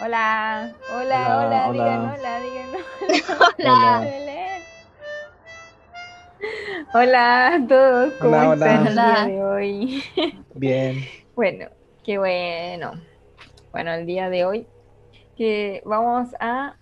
Hola, 0.00 0.80
hola, 0.86 1.38
Hola, 1.38 1.38
hola, 1.38 1.70
hola. 1.70 1.88
digan 2.00 2.04
hola, 2.14 2.40
digan 2.40 2.72
Hola. 3.58 4.12
hola. 4.16 4.66
Hola 6.92 7.54
a 7.54 7.66
todos, 7.66 8.14
¿cómo 8.20 8.42
Hola, 8.42 8.42
están 8.42 8.86
el 8.86 9.00
hola. 9.00 9.02
día 9.02 9.22
Hola. 9.22 9.24
de 9.24 9.42
hoy? 9.44 10.04
Bien. 10.54 11.04
Bueno, 11.34 11.70
qué 12.02 12.18
bueno. 12.18 12.92
Bueno, 13.72 13.92
el 13.94 14.06
día 14.06 14.30
de 14.30 14.44
hoy 14.46 14.72
que 15.36 15.82
vamos 15.86 16.30
a 16.40 16.78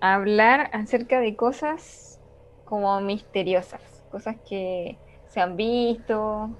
hablar 0.00 0.70
acerca 0.74 1.20
de 1.20 1.36
cosas 1.36 2.20
como 2.64 3.00
misteriosas, 3.02 4.04
cosas 4.08 4.36
que 4.48 5.02
se 5.26 5.40
han 5.40 5.56
visto, 5.56 6.58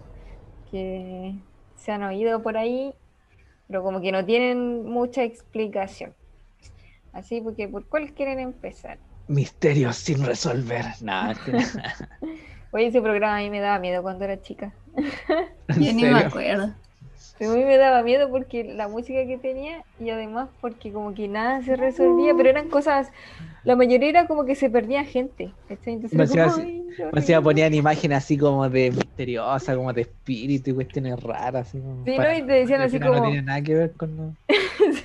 que 0.66 1.46
se 1.77 1.93
han 1.93 2.04
oído 2.04 2.43
por 2.43 2.56
ahí, 2.58 2.95
pero 3.69 3.83
como 3.83 4.01
que 4.01 4.12
no 4.12 4.25
tienen 4.25 4.85
mucha 4.85 5.23
explicación. 5.23 6.15
Así, 7.12 7.41
porque 7.41 7.69
¿por 7.69 7.87
cuál 7.88 8.12
quieren 8.12 8.41
empezar? 8.41 8.98
Misterios 9.29 9.97
sin 9.97 10.24
resolver. 10.24 10.84
Nada, 11.01 11.34
Oye, 12.73 12.87
ese 12.87 13.01
programa 13.01 13.38
a 13.38 13.41
mí 13.41 13.51
me 13.51 13.60
daba 13.60 13.79
miedo 13.79 14.02
cuando 14.02 14.24
era 14.24 14.41
chica. 14.41 14.74
¿En 15.69 15.83
Yo 15.83 15.93
ni 15.95 16.02
me 16.02 16.19
acuerdo. 16.21 16.74
Pero 17.38 17.50
a 17.52 17.54
mí 17.56 17.64
me 17.64 17.76
daba 17.76 18.02
miedo 18.02 18.28
porque 18.30 18.64
la 18.64 18.88
música 18.88 19.26
que 19.26 19.38
tenía 19.38 19.84
y 20.00 20.10
además 20.10 20.48
porque 20.60 20.92
como 20.92 21.14
que 21.14 21.28
nada 21.28 21.62
se 21.62 21.76
resolvía, 21.76 22.34
pero 22.36 22.48
eran 22.50 22.68
cosas, 22.68 23.10
la 23.64 23.76
mayoría 23.76 24.09
era 24.09 24.26
como 24.26 24.45
que 24.45 24.54
se 24.54 24.70
perdía 24.70 25.04
gente. 25.04 25.52
como, 25.68 26.22
hacía 26.22 26.46
"Ay, 26.56 26.84
qué 26.96 27.04
Me 27.12 27.18
hacía 27.20 27.36
horrible". 27.38 27.42
ponían 27.42 27.74
imágenes 27.74 28.18
así 28.18 28.38
como 28.38 28.68
de 28.68 28.90
misteriosa, 28.90 29.74
como 29.76 29.92
de 29.92 30.02
espíritu 30.02 30.70
y 30.70 30.74
cuestiones 30.74 31.22
raras. 31.22 31.68
Así 31.68 31.78
como 31.78 32.04
Sí, 32.04 32.10
¿no? 32.12 32.16
para- 32.16 32.38
Y 32.38 32.42
te 32.46 32.52
decían 32.52 32.80
así 32.80 32.92
final 32.98 33.09
No 33.10 33.14
como- 33.18 33.26
tenía 33.28 33.42
nada 33.42 33.60
que 33.62 33.74
ver 33.74 33.92
con. 33.92 34.37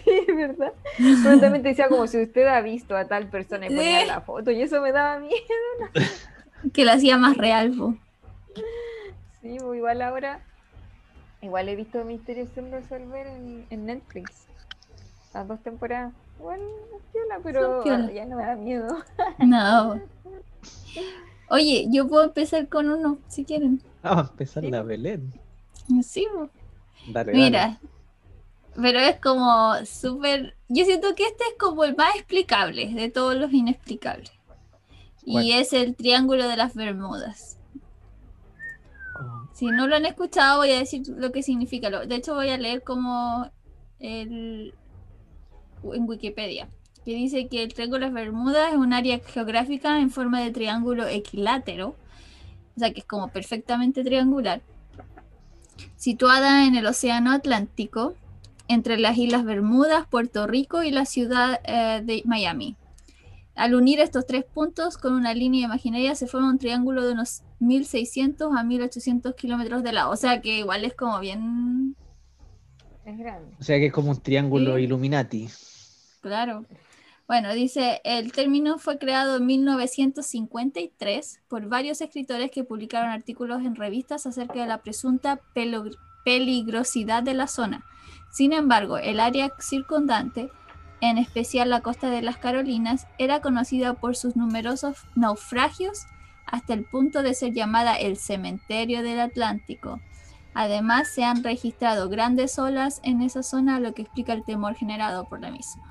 Sí, 0.04 0.32
¿verdad? 0.36 0.74
Pero 0.98 1.40
también 1.40 1.64
te 1.64 1.70
decía 1.70 1.88
como 1.88 2.06
si 2.06 2.22
usted 2.22 2.46
ha 2.48 2.62
visto 2.62 2.96
a 2.96 3.06
tal 3.08 3.28
persona 3.28 3.66
y 3.66 3.70
ponía 3.70 4.02
Sí. 4.02 4.08
la 4.08 4.22
foto 4.22 4.52
y 4.52 4.62
eso 4.62 4.80
me 4.82 4.92
daba 4.92 5.20
miedo. 5.20 5.36
Que 6.74 6.86
lo 6.86 6.92
hacía 6.92 7.18
más 7.18 7.36
real, 7.38 7.72
po. 7.76 7.96
Sí, 9.42 9.58
pues 9.60 9.78
igual 9.78 10.02
ahora, 10.04 10.40
igual 11.42 11.70
he 11.70 11.76
visto 11.76 12.04
Misterios 12.06 12.50
sin 12.56 12.72
resolver 12.72 13.28
en, 13.28 13.66
en 13.70 13.86
Netflix. 13.86 14.48
Las 15.34 15.48
dos 15.48 15.60
temporadas. 15.62 16.14
Piola, 16.38 17.40
pero 17.44 17.84
piola. 17.84 18.12
ya 18.12 18.26
no 18.26 18.38
me 18.38 18.46
da 18.46 18.56
miedo. 18.56 18.88
No. 19.40 20.02
Oye, 21.50 21.88
yo 21.92 22.08
puedo 22.08 22.24
empezar 22.24 22.68
con 22.68 22.90
uno, 22.90 23.18
si 23.28 23.44
quieren. 23.46 23.82
Vamos 24.02 24.28
a 24.28 24.32
empezar 24.32 24.64
Sí. 24.64 24.72
la 24.72 24.82
Belén. 24.84 25.34
Sí. 26.04 26.28
Dale, 27.12 27.34
Mira. 27.34 27.80
Pero 28.76 29.00
es 29.00 29.20
como 29.20 29.76
súper. 29.86 30.56
Yo 30.70 30.86
siento 30.86 31.14
que 31.16 31.24
este 31.24 31.44
es 31.44 31.56
como 31.60 31.84
el 31.84 31.96
más 31.96 32.16
explicable 32.16 32.94
de 32.94 33.10
todos 33.10 33.36
los 33.36 33.52
inexplicables. 33.52 34.32
Y 35.26 35.52
es 35.52 35.74
el 35.74 35.96
Triángulo 35.96 36.48
de 36.48 36.58
las 36.58 36.74
Bermudas. 36.74 37.58
Si 39.62 39.68
no 39.68 39.86
lo 39.86 39.96
han 39.96 40.08
escuchado, 40.08 40.58
voy 40.58 40.72
a 40.72 40.80
decir 40.80 41.04
lo 41.08 41.32
que 41.32 41.44
significa. 41.44 41.92
De 41.92 42.16
hecho, 42.16 42.34
voy 42.34 42.50
a 42.50 42.58
leer 42.58 42.82
como 42.82 43.48
el, 44.00 44.74
en 45.84 46.10
Wikipedia, 46.10 46.68
que 47.06 47.14
dice 47.14 47.48
que 47.48 47.62
el 47.62 47.72
Triángulo 47.72 48.00
de 48.00 48.12
las 48.12 48.14
Bermudas 48.16 48.72
es 48.72 48.80
un 48.80 48.92
área 48.92 49.20
geográfica 49.20 50.00
en 50.00 50.10
forma 50.10 50.42
de 50.42 50.50
triángulo 50.50 51.06
equilátero, 51.06 51.90
o 52.76 52.80
sea 52.80 52.92
que 52.92 53.02
es 53.02 53.06
como 53.06 53.28
perfectamente 53.28 54.04
triangular, 54.04 54.64
situada 55.96 56.66
en 56.66 56.74
el 56.74 56.88
Océano 56.88 57.32
Atlántico, 57.32 58.16
entre 58.68 58.98
las 58.98 59.16
Islas 59.16 59.44
Bermudas, 59.46 60.08
Puerto 60.10 60.48
Rico 60.48 60.82
y 60.82 60.90
la 60.90 61.06
ciudad 61.06 61.62
eh, 61.66 62.02
de 62.04 62.24
Miami. 62.26 62.78
Al 63.56 63.76
unir 63.76 64.00
estos 64.00 64.26
tres 64.26 64.46
puntos 64.46 64.98
con 64.98 65.14
una 65.14 65.34
línea 65.34 65.66
imaginaria 65.66 66.16
se 66.16 66.26
forma 66.28 66.50
un 66.50 66.58
triángulo 66.58 67.06
de 67.06 67.14
unos 67.14 67.42
1600 67.60 68.56
a 68.56 68.64
1800 68.64 69.36
kilómetros 69.36 69.84
de 69.84 69.92
lado. 69.94 70.12
O 70.12 70.16
sea 70.16 70.42
que 70.42 70.60
igual 70.60 70.86
es 70.86 70.94
como 70.96 71.20
bien 71.20 71.96
Es 73.06 73.18
grande. 73.18 73.56
O 73.60 73.64
sea 73.64 73.78
que 73.78 73.88
es 73.88 73.94
como 73.94 74.12
un 74.12 74.22
triángulo 74.22 74.78
Sí. 74.78 74.84
Illuminati. 74.84 75.50
claro. 76.22 76.66
Bueno, 77.28 77.54
dice, 77.54 78.02
el 78.04 78.34
término 78.34 78.78
fue 78.78 78.98
creado 78.98 79.38
en 79.38 79.46
1953 79.46 81.40
por 81.48 81.66
varios 81.70 82.02
escritores 82.02 82.52
que 82.52 82.66
publicaron 82.66 83.10
artículos 83.10 83.62
en 83.62 83.76
revistas 83.76 84.26
acerca 84.26 84.60
de 84.60 84.68
la 84.68 84.80
presunta 84.80 85.40
peligrosidad 86.26 87.24
de 87.24 87.34
la 87.34 87.48
zona. 87.48 87.86
Sin 88.34 88.52
embargo, 88.52 88.98
el 88.98 89.22
área 89.22 89.54
circundante, 89.60 90.50
en 91.02 91.18
especial 91.18 91.70
la 91.70 91.82
costa 91.82 92.10
de 92.10 92.22
las 92.22 92.38
Carolinas, 92.38 93.08
era 93.18 93.42
conocida 93.42 93.96
por 93.96 94.16
sus 94.16 94.36
numerosos 94.36 94.98
naufragios 95.16 96.06
hasta 96.46 96.74
el 96.74 96.84
punto 96.84 97.24
de 97.24 97.34
ser 97.34 97.54
llamada 97.54 97.96
el 97.96 98.18
cementerio 98.18 99.02
del 99.04 99.20
Atlántico. 99.20 100.00
Además, 100.54 101.08
se 101.08 101.24
han 101.24 101.44
registrado 101.44 102.10
grandes 102.10 102.60
olas 102.60 103.00
en 103.04 103.22
esa 103.22 103.42
zona, 103.42 103.80
lo 103.80 103.94
que 103.94 104.02
explica 104.02 104.34
el 104.34 104.44
temor 104.44 104.76
generado 104.76 105.26
por 105.26 105.40
la 105.40 105.50
misma. 105.50 105.84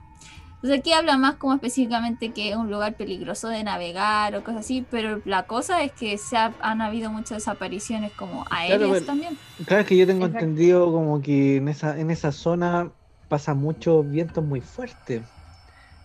Entonces 0.57 0.81
aquí 0.81 0.93
habla 0.93 1.17
más 1.17 1.37
como 1.37 1.55
específicamente 1.55 2.33
que 2.35 2.51
es 2.51 2.57
un 2.57 2.71
lugar 2.71 2.93
peligroso 2.95 3.49
de 3.49 3.65
navegar 3.65 4.37
o 4.37 4.45
cosas 4.45 4.61
así, 4.61 4.85
pero 4.91 5.23
la 5.25 5.45
cosa 5.45 5.83
es 5.83 5.91
que 5.93 6.19
se 6.19 6.37
ha- 6.37 6.53
han 6.61 6.83
habido 6.83 7.11
muchas 7.11 7.39
desapariciones 7.39 8.13
como 8.13 8.45
aéreas 8.51 8.91
pero- 8.93 9.07
también. 9.07 9.39
Claro, 9.65 9.87
que 9.87 9.97
yo 9.97 10.07
tengo 10.07 10.27
Exacto. 10.27 10.45
entendido 10.45 10.93
como 10.93 11.23
que 11.23 11.57
en 11.57 11.69
esa, 11.69 11.99
en 11.99 12.11
esa 12.11 12.31
zona 12.31 12.91
pasa 13.31 13.55
mucho 13.55 14.05
viento 14.05 14.43
muy 14.43 14.63
fuerte. 14.63 15.31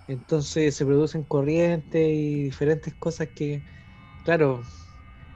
Entonces 0.07 0.75
se 0.75 0.85
producen 0.85 1.23
corrientes 1.25 2.01
y 2.09 2.43
diferentes 2.43 2.95
cosas 2.95 3.29
que, 3.35 3.63
claro, 4.23 4.63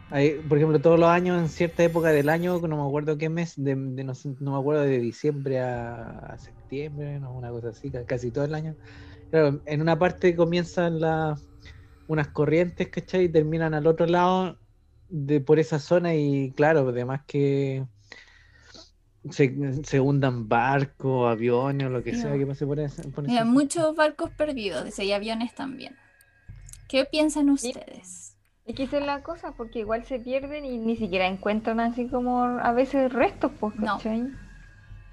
hay, 0.10 0.40
por 0.42 0.58
ejemplo, 0.58 0.82
todos 0.82 1.00
los 1.00 1.10
años, 1.10 1.40
en 1.42 1.50
cierta 1.50 1.84
época 1.84 2.10
del 2.10 2.30
año, 2.30 2.60
no 2.62 2.78
me 2.78 2.84
acuerdo 2.84 3.18
qué 3.18 3.30
mes, 3.30 3.54
de, 3.58 3.76
de 3.76 4.04
no, 4.04 4.14
no 4.40 4.54
me 4.54 4.60
acuerdo 4.60 4.82
de 4.84 5.00
diciembre 5.00 5.60
a, 5.62 6.38
septiembre, 6.40 7.20
una 7.20 7.52
cosa 7.52 7.70
así, 7.70 7.92
ca- 7.92 8.06
casi 8.06 8.32
todo 8.32 8.46
el 8.46 8.56
año. 8.56 8.78
Claro, 9.32 9.62
en 9.66 9.82
una 9.82 10.00
parte 10.00 10.36
comienzan 10.36 11.00
las 11.02 11.50
unas 12.08 12.30
corrientes, 12.30 12.90
¿cachai? 12.90 13.26
Y 13.26 13.30
terminan 13.32 13.74
al 13.74 13.88
otro 13.88 14.06
lado 14.08 14.60
de 15.08 15.42
por 15.42 15.60
esa 15.60 15.80
zona 15.80 16.16
y 16.16 16.54
claro, 16.56 16.90
además 16.90 17.22
que 17.28 17.86
se, 19.30 19.84
se 19.84 20.00
hundan 20.00 20.48
barcos, 20.50 21.32
aviones 21.32 21.88
o 21.88 21.90
lo 21.90 22.04
que 22.04 22.16
sea 22.16 22.38
que 22.38 22.46
pase 22.48 22.66
por 22.66 22.80
esa- 22.80 23.04
muchos 23.46 23.96
barcos 23.96 24.30
perdidos, 24.32 24.98
y 25.00 25.12
aviones 25.12 25.54
también. 25.56 25.96
¿Qué 26.88 27.06
piensan 27.06 27.50
ustedes? 27.50 28.36
Es 28.66 28.76
que 28.76 28.84
esa 28.84 28.98
es 29.00 29.06
la 29.06 29.22
cosa, 29.24 29.52
porque 29.54 29.80
igual 29.80 30.06
se 30.06 30.20
pierden 30.20 30.64
y 30.66 30.78
ni 30.78 30.96
siquiera 30.96 31.28
encuentran 31.28 31.80
así 31.80 32.08
como 32.08 32.44
a 32.44 32.72
veces 32.72 33.12
restos, 33.12 33.52
pues, 33.60 33.76
No. 33.76 33.98
¿cachai? 33.98 34.28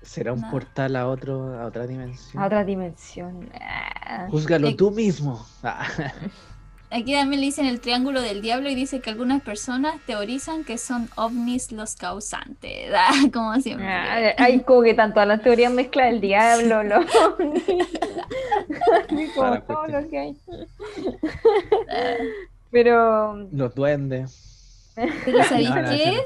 ¿Será 0.03 0.33
un 0.33 0.49
portal 0.51 0.95
a 0.95 1.09
otro, 1.09 1.59
a 1.59 1.67
otra 1.67 1.87
dimensión? 1.87 2.41
A 2.43 2.47
otra 2.47 2.65
dimensión. 2.65 3.51
Ah. 3.61 4.29
Júzgalo 4.31 4.69
Eh, 4.69 4.75
tú 4.77 4.91
mismo. 4.91 5.45
Aquí 6.97 7.13
también 7.13 7.41
le 7.41 7.47
dicen 7.49 7.67
el 7.67 7.79
triángulo 7.79 8.23
del 8.23 8.41
diablo 8.41 8.71
y 8.71 8.75
dice 8.75 9.01
que 9.01 9.11
algunas 9.11 9.43
personas 9.43 9.97
teorizan 10.07 10.65
que 10.65 10.79
son 10.79 11.11
ovnis 11.17 11.71
los 11.71 11.95
causantes, 11.95 12.91
ah, 12.97 13.11
como 13.35 13.55
siempre. 13.61 13.87
Ah, 13.87 14.33
hay 14.39 14.61
como 14.61 14.81
que 14.81 14.95
tanto 14.95 15.21
a 15.21 15.27
las 15.27 15.43
teorías 15.43 15.71
mezcla 15.71 16.09
el 16.09 16.23
diablo, 16.23 16.83
los 16.83 17.05
ovnis, 17.17 17.65
como 19.35 19.61
todo 19.61 19.87
lo 19.89 20.09
que 20.09 20.19
hay. 20.19 20.37
Pero 22.71 23.47
Los 23.53 23.75
duendes. 23.75 24.93
Pero 24.95 25.45
¿sabéis 25.45 25.69
No, 25.69 25.83
no, 25.83 25.89
qué? 25.91 26.25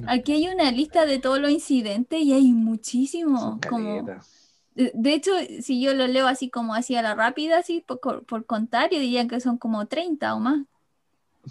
no. 0.00 0.10
Aquí 0.12 0.32
hay 0.32 0.48
una 0.48 0.70
lista 0.70 1.06
de 1.06 1.18
todos 1.18 1.40
los 1.40 1.50
incidentes 1.50 2.20
y 2.20 2.32
hay 2.32 2.52
muchísimos. 2.52 3.58
Como. 3.68 4.06
De 4.74 5.14
hecho, 5.14 5.32
si 5.60 5.80
yo 5.82 5.94
lo 5.94 6.06
leo 6.06 6.26
así 6.26 6.50
como 6.50 6.74
así 6.74 6.96
a 6.96 7.02
la 7.02 7.14
rápida, 7.14 7.58
así 7.58 7.80
por, 7.80 8.24
por 8.26 8.46
contar, 8.46 8.90
yo 8.90 8.98
diría 9.00 9.26
que 9.28 9.40
son 9.40 9.58
como 9.58 9.86
30 9.86 10.34
o 10.34 10.40
más. 10.40 10.66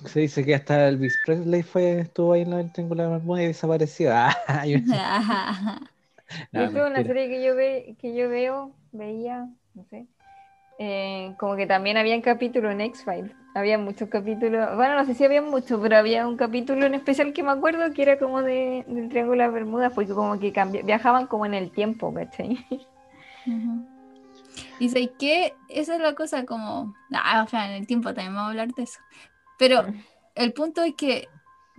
Se 0.06 0.20
dice 0.22 0.46
que 0.46 0.56
hasta 0.56 0.88
Elvis 0.88 1.18
Presley 1.18 1.62
fue, 1.64 2.00
estuvo 2.02 2.34
ahí 2.34 2.42
en 2.42 2.52
la 2.52 2.72
triángulo 2.72 3.04
de 3.04 3.10
las 3.10 3.20
Bermudas 3.20 3.44
y 3.44 3.48
desapareció. 3.48 4.12
Ah, 4.48 4.66
yo- 4.68 4.78
no, 6.54 6.62
es 6.64 6.74
una 6.76 7.04
serie 7.06 7.30
que 7.30 7.44
yo, 7.44 7.56
ve, 7.56 7.96
que 8.00 8.16
yo 8.16 8.30
veo, 8.30 8.76
veía, 8.92 9.50
no 9.74 9.86
sé, 9.90 10.08
eh, 10.80 11.36
como 11.40 11.56
que 11.58 11.68
también 11.68 11.98
había 11.98 12.22
capítulos 12.22 12.72
en 12.74 12.82
X-Files. 12.82 13.36
Había 13.56 13.78
muchos 13.80 14.10
capítulos, 14.10 14.76
bueno, 14.78 14.96
no 14.96 15.06
sé 15.06 15.16
si 15.16 15.26
había 15.26 15.42
muchos, 15.42 15.80
pero 15.82 15.98
había 15.98 16.28
un 16.28 16.38
capítulo 16.38 16.86
en 16.88 16.96
especial 16.96 17.34
que 17.34 17.44
me 17.44 17.52
acuerdo 17.52 17.94
que 17.94 18.04
era 18.04 18.20
como 18.20 18.42
de, 18.44 18.86
del 18.88 19.10
Triángulo 19.10 19.34
de 19.42 19.48
las 19.48 19.54
Bermudas, 19.54 19.94
porque 19.94 20.14
como 20.14 20.40
que 20.40 20.54
cambi- 20.54 20.86
viajaban 20.86 21.28
como 21.28 21.46
en 21.48 21.56
el 21.56 21.72
tiempo, 21.72 22.14
¿cachai? 22.14 22.60
Ujú. 23.48 23.86
Dice 24.80 25.00
¿y 25.00 25.08
qué? 25.20 25.54
Esa 25.70 25.96
es 25.96 26.02
la 26.02 26.16
cosa 26.16 26.46
como... 26.46 26.94
Ah, 27.14 27.44
o 27.46 27.50
sea, 27.50 27.68
en 27.70 27.74
el 27.82 27.88
tiempo 27.88 28.14
también 28.14 28.34
vamos 28.34 28.48
a 28.48 28.50
hablar 28.52 28.74
de 28.74 28.84
eso. 28.84 29.00
Pero 29.58 29.86
el 30.36 30.54
punto 30.54 30.82
es 30.84 30.96
que, 30.96 31.28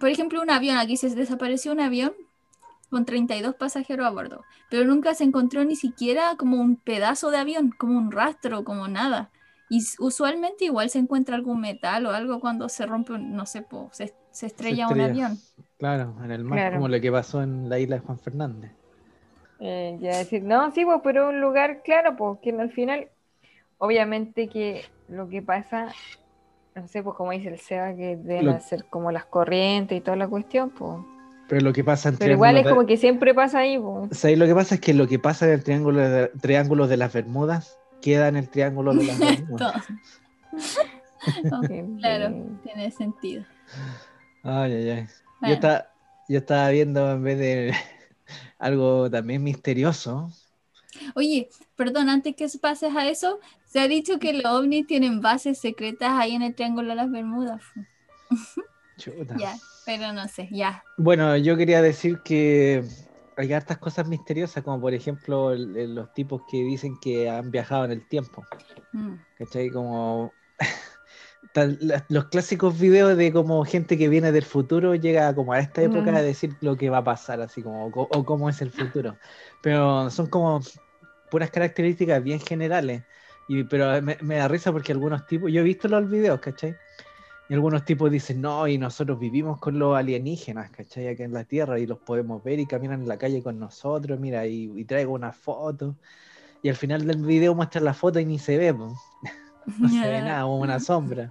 por 0.01 0.09
ejemplo, 0.09 0.41
un 0.43 0.51
avión, 0.51 0.77
aquí 0.79 0.97
se 0.97 1.15
desapareció 1.15 1.73
un 1.73 1.81
avión, 1.81 2.13
con 2.91 3.05
32 3.05 3.57
pasajeros 3.57 4.07
a 4.07 4.11
bordo, 4.11 4.45
pero 4.71 4.85
nunca 4.85 5.15
se 5.15 5.25
encontró 5.25 5.65
ni 5.65 5.75
siquiera 5.75 6.37
como 6.37 6.59
un 6.61 6.77
pedazo 6.77 7.31
de 7.33 7.39
avión, 7.39 7.71
como 7.77 7.99
un 7.99 8.13
rastro, 8.13 8.63
como 8.65 8.87
nada. 8.87 9.31
Y 9.69 9.83
usualmente 9.99 10.67
igual 10.67 10.91
se 10.91 10.99
encuentra 11.01 11.35
algún 11.35 11.61
metal 11.61 12.07
o 12.07 12.11
algo 12.13 12.39
cuando 12.39 12.69
se 12.69 12.87
rompe, 12.87 13.15
un- 13.15 13.35
no 13.35 13.47
sé, 13.47 13.63
po, 13.63 13.89
se, 13.93 14.15
se 14.31 14.47
estrella 14.47 14.87
un 14.87 15.01
estrella. 15.01 15.27
avión. 15.27 15.39
Claro, 15.79 16.15
en 16.23 16.31
el 16.31 16.45
mar, 16.45 16.59
Claro. 16.59 16.77
como 16.77 16.89
lo 16.89 17.01
que 17.01 17.11
pasó 17.11 17.43
en 17.43 17.69
la 17.69 17.79
isla 17.81 17.97
de 17.97 18.03
Juan 18.03 18.19
Fernández. 18.21 18.71
Eh, 19.61 19.97
ya 20.01 20.19
decir, 20.19 20.43
no, 20.43 20.71
sí, 20.73 20.85
pues, 20.85 21.01
pero 21.05 21.29
un 21.29 21.41
lugar, 21.41 21.83
claro, 21.83 22.17
pues, 22.17 22.39
que 22.43 22.51
al 22.51 22.71
final, 22.71 23.09
obviamente 23.79 24.49
que 24.49 24.85
lo 25.09 25.29
que 25.29 25.43
pasa, 25.43 25.89
no 26.75 26.87
sé, 26.89 27.03
pues 27.03 27.17
como 27.17 27.31
dice 27.33 27.49
el 27.49 27.59
Seba, 27.61 27.95
que 27.95 28.17
deben 28.17 28.47
Lo- 28.47 28.53
hacer 28.53 28.85
como 28.91 29.13
las 29.13 29.25
corrientes 29.27 29.97
y 29.97 30.01
toda 30.01 30.17
la 30.17 30.29
cuestión, 30.29 30.71
pues. 30.71 30.99
Pero 31.49 31.61
lo 31.61 31.73
que 31.73 31.85
pasa 31.85 32.09
en 32.09 32.17
Pero 32.17 32.33
igual 32.33 32.57
es 32.57 32.67
como 32.67 32.87
que 32.87 32.97
siempre 32.97 33.35
pasa 33.35 33.59
ahí, 33.59 33.79
pues. 33.79 34.17
¿Sabéis 34.19 34.39
lo 34.39 34.47
que 34.47 34.55
pasa? 34.55 34.75
Es 34.77 34.81
que 34.81 34.95
lo 34.95 35.07
que 35.07 35.19
pasa 35.19 35.47
en 35.47 35.53
el 35.53 35.63
triángulo 35.63 36.01
de, 36.01 36.29
triángulo 36.41 36.87
de 36.89 36.97
las 36.97 37.13
Bermudas 37.13 37.79
queda 38.01 38.29
en 38.29 38.37
el 38.37 38.49
triángulo 38.49 38.93
de 38.95 39.05
las 39.05 39.19
Bermudas. 39.47 39.87
Claro, 42.01 42.29
que- 42.35 42.45
tiene 42.63 42.91
sentido. 42.91 43.45
Ay, 44.43 44.73
ay, 44.75 44.91
ay. 44.91 45.07
Yo, 45.43 45.55
estaba, 45.55 45.87
yo 46.29 46.39
estaba 46.39 46.69
viendo 46.71 47.11
en 47.13 47.23
vez 47.23 47.39
de 47.39 47.75
algo 48.59 49.11
también 49.11 49.43
misterioso. 49.43 50.31
Oye, 51.15 51.49
perdón, 51.77 52.09
antes 52.09 52.37
que 52.37 52.47
pases 52.61 52.95
a 52.95 53.09
eso, 53.09 53.41
se 53.65 53.81
ha 53.81 53.89
dicho 53.89 54.19
que 54.19 54.33
los 54.33 54.45
ovnis 54.47 54.87
tienen 54.87 55.21
bases 55.21 55.59
secretas 55.59 56.13
ahí 56.13 56.35
en 56.35 56.43
el 56.43 56.55
Triángulo 56.55 56.89
de 56.91 56.95
las 56.95 57.11
Bermudas. 57.11 57.63
Chuta. 58.97 59.35
Ya, 59.37 59.57
pero 59.85 60.13
no 60.13 60.29
sé, 60.29 60.49
ya. 60.53 60.85
Bueno, 60.97 61.37
yo 61.37 61.57
quería 61.57 61.83
decir 61.83 62.21
que 62.25 62.85
hay 63.37 63.53
hartas 63.53 63.79
cosas 63.79 64.07
misteriosas, 64.07 64.63
como 64.63 64.81
por 64.81 64.95
ejemplo 64.95 65.53
el- 65.53 65.95
los 65.97 66.13
tipos 66.15 66.43
que 66.49 66.59
dicen 66.59 66.97
que 67.01 67.29
han 67.29 67.51
viajado 67.51 67.87
en 67.87 67.91
el 67.91 68.07
tiempo. 68.09 68.45
Mm. 68.93 69.15
¿Cachai? 69.37 69.71
Como 69.71 70.33
tal- 71.53 71.79
la- 71.81 72.05
los 72.09 72.27
clásicos 72.27 72.79
videos 72.79 73.17
de 73.17 73.33
como 73.33 73.65
gente 73.65 73.99
que 73.99 74.09
viene 74.09 74.33
del 74.33 74.45
futuro 74.45 74.95
llega 74.95 75.35
como 75.35 75.53
a 75.53 75.61
esta 75.61 75.83
época 75.83 76.13
Mm. 76.13 76.17
a 76.17 76.23
decir 76.23 76.57
lo 76.61 76.77
que 76.77 76.91
va 76.91 76.99
a 76.99 77.05
pasar, 77.05 77.41
así 77.41 77.63
como, 77.63 77.87
o, 77.87 77.91
o 78.03 78.25
cómo 78.25 78.49
es 78.49 78.61
el 78.63 78.71
futuro. 78.73 79.19
Pero 79.61 80.11
son 80.11 80.29
como 80.29 80.61
puras 81.31 81.51
características 81.51 82.23
bien 82.23 82.41
generales. 82.41 83.05
Y, 83.49 83.65
pero 83.65 84.01
me, 84.03 84.17
me 84.23 84.37
da 84.37 84.49
risa 84.49 84.73
porque 84.73 84.93
algunos 84.93 85.27
tipos, 85.27 85.53
yo 85.53 85.61
he 85.61 85.65
visto 85.65 85.89
los 85.89 86.09
videos, 86.09 86.41
¿cachai? 86.41 86.81
Y 87.49 87.55
algunos 87.55 87.85
tipos 87.85 88.11
dicen, 88.11 88.41
no, 88.41 88.67
y 88.69 88.79
nosotros 88.79 89.19
vivimos 89.19 89.59
con 89.61 89.79
los 89.79 89.97
alienígenas, 89.97 90.71
¿cachai? 90.71 91.09
Acá 91.09 91.25
en 91.25 91.33
la 91.35 91.45
Tierra 91.45 91.79
y 91.79 91.87
los 91.87 91.99
podemos 92.01 92.43
ver 92.43 92.59
y 92.61 92.67
caminan 92.67 93.03
en 93.03 93.09
la 93.09 93.19
calle 93.19 93.43
con 93.43 93.59
nosotros, 93.59 94.19
mira, 94.21 94.47
y, 94.47 94.71
y 94.77 94.85
traigo 94.87 95.13
una 95.13 95.33
foto. 95.33 95.97
Y 96.63 96.69
al 96.71 96.77
final 96.77 97.07
del 97.07 97.25
video 97.25 97.55
muestran 97.55 97.85
la 97.85 97.95
foto 97.95 98.21
y 98.21 98.27
ni 98.27 98.39
se 98.39 98.59
ve. 98.59 98.75
no 99.79 99.89
se 99.89 100.09
ve 100.09 100.21
nada, 100.23 100.43
como 100.43 100.59
una 100.59 100.81
sombra. 100.81 101.31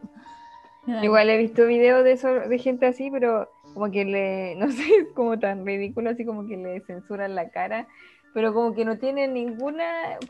Igual 1.02 1.30
he 1.30 1.38
visto 1.38 1.66
videos 1.66 2.04
de 2.04 2.14
eso, 2.14 2.28
de 2.28 2.60
gente 2.60 2.86
así, 2.86 3.10
pero 3.10 3.50
como 3.74 3.90
que 3.92 4.06
le, 4.06 4.56
no 4.58 4.70
sé, 4.72 4.84
es 4.84 5.08
como 5.16 5.40
tan 5.40 5.66
ridículo, 5.66 6.10
así 6.10 6.26
como 6.26 6.46
que 6.48 6.58
le 6.58 6.82
censuran 6.82 7.36
la 7.36 7.50
cara, 7.50 7.88
pero 8.34 8.54
como 8.54 8.74
que 8.74 8.84
no 8.84 8.98
tienen 8.98 9.34
ninguna 9.34 9.84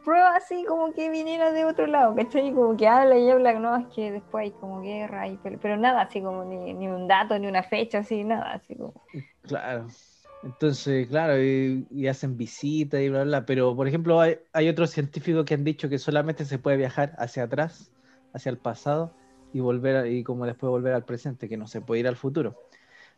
prueba 0.03 0.35
así 0.35 0.65
como 0.65 0.94
que 0.94 1.09
viniera 1.09 1.51
de 1.51 1.65
otro 1.65 1.88
lado, 1.88 2.13
¿cachai? 2.15 2.51
Como 2.53 2.75
que 2.75 2.88
habla 2.88 3.17
y 3.17 3.29
habla, 3.29 3.53
no, 3.53 3.75
es 3.77 3.88
que 3.95 4.11
después 4.11 4.44
hay 4.44 4.51
como 4.51 4.81
guerra, 4.81 5.27
y, 5.27 5.38
pero, 5.38 5.57
pero 5.61 5.77
nada, 5.77 6.01
así 6.01 6.21
como 6.21 6.44
ni, 6.44 6.73
ni 6.73 6.88
un 6.88 7.07
dato, 7.07 7.39
ni 7.39 7.47
una 7.47 7.63
fecha, 7.63 7.99
así, 7.99 8.23
nada, 8.23 8.53
así 8.53 8.75
como... 8.75 8.94
Claro. 9.44 9.88
Entonces, 10.44 11.07
claro, 11.07 11.42
y, 11.42 12.07
hacen 12.07 12.36
visitas 12.38 13.01
y 13.01 13.10
bla, 13.10 13.24
bla, 13.24 13.40
bla. 13.40 13.45
Pero, 13.45 13.75
por 13.75 13.88
ejemplo, 13.88 14.19
hay, 14.19 14.69
otros 14.69 14.92
científicos 14.92 15.45
que 15.45 15.54
han 15.54 15.63
dicho 15.63 15.88
que 15.90 15.98
solamente 15.98 16.45
se 16.45 16.60
puede 16.60 16.78
viajar 16.78 17.16
hacia 17.18 17.44
atrás, 17.44 17.92
hacia 18.34 18.50
el 18.50 18.57
pasado, 18.57 19.16
y 19.54 19.62
volver, 19.62 20.07
y 20.07 20.24
como 20.24 20.45
después 20.45 20.69
volver 20.69 20.94
al 20.94 21.06
presente, 21.06 21.48
que 21.48 21.57
no 21.57 21.68
se 21.68 21.81
puede 21.81 22.01
ir 22.01 22.07
al 22.07 22.18
futuro. 22.18 22.57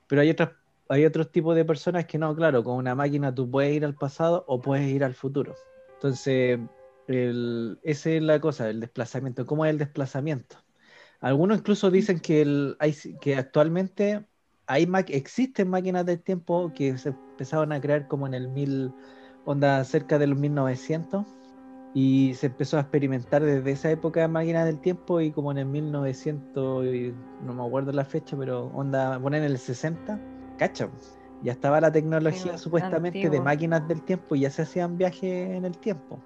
Pero 0.08 0.22
hay 0.22 0.30
otras, 0.30 0.52
hay 0.90 1.06
otros 1.06 1.32
tipos 1.32 1.56
de 1.56 1.66
personas 1.66 2.06
que 2.06 2.18
no, 2.20 2.36
claro, 2.36 2.64
con 2.64 2.78
una 2.78 2.94
máquina 2.94 3.34
tú 3.34 3.50
puedes 3.50 3.76
ir 3.76 3.86
al 3.86 3.96
pasado 3.96 4.46
o 4.48 4.62
puedes 4.62 4.88
ir 4.88 5.04
al 5.04 5.16
futuro. 5.16 5.56
Entonces, 5.96 6.60
el, 7.08 7.80
esa 7.84 8.10
es 8.12 8.22
la 8.22 8.40
cosa, 8.40 8.70
el 8.70 8.80
desplazamiento. 8.80 9.46
¿Cómo 9.46 9.66
es 9.66 9.72
el 9.72 9.80
desplazamiento? 9.80 10.58
Algunos 11.22 11.60
incluso 11.60 11.90
dicen 11.90 12.20
que, 12.20 12.76
hay, 12.80 12.96
que 13.20 13.36
actualmente 13.36 14.26
hay 14.68 14.88
existen 15.10 15.70
máquinas 15.70 16.06
del 16.06 16.20
tiempo 16.22 16.72
que 16.74 16.98
se 16.98 17.10
empezaron 17.10 17.72
a 17.72 17.80
crear 17.82 18.08
como 18.08 18.28
en 18.28 18.34
el 18.34 18.48
mil, 18.50 18.94
onda 19.46 19.84
cerca 19.84 20.18
de 20.18 20.28
los 20.28 20.38
1900 20.40 21.26
y 21.94 22.34
se 22.36 22.48
empezó 22.48 22.78
a 22.78 22.82
experimentar 22.82 23.42
desde 23.44 23.72
esa 23.72 23.90
época 23.90 24.20
de 24.22 24.28
máquinas 24.28 24.66
del 24.66 24.80
tiempo 24.80 25.22
y 25.22 25.32
como 25.32 25.52
en 25.52 25.60
el 25.60 25.66
1900, 25.68 26.86
y 26.88 27.14
no 27.46 27.54
me 27.54 27.64
acuerdo 27.66 27.92
la 27.94 28.04
fecha, 28.04 28.36
pero 28.38 28.66
onda, 28.74 29.18
poner 29.20 29.44
en 29.44 29.52
el 29.52 29.58
60, 29.58 30.20
cacha, 30.58 30.90
ya 31.42 31.54
estaba 31.54 31.80
la 31.80 31.92
tecnología 31.92 32.58
Sí, 32.58 32.64
supuestamente 32.64 33.20
de 33.20 33.26
antiguo. 33.28 33.46
máquinas 33.46 33.88
del 33.88 34.02
tiempo 34.02 34.36
y 34.36 34.42
ya 34.42 34.50
se 34.50 34.64
hacían 34.64 34.98
viajes 34.98 35.50
en 35.52 35.64
el 35.64 35.78
tiempo, 35.78 36.20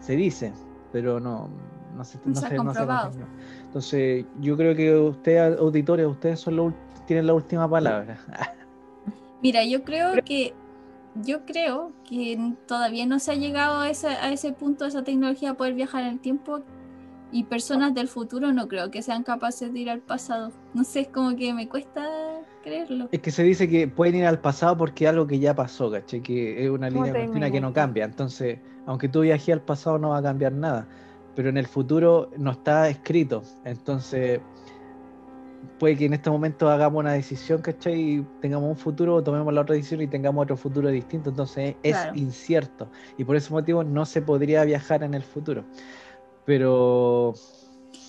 se 0.00 0.16
dice, 0.16 0.52
pero 0.90 1.20
no, 1.20 1.50
no 1.94 2.04
se, 2.04 2.18
No 2.24 2.34
se 2.36 2.46
ha 2.46 2.48
se- 2.48 2.56
no 2.58 2.72
se. 2.74 2.80
Entonces, 3.66 4.24
yo 4.40 4.56
creo 4.56 4.74
que 4.74 4.94
ustedes, 4.94 5.58
auditores, 5.58 6.06
ustedes 6.06 6.40
son 6.40 6.56
los 6.56 6.66
ul- 6.72 6.89
tienen 7.06 7.26
la 7.26 7.34
última 7.34 7.68
palabra. 7.68 8.18
Mira, 9.42 9.64
yo 9.64 9.84
creo 9.84 10.22
que 10.24 10.54
yo 11.14 11.44
creo 11.44 11.92
que 12.08 12.54
todavía 12.66 13.06
no 13.06 13.18
se 13.18 13.32
ha 13.32 13.34
llegado 13.34 13.80
a 13.80 13.90
ese, 13.90 14.08
a 14.08 14.32
ese 14.32 14.52
punto 14.52 14.84
de 14.84 14.90
esa 14.90 15.02
tecnología 15.02 15.54
poder 15.54 15.74
viajar 15.74 16.02
en 16.02 16.10
el 16.10 16.20
tiempo 16.20 16.62
y 17.32 17.44
personas 17.44 17.94
del 17.94 18.08
futuro 18.08 18.52
no 18.52 18.68
creo 18.68 18.90
que 18.90 19.02
sean 19.02 19.22
capaces 19.22 19.72
de 19.72 19.80
ir 19.80 19.90
al 19.90 20.00
pasado. 20.00 20.52
No 20.74 20.84
sé, 20.84 21.00
es 21.00 21.08
como 21.08 21.36
que 21.36 21.54
me 21.54 21.68
cuesta 21.68 22.04
creerlo. 22.62 23.08
Es 23.12 23.20
que 23.20 23.30
se 23.30 23.42
dice 23.42 23.68
que 23.68 23.88
pueden 23.88 24.16
ir 24.16 24.26
al 24.26 24.40
pasado 24.40 24.76
porque 24.76 25.04
es 25.04 25.10
algo 25.10 25.26
que 25.26 25.38
ya 25.38 25.54
pasó, 25.54 25.90
¿cachai? 25.90 26.22
Que 26.22 26.64
es 26.64 26.70
una 26.70 26.88
¿Cómo 26.90 27.04
línea 27.04 27.24
continua 27.24 27.50
que 27.50 27.60
no 27.60 27.72
cambia. 27.72 28.04
Entonces, 28.04 28.58
aunque 28.86 29.08
tú 29.08 29.20
viajes 29.20 29.52
al 29.52 29.62
pasado, 29.62 29.98
no 29.98 30.10
va 30.10 30.18
a 30.18 30.22
cambiar 30.22 30.52
nada. 30.52 30.86
Pero 31.36 31.48
en 31.48 31.56
el 31.56 31.66
futuro 31.66 32.30
no 32.36 32.50
está 32.52 32.88
escrito. 32.88 33.42
Entonces, 33.64 34.40
puede 35.78 35.96
que 35.96 36.06
en 36.06 36.14
este 36.14 36.30
momento 36.30 36.68
hagamos 36.70 37.00
una 37.00 37.12
decisión, 37.12 37.62
¿cachai? 37.62 38.00
Y 38.00 38.22
tengamos 38.40 38.68
un 38.68 38.76
futuro, 38.76 39.22
tomemos 39.22 39.52
la 39.52 39.62
otra 39.62 39.74
decisión 39.74 40.00
y 40.02 40.06
tengamos 40.08 40.42
otro 40.42 40.56
futuro 40.56 40.88
distinto. 40.88 41.30
Entonces, 41.30 41.76
es 41.82 41.96
Claro. 41.96 42.12
incierto. 42.16 42.90
Y 43.16 43.24
por 43.24 43.36
ese 43.36 43.52
motivo 43.52 43.84
no 43.84 44.06
se 44.06 44.22
podría 44.22 44.64
viajar 44.64 45.02
en 45.02 45.14
el 45.14 45.22
futuro. 45.22 45.64
Pero 46.44 47.34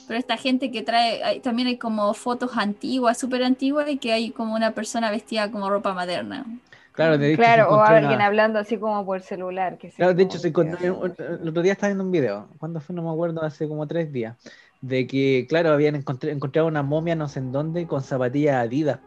Pero 0.07 0.19
esta 0.19 0.35
gente 0.37 0.71
que 0.71 0.81
trae, 0.81 1.23
hay- 1.23 1.39
también 1.39 1.67
hay 1.69 1.77
como 1.77 2.13
fotos 2.13 2.51
antiguas, 2.57 3.17
súper 3.17 3.43
antiguas, 3.43 3.89
y 3.89 3.97
que 3.97 4.11
hay 4.11 4.31
como 4.31 4.55
una 4.55 4.71
persona 4.73 5.09
vestida 5.09 5.51
como 5.51 5.69
ropa 5.69 5.93
moderna. 5.93 6.45
Claro, 6.91 7.17
de 7.17 7.33
hecho, 7.33 7.41
Claro, 7.41 7.69
o 7.71 7.81
alguien 7.81 8.15
una- 8.15 8.25
hablando 8.25 8.59
así 8.59 8.77
como 8.77 9.05
por 9.05 9.21
celular. 9.21 9.77
Que 9.77 9.89
Claro, 9.89 10.13
de 10.13 10.23
hecho, 10.23 10.37
se 10.37 10.49
encontró, 10.49 10.77
el 11.17 11.47
otro 11.47 11.61
día 11.61 11.71
estaba 11.73 11.89
viendo 11.89 12.03
un 12.03 12.11
video, 12.11 12.49
¿cuándo 12.59 12.81
fue? 12.81 12.93
No 12.95 13.03
me 13.03 13.09
acuerdo, 13.11 13.41
hace 13.41 13.67
como 13.69 13.87
tres 13.87 14.11
días, 14.11 14.37
de 14.81 15.05
que, 15.07 15.45
claro, 15.47 15.71
habían 15.71 15.95
encontrado 15.95 16.67
una 16.67 16.83
momia 16.83 17.15
no 17.15 17.27
sé 17.27 17.39
en 17.39 17.51
dónde 17.51 17.85
con 17.88 18.01
zapatillas 18.03 18.55
Adidas. 18.65 19.00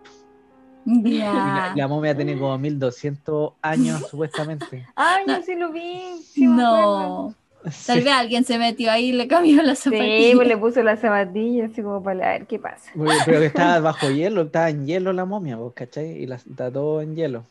Y 0.87 1.19
la, 1.19 1.73
la 1.75 1.88
momia 1.88 2.14
tiene 2.14 2.38
como 2.38 2.57
1200 2.59 3.54
años, 3.62 4.07
supuestamente. 4.09 4.87
Ay, 4.95 5.25
No. 5.26 5.37
yo 5.38 5.43
sí 5.43 5.54
lo 5.54 5.73
vi. 5.73 6.02
sí. 6.23 6.47
No. 6.47 7.35
Tal 7.62 7.73
Sí, 7.73 8.04
vez 8.04 8.12
alguien 8.12 8.45
se 8.45 8.59
metió 8.59 8.90
ahí 8.90 9.07
y 9.09 9.12
le 9.12 9.26
cambió 9.26 9.62
la 9.62 9.75
Sí, 9.75 9.85
zapatilla. 9.85 10.37
pues 10.37 10.49
le 10.49 10.57
puso 10.59 10.83
la 10.83 10.99
zapatilla 10.99 11.64
así 11.64 11.81
como 11.83 12.02
para 12.02 12.33
ver 12.33 12.47
qué 12.47 12.59
pasa. 12.59 12.90
porque- 12.95 13.14
pero 13.25 13.40
que 13.40 13.47
estaba 13.47 13.81
bajo 13.81 14.11
hielo, 14.11 14.43
estaba 14.43 14.69
en 14.69 14.87
hielo 14.87 15.14
la 15.14 15.25
momia, 15.25 15.57
¿vos 15.57 15.73
¿cachai? 15.75 16.11
Y 16.23 16.26
la, 16.26 16.35
está 16.37 16.71
todo 16.71 17.00
en 17.00 17.16
hielo. 17.16 17.47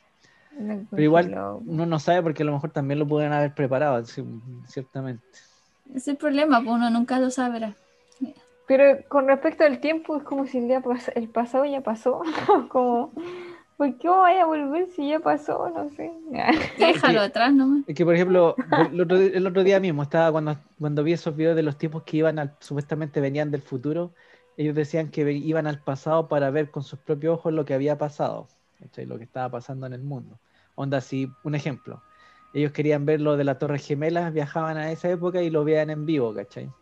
Pero 0.91 1.01
igual 1.01 1.35
uno 1.65 1.87
no 1.87 1.97
sabe 1.97 2.21
porque 2.21 2.43
a 2.43 2.45
lo 2.45 2.51
mejor 2.53 2.69
también 2.69 2.99
lo 2.99 3.07
pueden 3.07 3.33
haber 3.33 3.55
preparado, 3.55 4.05
sí, 4.05 4.23
ciertamente. 4.67 5.23
Es 5.95 6.07
el 6.07 6.15
problema, 6.15 6.59
pues 6.61 6.75
uno 6.75 6.91
nunca 6.91 7.19
lo 7.19 7.31
sabrá. 7.31 7.73
Pero 8.73 9.07
con 9.07 9.27
respecto 9.27 9.63
al 9.63 9.79
tiempo, 9.79 10.17
es 10.17 10.23
como 10.23 10.47
si 10.47 10.57
el, 10.57 10.67
día 10.67 10.81
pas- 10.81 11.11
el 11.15 11.29
pasado 11.29 11.63
ya 11.65 11.81
pasó. 11.81 12.21
como, 12.69 13.13
¿por 13.77 13.97
qué 13.99 14.07
vaya 14.09 14.43
a 14.43 14.45
volver 14.47 14.87
si 14.89 15.09
ya 15.09 15.19
pasó? 15.19 15.69
No 15.69 15.89
sé. 15.91 16.11
Déjalo 16.79 17.21
atrás 17.21 17.53
nomás. 17.53 17.83
Es 17.85 17.95
que, 17.95 18.03
por 18.03 18.15
ejemplo, 18.15 18.57
el 18.91 18.99
otro, 19.01 19.17
el 19.17 19.45
otro 19.45 19.63
día 19.63 19.79
mismo 19.79 20.01
estaba 20.03 20.31
cuando, 20.31 20.57
cuando 20.79 21.03
vi 21.03 21.13
esos 21.13 21.35
videos 21.35 21.55
de 21.55 21.61
los 21.63 21.77
tipos 21.77 22.03
que 22.03 22.17
iban 22.17 22.39
al, 22.39 22.55
supuestamente 22.61 23.21
venían 23.21 23.51
del 23.51 23.61
futuro, 23.61 24.13
ellos 24.57 24.73
decían 24.73 25.09
que 25.11 25.29
iban 25.33 25.67
al 25.67 25.83
pasado 25.83 26.27
para 26.27 26.49
ver 26.49 26.71
con 26.71 26.81
sus 26.83 26.97
propios 26.99 27.35
ojos 27.35 27.53
lo 27.53 27.65
que 27.65 27.73
había 27.75 27.97
pasado, 27.97 28.47
¿cachai? 28.79 29.05
lo 29.05 29.17
que 29.19 29.25
estaba 29.25 29.51
pasando 29.51 29.85
en 29.85 29.93
el 29.93 30.01
mundo. 30.03 30.39
Onda, 30.75 31.01
si, 31.01 31.37
un 31.43 31.55
ejemplo, 31.55 32.01
ellos 32.53 32.71
querían 32.71 33.05
ver 33.05 33.21
lo 33.21 33.37
de 33.37 33.43
las 33.43 33.59
Torres 33.59 33.85
Gemelas, 33.85 34.33
viajaban 34.33 34.77
a 34.77 34.91
esa 34.91 35.09
época 35.11 35.41
y 35.43 35.49
lo 35.51 35.63
veían 35.63 35.89
en 35.91 36.05
vivo, 36.05 36.33
¿cachai? 36.33 36.73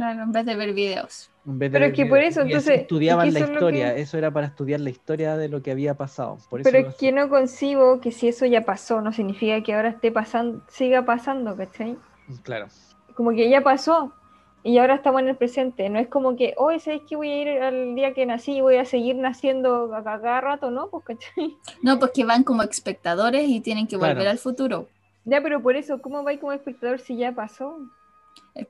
Claro, 0.00 0.22
en 0.22 0.32
vez 0.32 0.46
de 0.46 0.56
ver 0.56 0.72
videos. 0.72 1.30
En 1.44 1.58
vez 1.58 1.70
de 1.72 1.78
Pero 1.78 1.84
ver 1.84 1.90
es 1.92 1.96
que 1.96 2.02
videos. 2.04 2.10
por 2.10 2.18
eso, 2.20 2.40
entonces, 2.42 2.80
estudiaban 2.82 3.26
es 3.28 3.34
que 3.34 3.40
la 3.40 3.44
eso 3.44 3.52
historia, 3.52 3.94
que- 3.94 4.00
eso 4.02 4.18
era 4.18 4.32
para 4.32 4.46
estudiar 4.46 4.80
la 4.80 4.90
historia 4.90 5.36
de 5.36 5.48
lo 5.48 5.62
que 5.62 5.70
había 5.70 5.94
pasado. 5.96 6.38
Por 6.48 6.60
eso 6.60 6.70
Pero 6.70 6.78
es 6.88 6.96
que 6.96 7.12
no 7.12 7.28
concibo 7.28 8.00
que 8.00 8.12
si 8.12 8.28
eso 8.28 8.46
ya 8.46 8.64
pasó, 8.64 9.00
no 9.00 9.12
significa 9.12 9.62
que 9.62 9.74
ahora 9.74 9.90
esté 9.90 10.10
pasando, 10.12 10.62
siga 10.68 11.04
pasando, 11.04 11.56
¿cachai? 11.56 11.98
Claro. 12.42 12.68
Como 13.16 13.30
que 13.32 13.48
ya 13.50 13.62
pasó 13.62 14.12
y 14.62 14.78
ahora 14.78 14.96
estamos 14.96 15.22
en 15.22 15.28
el 15.28 15.36
presente. 15.36 15.88
No 15.90 15.98
es 15.98 16.08
como 16.08 16.36
que, 16.36 16.54
hoy 16.56 16.80
¿sabes 16.80 17.02
que 17.08 17.16
voy 17.16 17.30
a 17.30 17.42
ir 17.42 17.48
al 17.62 17.94
día 17.94 18.14
que 18.14 18.26
nací 18.26 18.56
y 18.56 18.60
voy 18.60 18.76
a 18.76 18.84
seguir 18.84 19.16
naciendo 19.16 19.92
a, 19.94 19.98
a 19.98 20.02
cada 20.20 20.40
rato? 20.40 20.70
No, 20.70 20.88
pues, 20.90 21.04
¿cachai? 21.04 21.56
No, 21.82 21.98
pues 21.98 22.12
que 22.12 22.24
van 22.24 22.42
como 22.44 22.62
espectadores 22.62 23.48
y 23.48 23.60
tienen 23.60 23.86
que 23.86 23.96
volver 23.96 24.16
Claro. 24.16 24.30
al 24.30 24.38
futuro. 24.38 24.88
Ya, 25.24 25.42
pero 25.42 25.62
por 25.62 25.76
eso, 25.76 26.00
¿cómo 26.02 26.22
vais 26.24 26.40
como 26.40 26.52
espectador 26.52 27.00
si 27.00 27.16
ya 27.16 27.32
pasó? 27.34 27.78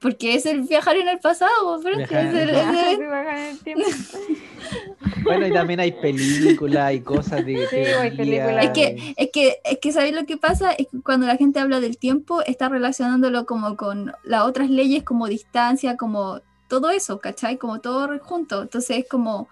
Porque 0.01 0.35
es 0.35 0.47
el 0.47 0.63
viajar 0.63 0.97
en 0.97 1.09
el 1.09 1.19
pasado, 1.21 1.81
pero 1.83 1.97
en 1.97 2.01
es 2.03 2.11
el 2.11 2.17
el- 2.39 2.51
pasado. 2.55 2.79
es 2.81 2.87
el- 2.93 2.97
Se 2.99 3.07
bajan 3.07 3.39
el 3.39 3.59
tiempo. 3.61 3.85
Bueno, 5.25 5.47
y 5.47 5.53
también 5.53 5.81
hay 5.81 5.93
películas 5.93 6.93
y 6.95 7.01
cosas 7.01 7.45
de 7.45 7.67
Sí, 7.69 7.77
hay 7.77 8.17
películas. 8.17 8.65
Es 8.65 8.71
que, 8.71 9.15
es 9.17 9.31
que, 9.33 9.59
es 9.65 9.79
que 9.79 9.93
¿sabéis 9.93 10.15
lo 10.15 10.25
que 10.27 10.37
pasa? 10.37 10.73
Es 10.73 10.87
que 10.89 11.01
cuando 11.03 11.27
la 11.27 11.37
gente 11.37 11.61
habla 11.61 11.81
del 11.81 11.99
tiempo, 11.99 12.43
está 12.43 12.69
relacionándolo 12.69 13.47
como 13.47 13.77
con 13.77 14.13
las 14.25 14.43
otras 14.43 14.71
leyes, 14.71 15.03
como 15.03 15.29
distancia, 15.29 15.97
como 15.97 16.41
todo 16.69 16.91
eso, 16.91 17.21
¿cachai? 17.21 17.59
Como 17.59 17.81
todo 17.81 18.09
junto. 18.21 18.63
Entonces 18.63 18.99
es 18.99 19.09
como 19.09 19.49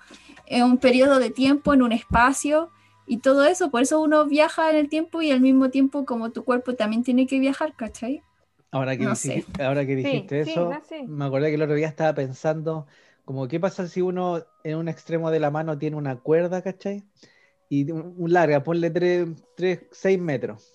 en 0.47 0.65
un 0.65 0.79
periodo 0.79 1.19
de 1.19 1.31
tiempo, 1.31 1.75
en 1.75 1.83
un 1.83 1.93
espacio 1.93 2.71
y 3.07 3.19
todo 3.19 3.45
eso. 3.45 3.71
Por 3.71 3.83
eso 3.83 4.01
uno 4.01 4.25
viaja 4.27 4.71
en 4.71 4.77
el 4.77 4.89
tiempo 4.89 5.23
y 5.23 5.31
al 5.31 5.41
mismo 5.41 5.71
tiempo 5.71 6.05
como 6.05 6.31
tu 6.31 6.45
cuerpo 6.45 6.75
también 6.75 7.03
tiene 7.05 7.27
que 7.27 7.39
viajar, 7.39 7.75
¿cachai? 7.77 8.23
Ahora 8.71 8.97
que, 8.97 9.05
No 9.05 9.15
dijiste, 9.15 9.63
ahora 9.65 9.87
que 9.87 9.97
dijiste 9.97 10.45
sí, 10.45 10.51
eso, 10.51 10.71
no, 10.71 11.07
me 11.07 11.25
acordé 11.25 11.49
que 11.49 11.55
el 11.55 11.63
otro 11.63 11.75
día 11.75 11.89
estaba 11.89 12.15
pensando, 12.15 12.87
como 13.25 13.49
qué 13.49 13.59
pasa 13.59 13.87
si 13.89 14.03
uno 14.03 14.45
en 14.63 14.77
un 14.77 14.89
extremo 14.89 15.31
de 15.31 15.41
la 15.41 15.51
mano 15.51 15.79
tiene 15.79 15.97
una 15.97 16.17
cuerda, 16.21 16.63
¿cachai? 16.63 17.03
Y 17.69 17.91
un, 17.91 18.15
un 18.17 18.33
larga, 18.33 18.63
ponle 18.63 18.91
3, 18.91 19.81
6 19.91 20.19
metros. 20.21 20.73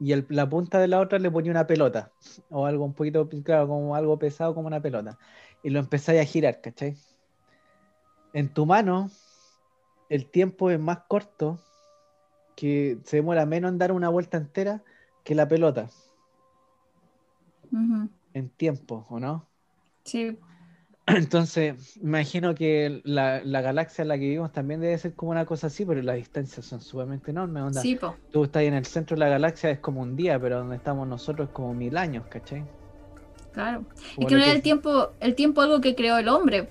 Y 0.00 0.12
el- 0.12 0.26
la 0.30 0.48
punta 0.48 0.78
de 0.80 0.88
la 0.88 1.00
otra 1.00 1.18
le 1.18 1.30
ponía 1.30 1.50
una 1.50 1.66
pelota. 1.66 2.12
O 2.50 2.66
algo 2.66 2.84
un 2.84 2.94
poquito, 2.94 3.28
claro, 3.44 3.68
como 3.68 3.94
algo 3.96 4.18
pesado 4.18 4.54
como 4.54 4.66
una 4.68 4.80
pelota. 4.80 5.18
Y 5.62 5.70
lo 5.70 5.80
empezáis 5.80 6.20
a 6.20 6.24
girar, 6.24 6.60
¿cachai? 6.60 6.96
En 8.32 8.52
tu 8.52 8.66
mano, 8.66 9.10
el 10.08 10.30
tiempo 10.30 10.70
es 10.70 10.78
más 10.80 11.00
corto, 11.08 11.58
que 12.56 12.98
se 13.04 13.16
demora 13.18 13.46
menos 13.46 13.70
en 13.72 13.78
dar 13.78 13.92
una 13.92 14.08
vuelta 14.08 14.36
entera 14.36 14.82
que 15.24 15.34
la 15.34 15.48
pelota 15.48 15.90
En 18.32 18.50
tiempo, 18.50 19.06
¿o 19.10 19.20
no? 19.20 19.48
Sí, 20.04 20.38
Entonces, 21.06 21.96
imagino 21.96 22.54
que 22.54 23.00
la, 23.04 23.42
la 23.42 23.60
galaxia 23.62 24.02
en 24.02 24.08
la 24.08 24.14
que 24.16 24.24
vivimos 24.24 24.52
también 24.52 24.80
debe 24.80 24.98
ser 24.98 25.14
como 25.14 25.30
una 25.32 25.46
cosa 25.46 25.68
así, 25.68 25.84
pero 25.86 26.02
las 26.02 26.16
distancias 26.16 26.66
son 26.66 26.80
sumamente 26.82 27.30
enormes. 27.30 27.62
Onda. 27.62 27.82
sí, 27.82 27.96
po. 27.96 28.16
Tú 28.30 28.44
estás 28.44 28.62
en 28.64 28.74
el 28.74 28.84
centro 28.86 29.14
de 29.16 29.20
la 29.20 29.28
galaxia, 29.28 29.70
es 29.70 29.78
como 29.80 30.02
un 30.02 30.16
día, 30.16 30.38
pero 30.38 30.58
donde 30.58 30.76
estamos 30.76 31.08
nosotros 31.08 31.48
es 31.48 31.54
como 31.54 31.74
mil 31.74 31.96
años, 31.96 32.26
¿cachai? 32.28 32.70
Claro. 33.52 33.84
Como 34.14 34.26
Es 34.26 34.26
que 34.28 34.34
no 34.36 34.42
es 34.42 34.48
el 34.48 34.62
tiempo, 34.62 35.16
el 35.20 35.34
tiempo 35.34 35.60
algo 35.62 35.80
que 35.80 35.94
creó 35.94 36.18
el 36.18 36.28
hombre. 36.28 36.68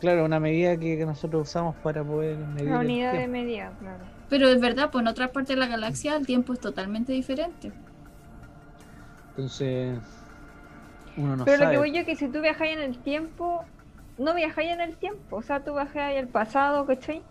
Claro, 0.00 0.24
una 0.24 0.40
medida 0.40 0.76
que, 0.78 0.96
que 0.98 1.06
nosotros 1.06 1.48
usamos 1.48 1.76
para 1.76 2.04
poder 2.04 2.36
medir 2.46 2.70
La 2.70 2.76
el 2.76 2.82
unidad 2.82 3.16
de 3.16 3.28
medida, 3.28 3.76
claro. 3.78 4.12
Pero 4.28 4.48
es 4.48 4.60
verdad, 4.60 4.90
pues 4.90 5.02
en 5.02 5.08
otras 5.08 5.30
partes 5.30 5.56
de 5.56 5.60
la 5.60 5.66
galaxia 5.68 6.16
el 6.16 6.26
tiempo 6.26 6.52
es 6.52 6.60
totalmente 6.60 7.12
diferente. 7.12 7.72
Entonces, 9.38 10.00
uno 11.16 11.36
no 11.36 11.44
Pero 11.44 11.64
lo 11.64 11.70
que 11.70 11.78
voy 11.78 11.92
yo 11.92 12.00
es 12.00 12.06
que 12.06 12.16
si 12.16 12.26
tú 12.26 12.40
viajáis 12.40 12.76
en 12.76 12.82
el 12.82 12.98
tiempo, 12.98 13.64
no 14.18 14.34
viajáis 14.34 14.70
en 14.70 14.80
el 14.80 14.96
tiempo, 14.96 15.36
o 15.36 15.42
sea, 15.42 15.62
tú 15.62 15.74
viajáis 15.74 16.18
al 16.18 16.26
pasado, 16.26 16.84
¿cachai? 16.86 17.22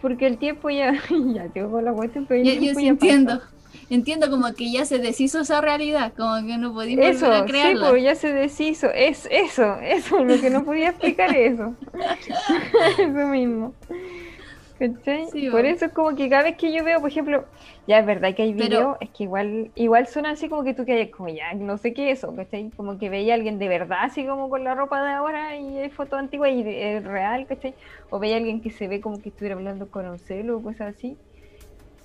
Porque 0.00 0.28
el 0.28 0.38
tiempo 0.38 0.70
ya, 0.70 0.92
ya 1.34 1.48
tengo 1.48 1.80
la 1.80 1.92
cuestión, 1.92 2.24
pero 2.24 2.44
Yo, 2.44 2.52
yo 2.52 2.60
sí 2.60 2.74
pasó. 2.74 2.86
entiendo. 2.86 3.40
Entiendo 3.88 4.30
como 4.30 4.52
que 4.54 4.70
ya 4.70 4.84
se 4.84 4.98
deshizo 4.98 5.40
esa 5.40 5.60
realidad, 5.60 6.12
como 6.16 6.46
que 6.46 6.56
no 6.56 6.72
pudimos 6.72 7.04
Eso, 7.04 7.26
volver 7.26 7.66
a 7.66 7.70
sí, 7.70 7.76
pues 7.80 8.02
ya 8.04 8.14
se 8.14 8.32
deshizo, 8.32 8.90
es 8.92 9.26
eso, 9.28 9.74
eso, 9.82 10.24
lo 10.24 10.40
que 10.40 10.50
no 10.50 10.64
podía 10.64 10.90
explicar 10.90 11.34
eso. 11.34 11.74
eso 12.98 13.26
mismo. 13.26 13.74
¿Cachai? 14.80 15.28
Sí, 15.30 15.48
Por 15.50 15.66
eso 15.66 15.84
es 15.86 15.92
como 15.92 16.14
que 16.16 16.30
cada 16.30 16.44
vez 16.44 16.56
que 16.56 16.72
yo 16.72 16.82
veo, 16.84 17.00
por 17.02 17.10
ejemplo, 17.10 17.50
ya 17.86 17.98
es 17.98 18.06
verdad 18.06 18.34
que 18.34 18.42
hay 18.44 18.54
videos, 18.54 18.96
es 19.00 19.10
que 19.10 19.24
igual, 19.24 19.72
igual 19.74 20.06
suena 20.06 20.30
así 20.30 20.48
como 20.48 20.64
que 20.64 20.72
tú 20.74 20.86
que 20.86 21.10
como 21.10 21.28
ya, 21.28 21.52
no 21.54 21.76
sé 21.76 21.92
qué 21.92 22.10
es 22.10 22.18
eso, 22.20 22.34
¿cachai? 22.34 22.72
Como 22.72 22.98
que 22.98 23.10
veía 23.10 23.34
a 23.34 23.36
alguien 23.36 23.58
de 23.58 23.68
verdad, 23.68 23.98
así 24.04 24.26
como 24.26 24.48
con 24.48 24.64
la 24.64 24.74
ropa 24.74 25.02
de 25.04 25.10
ahora 25.10 25.56
y 25.58 25.78
hay 25.78 25.90
foto 25.90 26.16
antigua 26.16 26.48
y 26.48 26.62
es 26.66 27.04
real, 27.04 27.46
¿cachai? 27.46 27.76
O 28.08 28.18
veía 28.20 28.36
a 28.36 28.38
alguien 28.38 28.62
que 28.62 28.70
se 28.70 28.88
ve 28.88 29.02
como 29.02 29.20
que 29.20 29.28
estuviera 29.30 29.54
hablando 29.56 29.90
con 29.90 30.08
un 30.08 30.18
celo 30.18 30.56
o 30.58 30.62
cosas 30.62 30.94
así. 30.96 31.20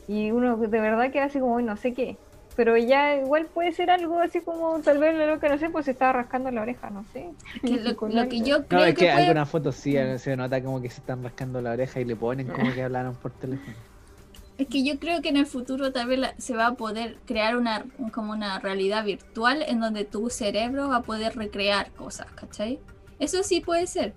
Y 0.07 0.31
uno 0.31 0.57
de 0.57 0.67
verdad 0.81 1.11
queda 1.11 1.25
así 1.25 1.39
como, 1.39 1.55
"Uy, 1.55 1.63
no 1.63 1.77
sé 1.77 1.93
qué. 1.93 2.21
Pero 2.55 2.77
ya 2.77 3.15
igual 3.17 3.47
puede 3.47 3.73
ser 3.73 3.89
algo 3.91 4.19
así 4.19 4.39
como, 4.41 4.79
tal 4.79 4.97
vez 4.97 5.13
lo 5.27 5.39
que 5.39 5.49
no 5.49 5.57
sé, 5.57 5.69
pues 5.69 5.85
se 5.85 5.91
estaba 5.91 6.13
rascando 6.13 6.49
la 6.51 6.61
oreja, 6.61 6.89
no 6.89 7.03
sé. 7.11 7.25
Que 7.61 7.69
lo, 7.81 8.29
que 8.29 8.39
yo 8.39 8.59
No, 8.59 8.65
creo 8.67 8.83
es 8.85 8.95
que, 8.95 8.95
que 8.95 9.05
puede- 9.11 9.11
algunas 9.23 9.49
fotos 9.49 9.75
sí 9.75 9.95
se 10.17 10.37
nota 10.37 10.61
como 10.63 10.81
que 10.81 10.89
se 10.89 11.01
están 11.01 11.21
rascando 11.23 11.61
la 11.61 11.71
oreja 11.71 11.99
y 11.99 12.05
le 12.05 12.15
ponen 12.15 12.47
como 12.47 12.73
que 12.73 12.83
hablaron 12.83 13.15
por 13.15 13.31
teléfono. 13.31 13.75
es 14.57 14.67
que 14.67 14.85
yo 14.85 14.97
creo 14.99 15.21
que 15.21 15.27
en 15.29 15.35
el 15.37 15.45
futuro 15.47 15.91
tal 15.91 16.07
vez 16.07 16.19
la- 16.19 16.33
se 16.37 16.55
va 16.55 16.67
a 16.67 16.73
poder 16.75 17.17
crear 17.25 17.57
una 17.57 17.83
como 18.13 18.31
una 18.31 18.57
realidad 18.59 19.03
virtual 19.03 19.61
en 19.67 19.81
donde 19.81 20.05
tu 20.05 20.29
cerebro 20.29 20.87
va 20.87 20.97
a 20.97 21.01
poder 21.03 21.35
recrear 21.35 21.91
cosas, 21.91 22.27
¿cachai? 22.35 22.79
Eso 23.19 23.43
sí 23.43 23.59
puede 23.59 23.85
ser. 23.87 24.13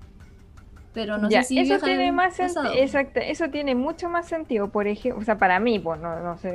Pero 0.92 1.18
no 1.18 1.30
Ya, 1.30 1.42
sé 1.42 1.48
si 1.48 1.58
eso 1.60 1.78
tiene 1.84 2.12
más 2.12 2.36
pasado. 2.36 2.74
exacto, 2.74 3.20
eso 3.20 3.50
tiene 3.50 3.74
mucho 3.74 4.08
más 4.08 4.26
sentido, 4.26 4.70
por 4.70 4.86
ejemplo, 4.86 5.20
o 5.20 5.24
sea, 5.24 5.38
para 5.38 5.60
mí, 5.60 5.78
pues 5.78 6.00
no, 6.00 6.20
no 6.20 6.36
sé. 6.38 6.52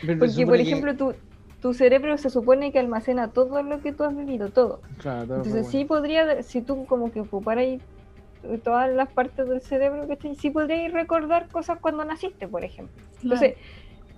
Pero 0.00 0.18
Porque, 0.20 0.46
por 0.46 0.56
que- 0.56 0.62
ejemplo, 0.62 0.96
tu, 0.96 1.14
tu 1.60 1.74
cerebro 1.74 2.16
se 2.18 2.30
supone 2.30 2.72
que 2.72 2.78
almacena 2.78 3.32
todo 3.32 3.62
lo 3.62 3.80
que 3.82 3.92
tú 3.92 4.04
has 4.04 4.16
vivido, 4.16 4.50
todo. 4.50 4.82
Claro, 4.98 5.26
todo 5.26 5.36
Entonces 5.44 5.66
sí 5.68 5.84
podría, 5.84 6.42
si 6.42 6.62
tú 6.62 6.86
como 6.86 7.10
que 7.10 7.20
ocuparas 7.20 7.64
ahí 7.64 7.82
todas 8.64 8.90
las 8.92 9.08
partes 9.12 9.48
del 9.48 9.60
cerebro, 9.60 10.06
¿cachai? 10.08 10.34
Sí 10.36 10.50
podrías 10.50 10.92
recordar 10.92 11.50
cosas 11.50 11.78
cuando 11.80 12.04
naciste, 12.04 12.46
por 12.48 12.64
ejemplo. 12.64 13.02
Claro. 13.20 13.22
Entonces, 13.22 13.58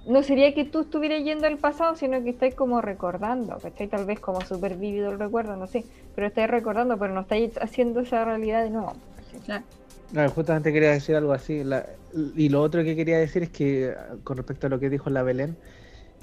no 0.04 0.22
sería 0.22 0.54
que 0.54 0.64
tú 0.64 0.80
estuvieras 0.82 1.22
yendo 1.24 1.46
al 1.46 1.58
pasado, 1.58 1.94
sino 1.96 2.22
que 2.22 2.30
estáis 2.30 2.54
como 2.54 2.80
recordando, 2.82 3.60
¿cachai? 3.60 3.88
Tal 3.88 4.04
vez 4.06 4.20
como 4.20 4.44
súper 4.44 4.76
vívido 4.76 5.10
el 5.10 5.18
recuerdo, 5.18 5.56
no 5.56 5.66
sé, 5.66 5.86
pero 6.14 6.26
estáis 6.28 6.48
recordando, 6.50 6.98
pero 6.98 7.14
no 7.14 7.22
estáis 7.22 7.52
haciendo 7.60 8.00
esa 8.00 8.24
realidad 8.24 8.62
de 8.64 8.70
nuevo. 8.70 9.02
Claro. 9.44 9.66
Claro, 10.10 10.30
justamente 10.30 10.72
quería 10.72 10.90
decir 10.92 11.16
algo 11.16 11.32
así. 11.32 11.64
la- 11.64 11.86
y 12.12 12.48
lo 12.48 12.62
otro 12.62 12.82
que 12.82 12.96
quería 12.96 13.18
decir 13.18 13.42
es 13.42 13.50
que, 13.50 13.94
con 14.24 14.36
respecto 14.38 14.66
a 14.66 14.70
lo 14.70 14.80
que 14.80 14.88
dijo 14.88 15.10
la 15.10 15.22
Belén, 15.22 15.60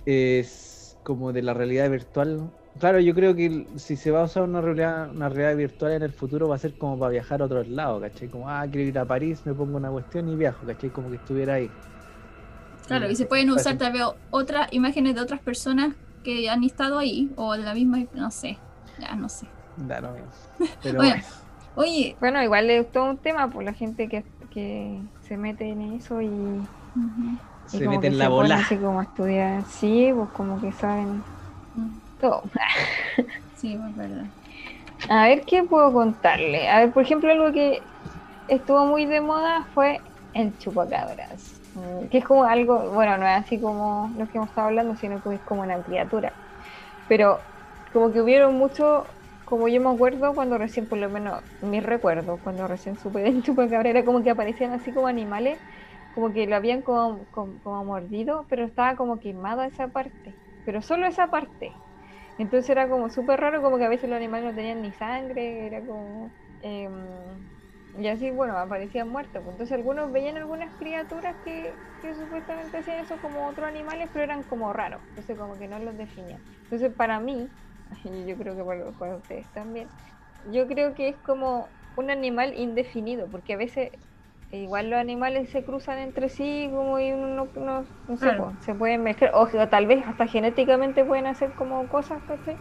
es 0.05 0.99
como 1.03 1.33
de 1.33 1.43
la 1.43 1.53
realidad 1.53 1.89
virtual. 1.91 2.53
Claro, 2.79 2.99
yo 3.01 3.15
creo 3.15 3.35
que 3.35 3.67
si 3.77 3.97
se 3.97 4.11
va 4.11 4.21
a 4.21 4.25
usar 4.25 4.43
una 4.43 4.61
realidad, 4.61 5.11
una 5.11 5.29
realidad 5.29 5.57
virtual 5.57 5.93
en 5.93 6.03
el 6.03 6.13
futuro 6.13 6.47
va 6.49 6.55
a 6.55 6.59
ser 6.59 6.77
como 6.77 6.99
para 6.99 7.11
viajar 7.11 7.41
a 7.41 7.45
otros 7.45 7.67
lados, 7.67 8.01
¿cachai? 8.01 8.29
Como, 8.29 8.49
ah, 8.49 8.65
quiero 8.71 8.87
ir 8.89 8.99
a 8.99 9.07
París, 9.07 9.45
me 9.45 9.55
pongo 9.55 9.77
una 9.77 9.91
cuestión 9.91 10.27
y 10.29 10.35
viajo, 10.37 10.65
¿cachai? 10.65 10.91
Como 10.91 11.09
que 11.11 11.17
estuviera 11.17 11.55
ahí. 11.55 11.77
Claro, 12.85 13.09
y 13.09 13.15
se 13.15 13.25
pueden 13.25 13.49
usar 13.49 13.77
tal 13.77 13.93
vez 13.93 14.03
otras 14.29 14.67
imágenes 14.71 15.15
de 15.15 15.21
otras 15.21 15.41
personas 15.41 15.95
que 16.21 16.49
han 16.49 16.63
estado 16.63 16.99
ahí, 16.99 17.31
o 17.35 17.55
la 17.55 17.73
misma, 17.73 18.05
no 18.13 18.29
sé, 18.31 18.63
ya 18.97 19.15
no 19.15 19.27
sé. 19.29 19.55
Da 19.75 20.01
lo 20.01 20.13
mismo. 20.13 20.31
Pero 20.81 21.03
Bueno, 21.03 21.03
bueno, 21.03 21.23
Oye, 21.75 22.17
Bueno, 22.19 22.41
igual 22.43 22.69
es 22.69 22.91
todo 22.91 23.05
un 23.11 23.21
tema 23.21 23.49
por 23.51 23.63
la 23.63 23.73
gente 23.73 24.07
que, 24.09 24.25
que 24.49 25.05
se 25.19 25.37
mete 25.37 25.65
en 25.71 25.81
eso 25.81 26.21
y, 26.21 26.69
se 27.65 27.87
mete 27.87 28.07
en 28.07 28.17
la 28.19 28.29
bola. 28.29 28.59
así 28.59 28.79
como 28.79 28.99
a 28.99 29.03
estudiar, 29.03 29.65
sí, 29.65 30.11
pues 30.15 30.29
como 30.31 30.61
que 30.61 30.71
saben 30.71 31.25
ujú, 31.73 32.01
todo. 32.17 32.51
sí, 33.53 33.73
es 33.75 33.95
verdad. 33.95 34.31
A 35.07 35.27
ver 35.27 35.45
qué 35.45 35.63
puedo 35.63 35.93
contarle. 35.93 36.69
A 36.69 36.79
ver, 36.81 36.93
por 36.93 37.03
ejemplo, 37.03 37.31
algo 37.31 37.51
que 37.53 37.91
estuvo 38.47 38.85
muy 38.85 39.05
de 39.05 39.21
moda 39.21 39.67
fue 39.73 40.03
el 40.33 40.57
chupacabras. 40.57 41.63
Mm, 41.73 42.07
Que 42.09 42.19
es 42.19 42.25
como 42.25 42.45
algo, 42.45 42.91
bueno, 42.93 43.17
no 43.17 43.27
es 43.27 43.37
así 43.43 43.59
como 43.61 44.13
lo 44.17 44.27
que 44.27 44.37
hemos 44.37 44.49
estado 44.49 44.67
hablando, 44.69 44.95
sino 44.95 45.21
que 45.21 45.35
es 45.35 45.43
como 45.43 45.61
una 45.63 45.81
criatura. 45.83 46.37
Pero 47.07 47.45
como 47.91 48.11
que 48.13 48.21
hubieron 48.21 48.55
mucho, 48.55 49.17
como 49.45 49.67
yo 49.69 49.81
me 49.81 49.89
acuerdo 49.89 50.35
cuando 50.35 50.57
recién, 50.57 50.87
por 50.87 50.97
lo 50.99 51.09
menos 51.09 51.43
mis 51.61 51.83
recuerdos, 51.83 52.41
cuando 52.41 52.67
recién 52.67 52.97
supe 52.97 53.21
del 53.21 53.43
chupacabra, 53.43 53.89
era 53.89 54.05
como 54.05 54.23
que 54.23 54.31
aparecían 54.31 54.73
así 54.73 54.93
como 54.93 55.07
animales, 55.07 55.61
como 56.11 56.33
que 56.33 56.47
lo 56.47 56.55
habían 56.55 56.81
como, 56.81 57.27
mordido, 57.85 58.47
pero 58.49 58.65
estaba 58.65 58.95
como 58.95 59.19
quemada 59.19 59.67
esa 59.67 59.89
parte. 59.89 60.39
Pero 60.63 60.81
solo 60.81 61.05
esa 61.07 61.29
parte. 61.29 61.81
Entonces 62.37 62.69
era 62.69 62.89
como 62.89 63.09
súper 63.09 63.39
raro, 63.39 63.61
como 63.61 63.77
que 63.77 63.85
a 63.85 63.89
veces 63.89 64.09
los 64.09 64.17
animales 64.17 64.45
no 64.45 64.55
tenían 64.55 64.81
ni 64.81 64.93
sangre, 64.93 65.67
era 65.67 65.85
como... 65.85 66.33
em, 66.61 67.47
y 67.93 68.07
así, 68.07 68.29
bueno, 68.31 68.57
aparecían 68.57 69.09
muertos. 69.09 69.41
pues. 69.43 69.53
Entonces 69.53 69.73
algunos 69.77 70.11
veían 70.11 70.37
algunas 70.37 70.73
criaturas 70.75 71.37
que, 71.43 71.81
que 71.99 72.13
supuestamente 72.15 72.77
hacían 72.77 72.99
eso 72.99 73.19
como 73.19 73.47
otros 73.47 73.67
animales, 73.67 74.09
pero 74.11 74.25
eran 74.25 74.43
como 74.43 74.73
raros. 74.73 75.01
Entonces 75.09 75.37
como 75.37 75.57
que 75.57 75.67
no 75.67 75.79
los 75.79 75.95
definían. 75.97 76.43
Entonces 76.63 76.93
para 76.95 77.19
mí, 77.19 77.53
y 78.03 78.25
yo 78.27 78.37
creo 78.37 78.55
que 78.55 78.63
para, 78.63 78.91
para 78.93 79.17
ustedes 79.17 79.51
también. 79.51 79.91
Yo 80.43 80.67
creo 80.67 80.93
que 80.93 81.09
es 81.09 81.21
como 81.21 81.73
un 81.95 82.09
animal 82.11 82.53
indefinido, 82.55 83.29
porque 83.29 83.53
a 83.53 83.57
veces 83.57 83.91
igual 84.51 84.89
los 84.89 84.99
animales 84.99 85.49
se 85.51 85.65
cruzan 85.65 85.99
entre 85.99 86.29
sí 86.29 86.69
como 86.71 86.99
y 86.99 87.11
uno 87.11 87.51
no, 87.55 87.85
no 88.07 88.17
sé, 88.17 88.31
Claro. 88.31 88.33
po, 88.33 88.55
se 88.61 88.75
pueden 88.75 89.03
mezclar, 89.03 89.31
o, 89.35 89.43
o 89.43 89.69
tal 89.69 89.87
vez 89.87 90.05
hasta 90.07 90.27
genéticamente 90.27 91.03
pueden 91.05 91.27
hacer 91.27 91.53
como 91.55 91.87
cosas, 91.89 92.23
¿cachai? 92.25 92.59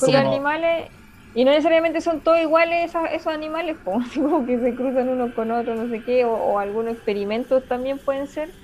Como- 0.00 0.14
animales, 0.16 0.90
y 1.32 1.44
no 1.44 1.50
necesariamente 1.52 2.00
son 2.00 2.22
todos 2.22 2.40
iguales 2.40 2.86
esas- 2.90 3.12
esos 3.12 3.32
animales, 3.32 3.78
así 4.02 4.20
como 4.20 4.44
que 4.46 4.58
se 4.60 4.74
cruzan 4.74 5.08
unos 5.08 5.32
con 5.34 5.50
otros, 5.52 5.76
no 5.76 5.88
sé 5.88 6.02
qué, 6.04 6.24
o, 6.24 6.32
o 6.34 6.58
algunos 6.58 6.94
experimentos 6.94 7.66
también 7.66 7.98
pueden 7.98 8.26
ser, 8.26 8.54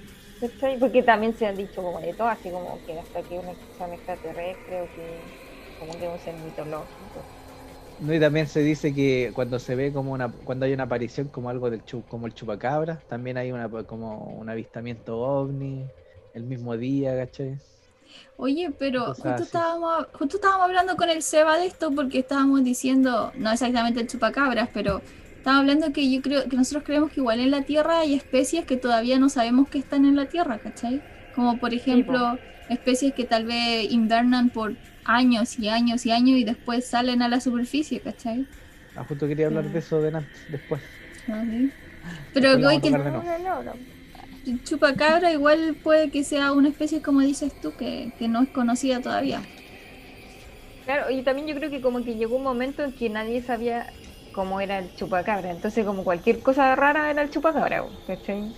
¿cachai? 0.41 0.79
Porque 0.79 1.03
también 1.03 1.35
se 1.35 1.47
han 1.47 1.57
dicho 1.57 1.83
como 1.83 2.01
de 2.01 2.15
todo, 2.15 2.29
así 2.29 2.51
como 2.51 2.83
que 2.83 2.99
hasta 2.99 3.25
que 3.25 3.39
una 3.39 3.57
son 3.71 3.93
extraterrestre 3.95 4.81
o 4.83 4.91
que 4.93 5.25
como 5.77 5.99
que 5.99 6.09
un 6.09 6.19
ser 6.19 6.37
mitológico. 6.39 7.31
No, 7.97 8.13
y 8.13 8.19
también 8.21 8.49
se 8.49 8.61
dice 8.61 8.93
que 8.93 9.31
cuando 9.35 9.59
se 9.61 9.77
ve 9.77 9.93
como 9.93 10.13
una, 10.13 10.33
cuando 10.45 10.67
hay 10.67 10.73
una 10.73 10.83
aparición 10.85 11.29
como 11.29 11.49
algo 11.49 11.71
del 11.71 11.85
chu- 11.85 12.05
como 12.09 12.27
el 12.27 12.35
chupacabra, 12.35 13.05
también 13.07 13.37
hay 13.37 13.53
una 13.53 13.71
como 13.87 14.19
un 14.35 14.49
avistamiento 14.49 15.19
ovni 15.21 15.93
el 16.33 16.43
mismo 16.45 16.77
día, 16.77 17.17
¿cachai? 17.17 17.61
Oye, 18.37 18.71
pero 18.79 19.15
Cosas 19.15 19.23
justo 19.23 19.45
así. 19.45 19.45
estábamos, 19.45 20.07
justo 20.15 20.37
estábamos 20.37 20.67
hablando 20.67 20.97
con 20.97 21.09
el 21.11 21.23
Seba 21.23 21.59
de 21.59 21.67
esto 21.67 21.95
porque 21.95 22.19
estábamos 22.21 22.63
diciendo, 22.65 23.33
no 23.37 23.51
exactamente 23.53 24.01
el 24.01 24.07
chupacabras, 24.07 24.71
pero 24.73 25.05
estábamos 25.37 25.63
hablando 25.63 25.93
que 25.93 26.11
yo 26.11 26.21
creo 26.23 26.49
que 26.49 26.57
nosotros 26.57 26.85
creemos 26.85 27.11
que 27.11 27.21
igual 27.21 27.41
en 27.41 27.51
la 27.51 27.63
Tierra 27.65 28.01
hay 28.01 28.15
especies 28.15 28.67
que 28.67 28.77
todavía 28.77 29.19
no 29.19 29.29
sabemos 29.29 29.69
que 29.69 29.79
están 29.79 30.05
en 30.05 30.17
la 30.17 30.27
Tierra, 30.27 30.59
¿cachai? 30.59 31.05
Como 31.31 31.59
por 31.59 31.75
ejemplo, 31.75 32.41
especies 32.69 33.15
que 33.15 33.25
tal 33.25 33.45
vez 33.47 33.91
invernan 33.91 34.51
por 34.51 34.79
años 35.05 35.59
y 35.59 35.69
años 35.69 36.07
y 36.07 36.11
años 36.13 36.39
y 36.39 36.45
después 36.45 36.89
salen 36.89 37.23
a 37.23 37.29
la 37.29 37.41
superficie, 37.41 38.01
¿cachai? 38.03 38.49
Ah, 38.95 39.05
justo 39.05 39.27
quería 39.29 39.47
hablar 39.47 39.71
de 39.71 39.79
eso 39.81 40.01
delante, 40.03 40.39
después. 40.49 40.83
Ah, 41.29 41.43
sí. 41.51 41.73
Pero 42.33 42.51
a 42.53 42.81
que. 42.81 42.91
No, 42.91 43.03
no, 43.39 43.63
no, 43.63 43.75
chupacabra 44.63 45.33
igual 45.33 45.77
puede 45.83 46.11
que 46.11 46.25
sea 46.25 46.53
una 46.53 46.69
especie, 46.69 47.03
como 47.03 47.21
dices 47.21 47.59
tú, 47.61 47.75
que, 47.77 48.13
que 48.19 48.29
no 48.29 48.43
es 48.43 48.51
conocida 48.51 49.01
todavía. 49.01 49.51
Claro, 50.85 51.11
y 51.11 51.23
también 51.25 51.47
yo 51.49 51.55
creo 51.55 51.71
que 51.71 51.81
como 51.81 52.05
que 52.05 52.17
llegó 52.17 52.37
un 52.37 52.43
momento 52.43 52.83
en 52.85 52.95
que 52.95 53.09
nadie 53.09 53.43
sabía 53.43 53.95
cómo 54.31 54.61
era 54.61 54.79
el 54.79 54.95
chupacabra, 54.95 55.51
entonces 55.51 55.85
como 55.87 56.05
cualquier 56.05 56.43
cosa 56.43 56.75
rara 56.77 57.11
era 57.11 57.23
el 57.23 57.31
chupacabra, 57.31 57.89
¿cachai? 58.07 58.53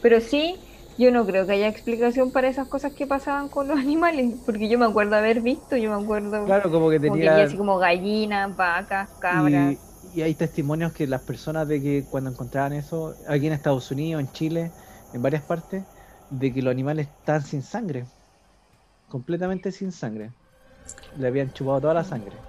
Pero 0.00 0.20
sí, 0.20 0.64
yo 1.00 1.10
no 1.12 1.26
creo 1.26 1.46
que 1.46 1.52
haya 1.54 1.68
explicación 1.68 2.30
para 2.32 2.48
esas 2.48 2.68
cosas 2.68 2.92
que 2.94 3.06
pasaban 3.06 3.48
con 3.48 3.68
los 3.68 3.78
animales, 3.86 4.36
porque 4.46 4.68
yo 4.68 4.78
me 4.78 4.86
acuerdo 4.86 5.16
haber 5.16 5.40
visto, 5.42 5.76
yo 5.76 5.90
me 5.90 6.02
acuerdo 6.02 6.38
Claro, 6.44 6.70
como 6.70 6.90
que 6.90 7.00
como 7.00 7.18
que 7.18 7.26
tenía 7.26 7.28
había 7.28 7.44
así 7.44 7.56
como 7.56 7.78
gallinas, 7.78 8.54
vacas, 8.56 9.10
cabras. 9.20 9.76
Y, 9.76 9.84
y 10.02 10.22
hay 10.22 10.34
testimonios 10.34 10.92
que 10.92 11.06
las 11.06 11.22
personas 11.22 11.68
de 11.68 11.80
que 11.80 12.06
cuando 12.08 12.30
encontraban 12.30 12.72
eso, 12.72 13.16
aquí 13.28 13.46
en 13.46 13.52
Estados 13.52 13.90
Unidos, 13.90 14.20
en 14.20 14.32
Chile, 14.32 14.74
en 15.12 15.22
varias 15.22 15.44
partes, 15.44 15.86
de 16.28 16.52
que 16.52 16.62
los 16.62 16.72
animales 16.72 17.08
están 17.08 17.42
sin 17.42 17.62
sangre, 17.62 18.10
completamente 19.08 19.72
sin 19.72 19.92
sangre. 19.92 20.34
Le 21.12 21.28
habían 21.28 21.52
chupado 21.52 21.80
toda 21.82 21.94
la 21.94 22.04
sangre. 22.04 22.44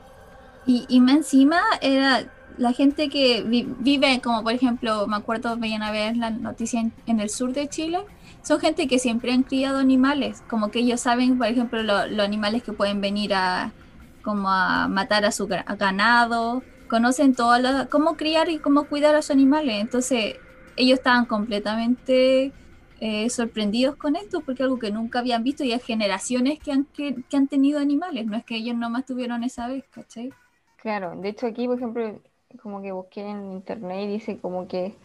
Y, 0.65 0.85
y 0.89 0.99
más 1.01 1.15
encima 1.17 1.59
era 1.81 2.23
la 2.57 2.73
gente 2.73 3.09
que 3.09 3.43
vi- 3.43 3.67
vive, 3.79 4.21
como 4.21 4.43
por 4.43 4.53
ejemplo, 4.53 5.07
me 5.07 5.15
acuerdo, 5.15 5.57
veían 5.57 5.81
a 5.83 5.91
ver 5.91 6.17
la 6.17 6.29
noticia 6.29 6.79
en, 6.81 6.93
en 7.07 7.19
el 7.19 7.29
sur 7.29 7.53
de 7.53 7.67
Chile, 7.67 7.99
son 8.41 8.59
gente 8.59 8.87
que 8.87 8.99
siempre 8.99 9.31
han 9.33 9.43
criado 9.43 9.79
animales, 9.79 10.43
como 10.47 10.71
que 10.71 10.79
ellos 10.79 11.01
saben, 11.01 11.37
por 11.37 11.47
ejemplo, 11.47 11.83
lo- 11.83 12.07
los 12.07 12.25
animales 12.25 12.63
que 12.63 12.73
pueden 12.73 13.01
venir 13.01 13.33
a 13.33 13.75
como 14.21 14.49
a 14.49 14.87
matar 14.87 15.25
a 15.25 15.31
su 15.31 15.47
ganado, 15.47 16.67
conocen 16.87 17.35
todo 17.35 17.57
la- 17.59 17.87
cómo 17.87 18.17
criar 18.17 18.49
y 18.49 18.59
cómo 18.61 18.87
cuidar 18.87 19.15
a 19.15 19.21
sus 19.21 19.31
animales, 19.31 19.75
entonces 19.81 20.35
ellos 20.75 20.99
estaban 20.99 21.25
completamente 21.25 22.55
eh, 22.97 23.29
sorprendidos 23.31 23.95
con 23.97 24.15
esto 24.15 24.43
porque 24.45 24.61
algo 24.63 24.77
que 24.79 24.91
nunca 24.91 25.19
habían 25.19 25.43
visto 25.43 25.63
y 25.63 25.71
hay 25.73 25.79
generaciones 25.79 26.59
que 26.59 26.71
han, 26.71 26.85
que, 26.85 27.15
que 27.29 27.37
han 27.37 27.47
tenido 27.47 27.79
animales, 27.79 28.27
no 28.27 28.37
es 28.37 28.45
que 28.45 28.55
ellos 28.57 28.75
nomás 28.77 29.05
tuvieron 29.05 29.43
esa 29.43 29.67
vez, 29.67 29.85
¿cachai? 29.89 30.35
Claro, 30.77 31.15
de 31.15 31.29
hecho 31.29 31.47
aquí, 31.47 31.67
por 31.67 31.77
ejemplo, 31.77 32.19
como 32.61 32.81
que 32.81 32.91
busqué 32.91 33.21
en 33.21 33.51
internet 33.51 34.01
y 34.05 34.07
dice 34.13 34.39
como 34.39 34.67
que 34.67 34.95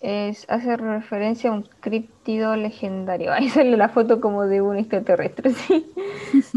es, 0.00 0.46
hace 0.48 0.76
referencia 0.76 1.50
a 1.50 1.54
un 1.54 1.62
críptido 1.80 2.56
legendario. 2.56 3.32
Ahí 3.34 3.48
sale 3.48 3.76
la 3.76 3.88
foto 3.88 4.20
como 4.20 4.46
de 4.46 4.62
un 4.62 4.76
extraterrestre, 4.76 5.50
sí. 5.54 5.86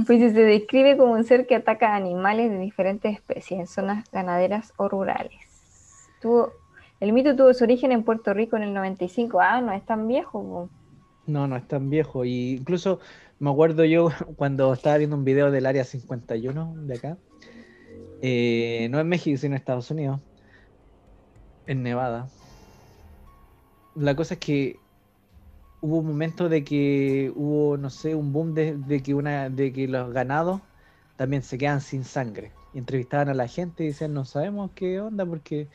Pues 0.06 0.34
se 0.34 0.42
describe 0.42 0.98
como 0.98 1.14
un 1.14 1.24
ser 1.24 1.48
que 1.48 1.56
ataca 1.56 1.96
animales 1.96 2.52
de 2.52 2.60
diferentes 2.60 3.14
especies 3.14 3.60
en 3.60 3.68
zonas 3.68 4.06
ganaderas 4.12 4.74
o 4.78 4.90
rurales. 4.90 5.40
Tuvo, 6.22 6.52
el 7.00 7.14
mito 7.14 7.36
tuvo 7.36 7.54
su 7.54 7.64
origen 7.64 7.92
en 7.92 8.04
Puerto 8.04 8.34
Rico 8.34 8.58
en 8.58 8.64
el 8.64 8.74
95. 8.74 9.40
Ah, 9.42 9.62
no 9.62 9.72
es 9.74 9.84
tan 9.86 10.08
viejo. 10.08 10.70
No, 11.26 11.48
no 11.48 11.56
es 11.56 11.68
tan 11.68 11.90
viejo. 11.90 12.26
Y 12.26 12.58
incluso 12.58 13.00
me 13.40 13.50
acuerdo 13.50 13.86
yo 13.86 14.10
cuando 14.36 14.74
estaba 14.74 14.98
viendo 14.98 15.16
un 15.16 15.24
video 15.26 15.50
del 15.52 15.66
área 15.66 15.84
51 15.84 16.76
de 16.86 16.96
acá. 16.96 17.18
eh, 18.22 18.88
no 18.92 19.00
en 19.00 19.08
México, 19.10 19.38
sino 19.38 19.56
en 19.56 19.60
Estados 19.60 19.90
Unidos. 19.92 20.22
En 21.66 21.82
Nevada. 21.84 22.30
La 23.94 24.16
cosa 24.16 24.36
es 24.36 24.40
que 24.40 24.86
hubo 25.82 26.00
un 26.00 26.08
momento 26.08 26.50
de 26.50 26.64
que 26.64 27.32
hubo, 27.36 27.78
no 27.78 27.90
sé, 27.90 28.16
un 28.16 28.34
boom 28.34 28.54
de, 28.54 28.78
de 28.78 29.04
que 29.04 29.14
una, 29.16 29.50
de 29.50 29.74
que 29.74 29.88
los 29.88 30.14
ganados 30.14 30.64
también 31.16 31.44
se 31.44 31.58
quedan 31.58 31.82
sin 31.82 32.04
sangre. 32.06 32.58
Y 32.72 32.80
entrevistaban 32.80 33.30
a 33.30 33.34
la 33.36 33.48
gente 33.48 33.84
y 33.84 33.88
decían, 33.88 34.14
no 34.14 34.26
sabemos 34.26 34.72
qué 34.76 35.02
onda 35.02 35.26
porque 35.26 35.70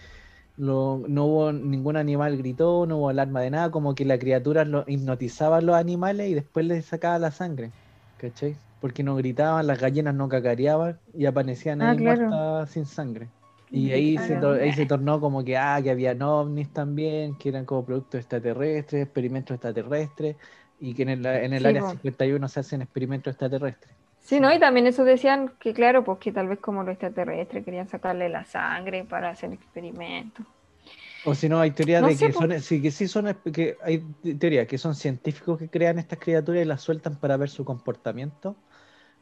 lo- 0.57 1.05
no 1.09 1.27
hubo 1.27 1.53
ningún 1.53 1.97
animal 1.99 2.37
gritó, 2.39 2.87
no 2.87 2.99
hubo 2.99 3.11
alarma 3.11 3.43
de 3.43 3.51
nada, 3.53 3.71
como 3.73 3.95
que 3.97 4.05
la 4.07 4.19
criatura 4.21 4.65
lo, 4.67 4.85
hipnotizaba 4.89 5.59
a 5.59 5.63
los 5.63 5.77
animales 5.77 6.31
y 6.31 6.35
después 6.35 6.67
les 6.67 6.87
sacaba 6.87 7.19
la 7.21 7.33
sangre, 7.33 7.75
¿cachai? 8.19 8.63
Porque 8.81 9.03
no 9.05 9.17
gritaban, 9.17 9.67
las 9.69 9.81
gallinas 9.81 10.15
no 10.17 10.29
cacareaban 10.31 11.03
y 11.15 11.27
aparecían 11.27 11.81
Ah, 11.81 11.95
ahí 11.95 11.97
claro. 11.97 12.41
muertas 12.41 12.71
sin 12.73 12.87
sangre. 12.87 13.33
Y 13.71 13.93
ahí 13.93 14.19
se, 14.19 14.39
Claro. 14.39 14.41
tor- 14.41 14.61
ahí 14.61 14.73
se 14.73 14.87
tornó 14.87 15.21
como 15.21 15.45
que, 15.45 15.57
ah, 15.57 15.81
que 15.83 15.91
habían 15.91 16.23
ovnis 16.23 16.73
también, 16.73 17.37
que 17.37 17.49
eran 17.51 17.65
como 17.67 17.85
productos 17.85 18.21
extraterrestres, 18.21 19.03
experimentos 19.05 19.55
extraterrestres, 19.55 20.37
y 20.79 20.95
que 20.95 21.03
en 21.03 21.09
el, 21.11 21.27
en 21.27 21.53
el 21.53 21.65
Sí, 21.65 21.67
área 21.67 21.81
po. 21.81 21.83
51 21.83 22.49
se 22.49 22.61
hacen 22.61 22.83
experimentos 22.83 23.33
extraterrestres. 23.33 23.97
Sí, 24.19 24.41
¿no? 24.41 24.53
Y 24.53 24.61
también 24.61 24.87
eso 24.87 25.05
decían 25.05 25.57
que, 25.59 25.73
claro, 25.73 26.05
pues 26.05 26.19
que 26.19 26.31
tal 26.33 26.49
vez 26.49 26.59
como 26.61 26.83
los 26.83 26.93
extraterrestres 26.93 27.65
querían 27.65 27.89
sacarle 27.89 28.29
la 28.29 28.45
sangre 28.45 29.05
para 29.05 29.31
hacer 29.31 29.53
experimentos. 29.55 30.45
O 31.23 31.35
si 31.35 31.49
no, 31.49 31.61
hay 31.61 31.73
teorías 31.73 32.05
No 32.05 32.07
de 32.07 32.17
sé, 32.21 32.31
que 32.33 32.33
son, 32.33 32.61
sí, 32.63 32.81
que 32.81 32.91
sí 32.93 33.09
son, 33.09 33.27
que 33.53 33.77
hay 33.83 33.99
te- 34.23 34.35
teorías 34.37 34.67
que 34.69 34.79
son 34.79 34.95
científicos 34.95 35.59
que 35.59 35.69
crean 35.71 35.99
estas 35.99 36.21
criaturas 36.21 36.63
y 36.63 36.65
las 36.67 36.83
sueltan 36.83 37.19
para 37.19 37.37
ver 37.37 37.51
su 37.51 37.65
comportamiento. 37.65 38.63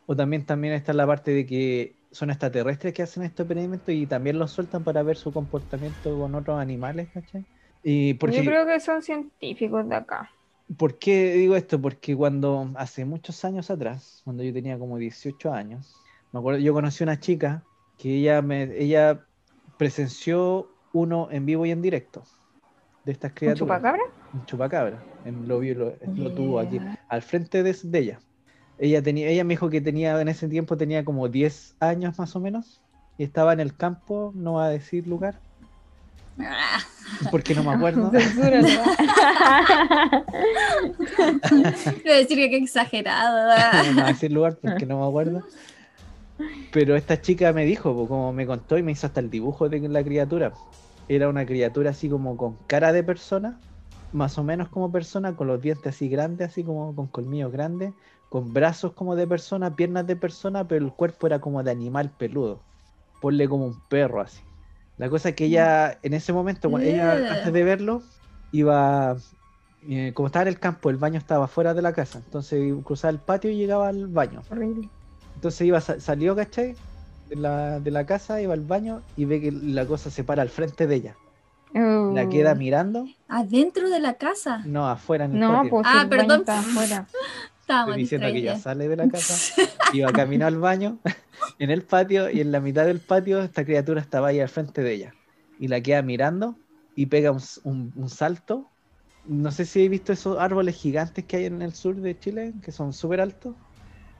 O 0.06 0.16
también, 0.16 0.46
también 0.46 0.74
está 0.74 0.92
la 0.94 1.06
parte 1.06 1.32
de 1.32 1.46
que 1.46 2.00
son 2.14 2.30
extraterrestres 2.30 2.94
que 2.94 3.02
hacen 3.02 3.22
estos 3.24 3.44
experimentos 3.44 3.94
y 3.94 4.06
también 4.06 4.38
los 4.38 4.52
sueltan 4.52 4.84
para 4.84 5.02
ver 5.02 5.16
su 5.16 5.32
comportamiento 5.32 6.16
con 6.18 6.34
otros 6.34 6.58
animales, 6.60 7.10
¿cachai? 7.12 7.46
Y 7.82 8.14
porque, 8.14 8.38
Yo 8.38 8.44
creo 8.50 8.66
que 8.66 8.80
son 8.80 9.02
científicos 9.02 9.88
de 9.88 9.96
acá. 9.96 10.30
¿Por 10.78 10.98
qué 10.98 11.34
digo 11.34 11.56
esto? 11.56 11.80
Porque 11.80 12.16
cuando 12.16 12.72
hace 12.76 13.04
muchos 13.04 13.44
años 13.44 13.70
atrás, 13.70 14.22
cuando 14.24 14.42
yo 14.42 14.52
tenía 14.52 14.78
como 14.78 14.98
18 14.98 15.52
años, 15.52 16.02
me 16.32 16.38
acuerdo, 16.40 16.58
yo 16.60 16.72
conocí 16.72 17.04
una 17.04 17.20
chica 17.20 17.66
que 17.96 18.16
ella 18.16 18.40
me, 18.42 18.62
ella 18.82 19.26
presenció 19.76 20.74
uno 20.92 21.28
en 21.30 21.44
vivo 21.46 21.66
y 21.66 21.70
en 21.70 21.82
directo 21.82 22.24
de 23.04 23.12
estas 23.12 23.32
¿Un 23.32 23.38
criaturas. 23.38 23.54
chupacabra? 23.54 24.02
Un 24.32 24.44
chupacabra. 24.46 25.08
En, 25.24 25.48
lo, 25.48 25.60
vi- 25.60 25.74
lo, 25.74 25.96
lo 26.16 26.34
tuvo 26.34 26.60
aquí, 26.60 26.84
al 27.08 27.22
frente 27.22 27.62
de, 27.62 27.76
de 27.84 27.98
ella. 27.98 28.22
Ella 28.78 29.02
tenía, 29.02 29.28
ella 29.28 29.44
me 29.44 29.54
dijo 29.54 29.70
que 29.70 29.80
tenía, 29.80 30.20
en 30.20 30.28
ese 30.28 30.48
tiempo 30.48 30.76
tenía 30.76 31.04
como 31.04 31.28
10 31.28 31.76
años 31.80 32.18
más 32.18 32.34
o 32.36 32.40
menos, 32.40 32.80
y 33.18 33.24
estaba 33.24 33.52
en 33.52 33.60
el 33.60 33.76
campo, 33.76 34.32
no 34.34 34.54
va 34.54 34.66
a 34.66 34.70
decir 34.70 35.06
lugar, 35.06 35.38
Ah, 36.38 36.80
porque 37.30 37.54
no 37.54 37.62
me 37.62 37.72
acuerdo. 37.74 38.10
Censura, 38.10 38.60
¿no? 38.60 38.68
Quiero 42.02 42.18
decir 42.18 42.36
que 42.36 42.50
qué 42.50 42.56
exagerado. 42.56 43.54
no 43.86 43.92
voy 43.94 44.02
a 44.02 44.06
decir 44.06 44.32
lugar 44.32 44.56
porque 44.60 44.86
no 44.86 45.00
me 45.00 45.06
acuerdo. 45.06 45.42
Pero 46.72 46.96
esta 46.96 47.20
chica 47.20 47.52
me 47.52 47.64
dijo, 47.64 48.08
como 48.08 48.32
me 48.32 48.46
contó 48.46 48.76
y 48.76 48.82
me 48.82 48.90
hizo 48.92 49.06
hasta 49.06 49.20
el 49.20 49.30
dibujo 49.30 49.68
de 49.68 49.88
la 49.88 50.02
criatura. 50.02 50.52
Era 51.08 51.28
una 51.28 51.46
criatura 51.46 51.90
así 51.90 52.08
como 52.08 52.36
con 52.36 52.56
cara 52.66 52.92
de 52.92 53.04
persona, 53.04 53.60
más 54.12 54.36
o 54.38 54.42
menos 54.42 54.68
como 54.68 54.90
persona, 54.90 55.36
con 55.36 55.46
los 55.46 55.62
dientes 55.62 55.94
así 55.94 56.08
grandes, 56.08 56.50
así 56.50 56.64
como 56.64 56.96
con 56.96 57.06
colmillos 57.06 57.52
grandes, 57.52 57.92
con 58.34 58.52
brazos 58.52 58.94
como 58.94 59.14
de 59.14 59.28
persona, 59.28 59.76
piernas 59.76 60.08
de 60.08 60.16
persona, 60.16 60.66
pero 60.66 60.84
el 60.84 60.90
cuerpo 60.92 61.28
era 61.28 61.38
como 61.40 61.62
de 61.62 61.70
animal 61.70 62.10
peludo. 62.18 62.58
Ponle 63.20 63.48
como 63.48 63.66
un 63.66 63.80
perro 63.88 64.20
así. 64.20 64.40
La 64.98 65.08
cosa 65.08 65.28
es 65.28 65.36
que 65.36 65.44
ella, 65.44 66.00
en 66.02 66.14
ese 66.14 66.32
momento, 66.32 66.68
cuando 66.68 66.88
ella 66.88 67.12
antes 67.30 67.52
de 67.52 67.62
verlo, 67.62 68.02
iba, 68.50 69.14
eh, 69.88 70.10
como 70.16 70.26
estaba 70.26 70.42
en 70.42 70.48
el 70.48 70.58
campo, 70.58 70.90
el 70.90 70.96
baño 70.96 71.16
estaba 71.16 71.46
fuera 71.46 71.74
de 71.74 71.82
la 71.82 71.92
casa, 71.92 72.18
entonces 72.24 72.74
cruzaba 72.82 73.12
el 73.12 73.20
patio 73.20 73.52
y 73.52 73.56
llegaba 73.56 73.86
al 73.86 74.08
baño. 74.08 74.42
Horrible. 74.50 74.88
Entonces 75.36 75.60
iba, 75.60 75.80
sa- 75.80 76.00
salió, 76.00 76.34
¿cachai? 76.34 76.74
De 77.28 77.36
la, 77.36 77.78
de 77.78 77.90
la 77.92 78.04
casa, 78.04 78.42
iba 78.42 78.52
al 78.52 78.62
baño 78.62 79.00
y 79.16 79.26
ve 79.26 79.40
que 79.40 79.52
la 79.52 79.86
cosa 79.86 80.10
se 80.10 80.24
para 80.24 80.42
al 80.42 80.48
frente 80.48 80.88
de 80.88 80.94
ella. 80.96 81.16
La 81.72 82.24
Uh, 82.24 82.30
queda 82.30 82.56
mirando, 82.56 83.06
Adentro 83.28 83.90
de 83.90 84.00
la 84.00 84.14
casa. 84.14 84.64
no, 84.66 84.88
afuera 84.88 85.26
en 85.26 85.34
el 85.34 85.38
No, 85.40 85.52
patio. 85.54 85.70
pues 85.70 85.86
Ah, 85.88 86.02
el 86.02 86.08
baño 86.08 86.18
perdón. 86.22 86.40
está 86.40 86.58
afuera. 86.58 87.06
Estoy 87.78 87.94
diciendo 87.94 88.30
que 88.32 88.38
ella 88.38 88.54
sale 88.54 88.88
de 88.88 88.96
la 88.96 89.08
casa, 89.08 89.46
iba 89.88 90.12
camino 90.12 90.46
al 90.46 90.58
baño, 90.58 91.00
en 91.58 91.70
el 91.70 91.84
patio, 91.86 92.30
y 92.30 92.40
en 92.40 92.52
la 92.52 92.60
mitad 92.60 92.86
del 92.86 93.00
patio 93.00 93.40
esta 93.42 93.64
criatura 93.64 94.00
estaba 94.00 94.28
ahí 94.28 94.40
al 94.40 94.48
frente 94.48 94.82
de 94.82 94.92
ella. 94.94 95.16
Y 95.58 95.68
la 95.68 95.80
queda 95.82 96.02
mirando 96.02 96.60
y 96.94 97.06
pega 97.06 97.30
un, 97.30 97.38
s- 97.38 97.60
un- 97.64 97.92
un 97.96 98.08
salto. 98.10 98.72
No 99.24 99.50
sé 99.52 99.64
si 99.66 99.84
he 99.84 99.88
visto 99.88 100.12
esos 100.12 100.38
árboles 100.38 100.76
gigantes 100.76 101.24
que 101.26 101.36
hay 101.38 101.44
en 101.46 101.62
el 101.62 101.74
sur 101.74 102.00
de 102.00 102.18
Chile, 102.18 102.54
que 102.62 102.72
son 102.72 102.92
súper 102.92 103.20
altos. 103.20 103.56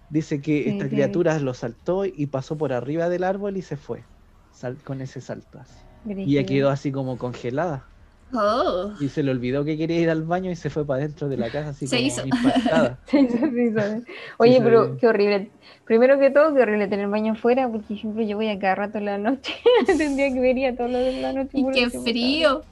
Dice 0.09 0.41
que 0.43 0.63
Sí, 0.65 0.71
esta 0.71 0.89
sí. 0.91 0.91
criatura 0.91 1.39
lo 1.41 1.55
saltó 1.55 2.05
y 2.05 2.27
pasó 2.29 2.57
por 2.59 2.73
arriba 2.73 3.09
del 3.09 3.25
árbol 3.25 3.57
y 3.57 3.63
se 3.63 3.77
fue 3.77 4.09
sal- 4.51 4.83
con 4.85 5.01
ese 5.01 5.21
salto. 5.21 5.59
así. 5.61 5.85
Y 6.23 6.39
ella 6.39 6.47
quedó 6.47 6.71
así 6.71 6.93
como 6.93 7.19
congelada. 7.19 7.94
Oh. 8.33 8.93
Y 8.99 9.09
se 9.09 9.23
le 9.23 9.31
olvidó 9.31 9.65
que 9.65 9.77
quería 9.77 10.01
ir 10.01 10.11
al 10.11 10.25
baño 10.25 10.51
y 10.51 10.57
se 10.57 10.71
fue 10.71 10.87
para 10.87 11.01
dentro 11.03 11.29
de 11.29 11.37
la 11.37 11.51
casa 11.51 11.71
así 11.71 11.87
Se 11.87 11.97
como 11.97 12.07
hizo. 12.07 12.27
impactada. 12.27 12.99
Sí, 13.07 13.29
sí, 13.29 13.39
sí, 13.39 13.71
sí. 13.73 14.05
Oye, 14.39 14.61
se 14.61 14.61
pero 14.63 14.97
qué 14.97 15.07
horrible. 15.07 15.51
Primero 15.85 16.19
que 16.19 16.31
todo, 16.31 16.55
qué 16.55 16.63
horrible 16.63 16.89
tener 16.89 17.09
baño 17.09 17.35
afuera, 17.35 17.69
porque 17.69 17.87
por 17.87 17.97
ejemplo 17.97 18.23
yo 18.23 18.37
voy 18.37 18.49
a 18.49 18.59
cada 18.59 18.75
rato 18.75 18.99
en 18.99 19.05
la 19.05 19.19
noche. 19.19 19.55
Tendría 19.87 20.33
que 20.33 20.41
venir 20.41 20.77
todo 20.77 20.89
lo 20.89 20.99
de 20.99 21.21
la 21.21 21.33
noche. 21.33 21.51
Y 21.53 21.71
qué 21.73 21.91
frío. 21.91 22.63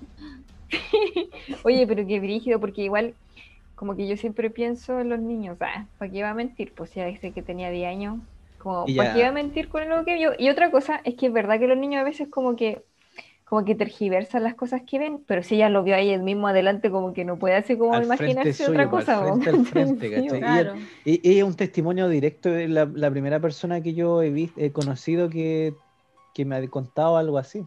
Oye, 1.64 1.86
pero 1.86 2.06
qué 2.06 2.20
brígido, 2.20 2.58
porque 2.60 2.82
igual, 2.82 3.14
como 3.74 3.94
que 3.96 4.08
yo 4.08 4.16
siempre 4.16 4.50
pienso 4.50 5.00
en 5.00 5.10
los 5.10 5.20
niños, 5.20 5.58
ah, 5.60 5.86
¿para 5.98 6.10
qué 6.10 6.18
iba 6.18 6.30
a 6.30 6.34
mentir? 6.34 6.72
Pues 6.74 6.94
ya 6.94 7.04
desde 7.04 7.32
que 7.32 7.42
tenía 7.42 7.70
10 7.70 7.88
años, 7.88 8.18
como, 8.58 8.86
¿para 8.96 9.12
qué 9.12 9.20
iba 9.20 9.28
a 9.28 9.32
mentir 9.32 9.68
con 9.68 9.88
lo 9.88 10.04
que 10.04 10.14
vio? 10.14 10.32
Y 10.38 10.48
otra 10.48 10.70
cosa 10.70 11.00
es 11.04 11.14
que 11.14 11.26
es 11.26 11.32
verdad 11.32 11.58
que 11.58 11.66
los 11.68 11.76
niños 11.78 12.00
a 12.00 12.04
veces 12.04 12.28
como 12.28 12.56
que 12.56 12.82
como 13.52 13.66
que 13.66 13.74
tergiversan 13.74 14.44
las 14.44 14.54
cosas 14.54 14.80
que 14.80 14.98
ven, 14.98 15.22
pero 15.26 15.42
si 15.42 15.56
ella 15.56 15.68
lo 15.68 15.82
vio 15.82 15.94
ahí 15.94 16.08
el 16.08 16.22
mismo 16.22 16.48
adelante, 16.48 16.90
como 16.90 17.12
que 17.12 17.22
no 17.22 17.38
puede 17.38 17.54
así 17.54 17.76
como 17.76 17.92
Al 17.92 18.04
imaginarse 18.04 18.54
suyo, 18.54 18.70
otra 18.70 18.88
pues, 18.88 19.04
cosa. 19.04 19.20
al 19.20 19.42
frente 19.42 19.50
al 19.50 19.66
frente, 19.66 20.10
¿cachai? 20.10 20.40
Claro. 20.40 20.74
Y 21.04 21.20
ella 21.28 21.42
es 21.42 21.44
un 21.44 21.54
testimonio 21.54 22.08
directo 22.08 22.48
de 22.48 22.66
la, 22.66 22.86
la 22.86 23.10
primera 23.10 23.40
persona 23.40 23.82
que 23.82 23.92
yo 23.92 24.22
he, 24.22 24.30
visto, 24.30 24.58
he 24.58 24.72
conocido 24.72 25.28
que, 25.28 25.74
que 26.32 26.46
me 26.46 26.56
ha 26.56 26.66
contado 26.66 27.18
algo 27.18 27.36
así. 27.36 27.62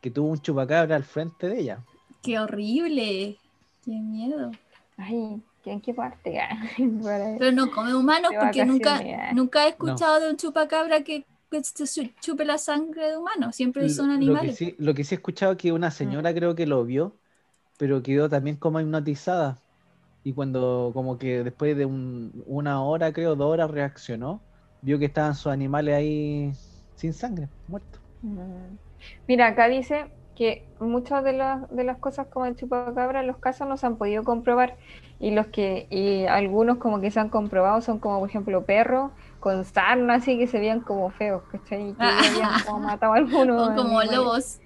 Que 0.00 0.10
tuvo 0.10 0.28
un 0.28 0.40
chupacabra 0.40 0.96
al 0.96 1.04
frente 1.04 1.46
de 1.50 1.60
ella. 1.60 1.84
Qué 2.22 2.38
horrible. 2.38 3.36
Qué 3.84 3.90
miedo. 3.90 4.50
Ay, 4.96 5.42
¿en 5.66 5.80
qué 5.82 5.92
parte? 5.92 6.40
Pero 7.38 7.52
no 7.52 7.70
come 7.70 7.94
humanos 7.94 8.30
porque 8.40 8.64
nunca, 8.64 9.02
nunca 9.34 9.66
he 9.66 9.68
escuchado 9.68 10.20
de 10.20 10.30
un 10.30 10.38
chupacabra 10.38 11.02
que, 11.02 11.26
que 11.50 11.62
se 11.64 12.14
chupe 12.20 12.44
la 12.44 12.58
sangre 12.58 13.08
de 13.10 13.16
humano. 13.16 13.52
Siempre 13.52 13.88
son 13.88 14.10
Lo- 14.10 14.16
Lo 14.18 14.38
que, 14.38 14.48
animales. 14.48 14.50
sí, 14.50 14.74
lo 14.78 14.94
que 14.94 15.04
sí 15.04 15.14
he 15.14 15.16
escuchado 15.18 15.52
es 15.52 15.58
que 15.58 15.72
una 15.72 15.90
señora 15.90 16.34
creo 16.34 16.54
que 16.54 16.66
lo 16.66 16.84
vio, 16.84 17.20
pero 17.78 18.02
quedó 18.02 18.28
también 18.28 18.56
como 18.56 18.80
hipnotizada. 18.80 19.64
Y 20.24 20.34
cuando 20.34 20.92
como 20.94 21.18
que 21.18 21.44
después 21.44 21.76
de 21.76 21.86
un- 21.86 22.42
una 22.46 22.82
hora, 22.84 23.12
creo, 23.12 23.36
dos 23.36 23.52
horas, 23.52 23.70
reaccionó, 23.70 24.46
vio 24.82 24.98
que 24.98 25.06
estaban 25.06 25.34
sus 25.36 25.52
animales 25.52 25.94
ahí 25.96 26.52
sin 26.94 27.14
sangre, 27.14 27.50
muertos. 27.66 28.02
Mm. 28.22 28.76
Mira, 29.26 29.46
acá 29.48 29.68
dice 29.68 30.10
que 30.34 30.64
muchas 30.80 31.24
de 31.24 31.32
las, 31.32 31.68
de 31.70 31.84
las 31.84 31.98
cosas 31.98 32.28
como 32.28 32.46
el 32.46 32.56
chupacabra, 32.56 33.22
los 33.22 33.38
casos 33.38 33.68
no 33.68 33.76
se 33.76 33.86
han 33.86 33.96
podido 33.96 34.24
comprobar 34.24 34.76
y 35.18 35.32
los 35.32 35.48
que 35.48 35.86
y 35.90 36.26
algunos 36.26 36.78
como 36.78 37.00
que 37.00 37.10
se 37.10 37.20
han 37.20 37.28
comprobado 37.28 37.80
son 37.80 37.98
como 37.98 38.20
por 38.20 38.28
ejemplo 38.28 38.64
perros 38.64 39.10
con 39.40 39.64
sarna 39.64 40.14
así 40.14 40.38
que 40.38 40.46
se 40.46 40.58
veían 40.58 40.80
como 40.80 41.10
feos, 41.10 41.42
¿cachai? 41.50 41.90
Y 41.90 41.94
que 41.94 42.02
habían 42.04 42.62
como 42.66 42.80
matado 42.80 43.12
a 43.12 43.16
algunos 43.16 43.68
O 43.70 43.74
como 43.74 43.98
animales. 44.00 44.16
lobos. 44.16 44.60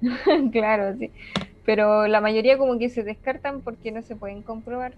Claro, 0.52 0.96
sí. 0.98 1.10
Pero 1.64 2.06
la 2.06 2.20
mayoría 2.20 2.58
como 2.58 2.78
que 2.78 2.88
se 2.90 3.02
descartan 3.04 3.62
porque 3.62 3.90
no 3.92 4.02
se 4.02 4.16
pueden 4.16 4.42
comprobar. 4.42 4.94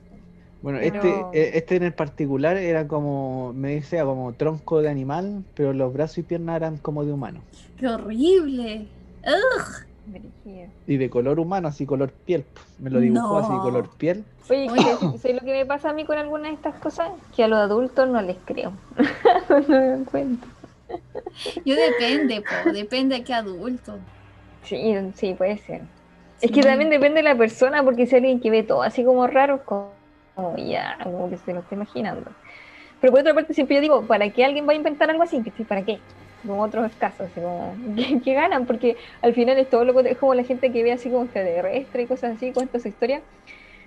Bueno, 0.62 0.78
Pero- 0.82 0.96
este, 1.32 1.38
eh, 1.40 1.50
este 1.54 1.76
en 1.76 1.82
el 1.84 1.92
particular 1.94 2.56
era 2.56 2.88
como, 2.88 3.52
me 3.52 3.74
decía, 3.76 4.04
como 4.04 4.32
tronco 4.34 4.82
de 4.82 4.88
animal, 4.88 5.44
pero 5.54 5.72
los 5.72 5.92
brazos 5.92 6.18
y 6.18 6.22
piernas 6.22 6.56
eran 6.56 6.78
como 6.78 7.04
de 7.04 7.12
humano. 7.12 7.42
Qué 7.78 7.86
horrible. 7.86 8.88
Ugh. 9.22 9.86
Brígido. 10.06 10.68
Y 10.86 10.96
de 10.96 11.10
color 11.10 11.40
humano, 11.40 11.68
así 11.68 11.84
color 11.84 12.10
piel. 12.12 12.44
Me 12.78 12.90
lo 12.90 13.00
dibujó 13.00 13.38
así, 13.38 13.52
No. 13.52 13.62
color 13.62 13.88
piel. 13.96 14.24
Oye, 14.48 14.70
Oye. 14.70 14.82
¿sabes 14.82 15.20
¿sabes 15.20 15.36
lo 15.36 15.40
que 15.40 15.52
me 15.52 15.66
pasa 15.66 15.90
a 15.90 15.92
mí 15.92 16.04
con 16.04 16.16
algunas 16.16 16.48
de 16.48 16.54
estas 16.54 16.74
cosas? 16.76 17.10
Que 17.34 17.44
a 17.44 17.48
los 17.48 17.58
adultos 17.58 18.08
no 18.08 18.22
les 18.22 18.36
creo. 18.44 18.72
no 19.48 19.60
me 19.68 19.86
dan 19.88 20.04
cuenta. 20.04 20.46
Yo 21.64 21.74
depende, 21.74 22.42
po, 22.42 22.70
depende 22.70 23.16
de 23.16 23.24
qué 23.24 23.34
adulto. 23.34 23.98
Sí, 24.62 24.94
sí, 25.14 25.34
puede 25.34 25.58
ser. 25.58 25.82
Es 26.40 26.50
que 26.50 26.62
también 26.62 26.90
depende 26.90 27.16
de 27.16 27.22
la 27.22 27.36
persona, 27.36 27.82
porque 27.82 28.06
si 28.06 28.14
alguien 28.16 28.40
que 28.40 28.50
ve 28.50 28.62
todo 28.62 28.82
así 28.82 29.04
como 29.04 29.26
raro, 29.26 29.64
como, 29.64 29.90
ya, 30.56 30.98
como 31.02 31.30
que 31.30 31.38
se 31.38 31.52
lo 31.52 31.60
está 31.60 31.74
imaginando. 31.74 32.30
Pero 33.00 33.10
por 33.10 33.20
otra 33.20 33.34
parte, 33.34 33.54
siempre 33.54 33.76
yo 33.76 33.82
digo, 33.82 34.02
¿para 34.06 34.30
qué 34.30 34.44
alguien 34.44 34.66
va 34.68 34.72
a 34.72 34.76
inventar 34.76 35.10
algo 35.10 35.22
así? 35.22 35.42
¿Para 35.68 35.82
qué? 35.82 35.98
Como 36.46 36.62
otros 36.62 36.96
casos, 36.96 37.28
así 37.28 37.40
como, 37.40 37.78
¿qué, 37.96 38.20
qué 38.22 38.34
ganan? 38.34 38.66
Porque 38.66 38.96
al 39.22 39.34
final 39.34 39.58
es 39.58 39.68
todo 39.68 39.84
lo 39.84 39.94
que 40.02 40.10
es 40.10 40.18
como 40.18 40.34
la 40.34 40.44
gente 40.44 40.72
que 40.72 40.82
ve 40.82 40.92
así 40.92 41.10
como 41.10 41.24
extraterrestre 41.24 42.02
y 42.04 42.08
cosas 42.08 42.34
así, 42.36 42.52
cuenta 42.52 42.78
su 42.80 42.88
historia. 42.88 43.24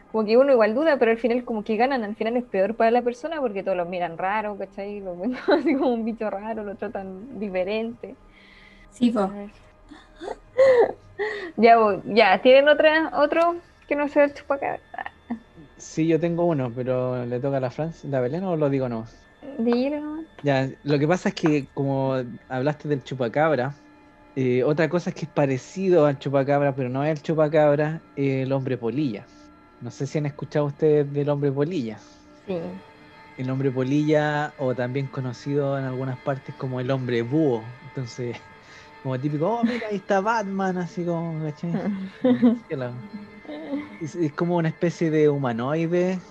Como 0.08 0.26
que 0.26 0.38
uno 0.38 0.52
igual 0.54 0.76
duda, 0.76 0.98
pero 1.00 1.12
al 1.12 1.18
final 1.20 1.46
como 1.46 1.64
que 1.64 1.78
ganan, 1.78 2.04
al 2.04 2.16
final 2.16 2.38
es 2.38 2.46
peor 2.46 2.76
para 2.78 2.92
la 2.92 3.04
persona 3.04 3.40
porque 3.42 3.64
todos 3.64 3.78
los 3.78 3.88
miran 3.90 4.18
raro, 4.18 4.58
¿cachai? 4.58 5.02
Los 5.02 5.20
ven 5.20 5.36
así 5.48 5.76
como 5.76 5.94
un 5.94 6.06
bicho 6.06 6.30
raro, 6.30 6.64
lo 6.64 6.78
tratan 6.78 7.40
diferente. 7.40 8.18
Sí, 8.90 9.12
po. 9.12 9.34
Ya, 11.58 11.78
voy, 11.78 12.02
ya, 12.06 12.42
¿tienen 12.42 12.68
otra, 12.70 13.12
otro 13.14 13.64
que 13.88 13.96
no 13.96 14.08
sea 14.08 14.26
el 14.26 14.34
chupacabra? 14.34 14.82
Sí, 15.78 16.08
yo 16.08 16.20
tengo 16.20 16.46
uno, 16.46 16.74
pero 16.74 17.26
le 17.26 17.40
toca 17.40 17.58
a 17.58 17.60
la 17.60 17.72
Francia, 17.72 18.10
la 18.10 18.20
Belén 18.20 18.44
o 18.44 18.56
lo 18.56 18.70
digo 18.70 18.88
no. 18.90 19.06
Ya, 20.42 20.70
lo 20.84 20.98
que 21.00 21.08
pasa 21.08 21.30
es 21.30 21.36
que 21.36 21.70
como 21.74 22.16
hablaste 22.48 22.88
del 22.88 23.04
chupacabra, 23.04 23.84
eh, 24.36 24.64
otra 24.64 24.90
cosa 24.90 25.10
es 25.10 25.16
que 25.16 25.26
es 25.26 25.32
parecido 25.32 26.06
al 26.06 26.20
chupacabra, 26.20 26.76
pero 26.76 26.90
no 26.90 27.04
es 27.04 27.12
el 27.12 27.24
chupacabra, 27.24 28.06
eh, 28.16 28.44
el 28.44 28.52
hombre 28.54 28.78
polilla. 28.78 29.32
No 29.80 29.92
sé 29.92 30.08
si 30.08 30.18
han 30.20 30.26
escuchado 30.28 30.66
ustedes 30.68 31.12
del 31.12 31.30
hombre 31.30 31.52
polilla. 31.52 32.00
Sí. 32.46 32.54
El 33.36 33.50
hombre 33.50 33.72
polilla, 33.72 34.54
o 34.58 34.76
también 34.76 35.08
conocido 35.08 35.78
en 35.80 35.86
algunas 35.86 36.20
partes 36.22 36.56
como 36.56 36.80
el 36.80 36.92
hombre 36.92 37.22
búho. 37.22 37.80
Entonces, 37.82 38.38
como 39.02 39.20
típico, 39.20 39.48
oh, 39.50 39.64
mira, 39.66 39.88
ahí 39.90 39.98
está 39.98 40.22
Batman, 40.22 40.78
así 40.78 41.06
como, 41.06 41.42
¿cachai? 41.44 41.74
Es 44.00 44.34
como 44.34 44.58
una 44.58 44.70
especie 44.70 45.12
de 45.12 45.30
humanoide, 45.30 46.22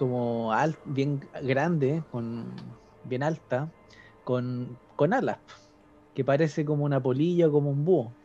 como 0.00 0.54
al, 0.54 0.78
bien 0.84 1.20
grande, 1.42 2.02
con, 2.10 2.50
bien 3.02 3.22
alta, 3.22 3.70
con, 4.24 4.78
con 4.96 5.12
alas, 5.12 5.40
que 6.14 6.24
parece 6.24 6.64
como 6.64 6.86
una 6.86 7.02
polilla 7.02 7.48
o 7.48 7.52
como 7.52 7.68
un 7.70 7.84
búho. 7.84 8.16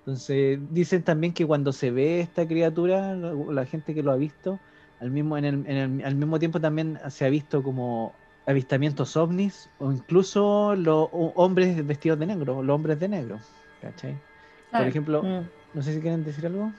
Entonces, 0.00 0.58
dicen 0.70 1.02
también 1.02 1.32
que 1.32 1.46
cuando 1.46 1.72
se 1.72 1.90
ve 1.90 2.20
esta 2.20 2.46
criatura, 2.46 3.14
la, 3.16 3.64
gente 3.64 3.94
que 3.94 4.02
lo 4.02 4.12
ha 4.12 4.16
visto, 4.16 4.60
al 5.00 5.10
mismo, 5.10 5.38
en 5.38 5.46
el, 5.46 5.54
en 5.66 5.76
el- 6.00 6.04
al 6.04 6.14
mismo 6.16 6.38
tiempo 6.38 6.60
también 6.60 6.98
se 7.08 7.24
ha 7.24 7.30
visto 7.30 7.62
como 7.62 8.14
avistamientos 8.44 9.16
ovnis 9.16 9.70
o 9.78 9.90
incluso 9.90 10.76
los 10.76 11.08
ho- 11.10 11.32
hombres 11.36 11.86
vestidos 11.86 12.18
de 12.18 12.26
negro, 12.26 12.62
los 12.62 12.74
hombres 12.74 12.98
de 13.00 13.08
negro. 13.08 13.40
¿Cachai? 13.80 14.14
Por 14.14 14.68
Claro. 14.70 14.88
ejemplo, 14.90 15.22
Mm. 15.22 15.48
no 15.72 15.82
sé 15.82 15.94
si 15.94 16.00
quieren 16.02 16.22
decir 16.22 16.44
algo. 16.44 16.70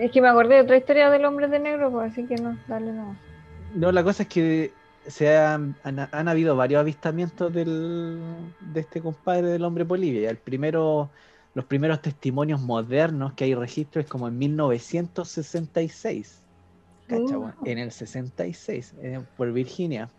Es 0.00 0.10
que 0.10 0.20
me 0.20 0.28
acordé 0.28 0.56
de 0.56 0.62
otra 0.62 0.76
historia 0.76 1.10
del 1.10 1.24
hombre 1.24 1.46
de 1.46 1.60
negro, 1.60 1.92
pues 1.92 2.10
así 2.12 2.26
que 2.26 2.36
no, 2.36 2.58
dale 2.66 2.92
no. 2.92 3.27
No, 3.76 3.92
la 3.92 4.02
cosa 4.02 4.24
es 4.24 4.28
que 4.28 4.72
se 5.06 5.36
han, 5.36 5.74
han, 5.84 6.08
han 6.10 6.28
habido 6.28 6.56
varios 6.56 6.80
avistamientos 6.80 7.52
del, 7.52 8.18
de 8.72 8.80
este 8.80 9.00
compadre 9.00 9.48
del 9.48 9.64
hombre 9.64 9.84
polilla. 9.84 10.20
Y 10.20 10.24
el 10.26 10.36
primero, 10.36 11.10
los 11.54 11.64
primeros 11.64 12.02
testimonios 12.02 12.60
modernos 12.60 13.32
que 13.34 13.44
hay 13.44 13.54
registro 13.54 14.00
es 14.00 14.06
como 14.08 14.28
en 14.28 14.38
1966. 14.38 16.42
¿Cacha, 17.06 17.38
Uh. 17.38 17.50
En 17.64 17.78
el 17.78 17.90
66, 17.90 18.94
eh, 19.02 19.20
por 19.36 19.50
Virginia, 19.52 20.10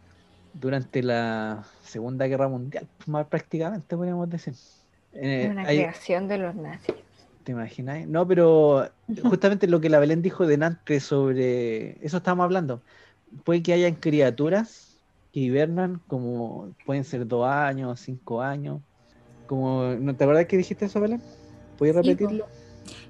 durante 0.53 1.03
la 1.03 1.63
Segunda 1.83 2.25
Guerra 2.25 2.47
Mundial, 2.47 2.87
más 3.05 3.27
prácticamente 3.27 3.95
podríamos 3.95 4.27
decir. 4.29 4.55
Eh, 5.13 5.49
Una 5.51 5.61
hay- 5.63 5.77
creación 5.77 6.27
de 6.27 6.37
los 6.39 6.55
nazis. 6.55 6.95
¿Te 7.43 7.51
imaginas? 7.51 8.07
No, 8.07 8.27
pero 8.27 8.89
justamente 9.23 9.67
lo 9.67 9.79
que 9.79 9.89
la 9.89 9.99
Belén 9.99 10.23
dijo 10.23 10.47
delante 10.47 10.99
sobre 10.99 12.03
eso 12.03 12.17
estábamos 12.17 12.45
hablando. 12.45 12.81
Puede 13.43 13.61
que 13.63 13.73
hayan 13.73 13.95
criaturas 13.95 14.97
que 15.31 15.39
hibernan 15.41 16.01
como 16.07 16.73
pueden 16.85 17.03
ser 17.03 17.27
dos 17.27 17.47
años, 17.47 17.99
cinco 17.99 18.41
años. 18.41 18.81
Como, 19.47 19.95
¿no 19.99 20.15
te 20.15 20.23
acuerdas 20.23 20.45
que 20.45 20.57
dijiste 20.57 20.85
eso, 20.85 20.99
Belén? 20.99 21.21
¿Puedes 21.77 21.95
repetirlo? 21.95 22.47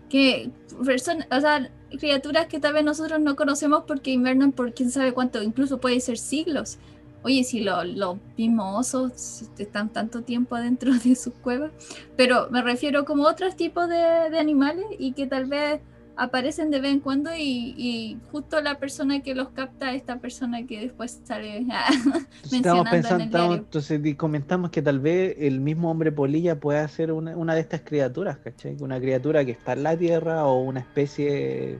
Que 0.09 0.49
personas, 0.85 1.27
o 1.31 1.39
sea, 1.39 1.69
criaturas 1.99 2.47
que 2.47 2.59
tal 2.59 2.73
vez 2.73 2.83
nosotros 2.83 3.19
no 3.19 3.35
conocemos 3.35 3.83
porque 3.87 4.11
invernan 4.11 4.51
por 4.51 4.73
quién 4.73 4.89
sabe 4.91 5.13
cuánto, 5.13 5.41
incluso 5.43 5.79
puede 5.79 5.99
ser 5.99 6.17
siglos. 6.17 6.77
Oye, 7.21 7.43
si 7.43 7.59
lo- 7.61 7.83
los 7.83 8.17
mismos 8.37 8.95
osos 8.95 9.43
están 9.57 9.89
tanto 9.89 10.21
tiempo 10.23 10.55
adentro 10.55 10.91
de 11.03 11.15
sus 11.15 11.33
cuevas, 11.35 11.71
pero 12.15 12.49
me 12.49 12.61
refiero 12.61 13.05
como 13.05 13.23
otros 13.27 13.55
tipos 13.55 13.89
de, 13.89 14.29
de 14.31 14.39
animales 14.39 14.85
y 14.97 15.11
que 15.13 15.27
tal 15.27 15.45
vez 15.45 15.81
aparecen 16.21 16.69
de 16.69 16.81
vez 16.81 16.91
en 16.91 16.99
cuando 16.99 17.33
y, 17.35 17.73
y 17.77 18.17
justo 18.31 18.61
la 18.61 18.77
persona 18.77 19.21
que 19.21 19.33
los 19.35 19.49
capta, 19.49 19.93
esta 19.93 20.19
persona 20.19 20.65
que 20.67 20.81
después 20.81 21.21
sale 21.23 21.59
Estamos 22.43 22.51
mencionando 22.51 22.81
en 22.83 22.89
pensando, 22.91 23.23
el 23.23 23.29
estamos- 23.29 23.31
diario. 23.31 23.55
entonces 23.63 24.15
comentamos 24.15 24.69
que 24.69 24.81
tal 24.81 24.99
vez 24.99 25.35
el 25.39 25.59
mismo 25.61 25.89
hombre 25.89 26.11
polilla 26.11 26.59
pueda 26.59 26.85
ser 26.87 27.11
una, 27.13 27.37
una 27.37 27.55
de 27.55 27.61
estas 27.61 27.81
criaturas, 27.81 28.37
¿cachai? 28.37 28.75
Una 28.81 28.99
criatura 28.99 29.45
que 29.45 29.51
está 29.51 29.73
en 29.73 29.83
la 29.83 29.95
tierra 29.97 30.45
o 30.45 30.61
una 30.61 30.81
especie 30.81 31.79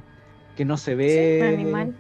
que 0.56 0.66
no 0.66 0.78
se 0.78 0.96
ve. 0.96 1.40
Un 1.42 1.48
animal. 1.62 1.96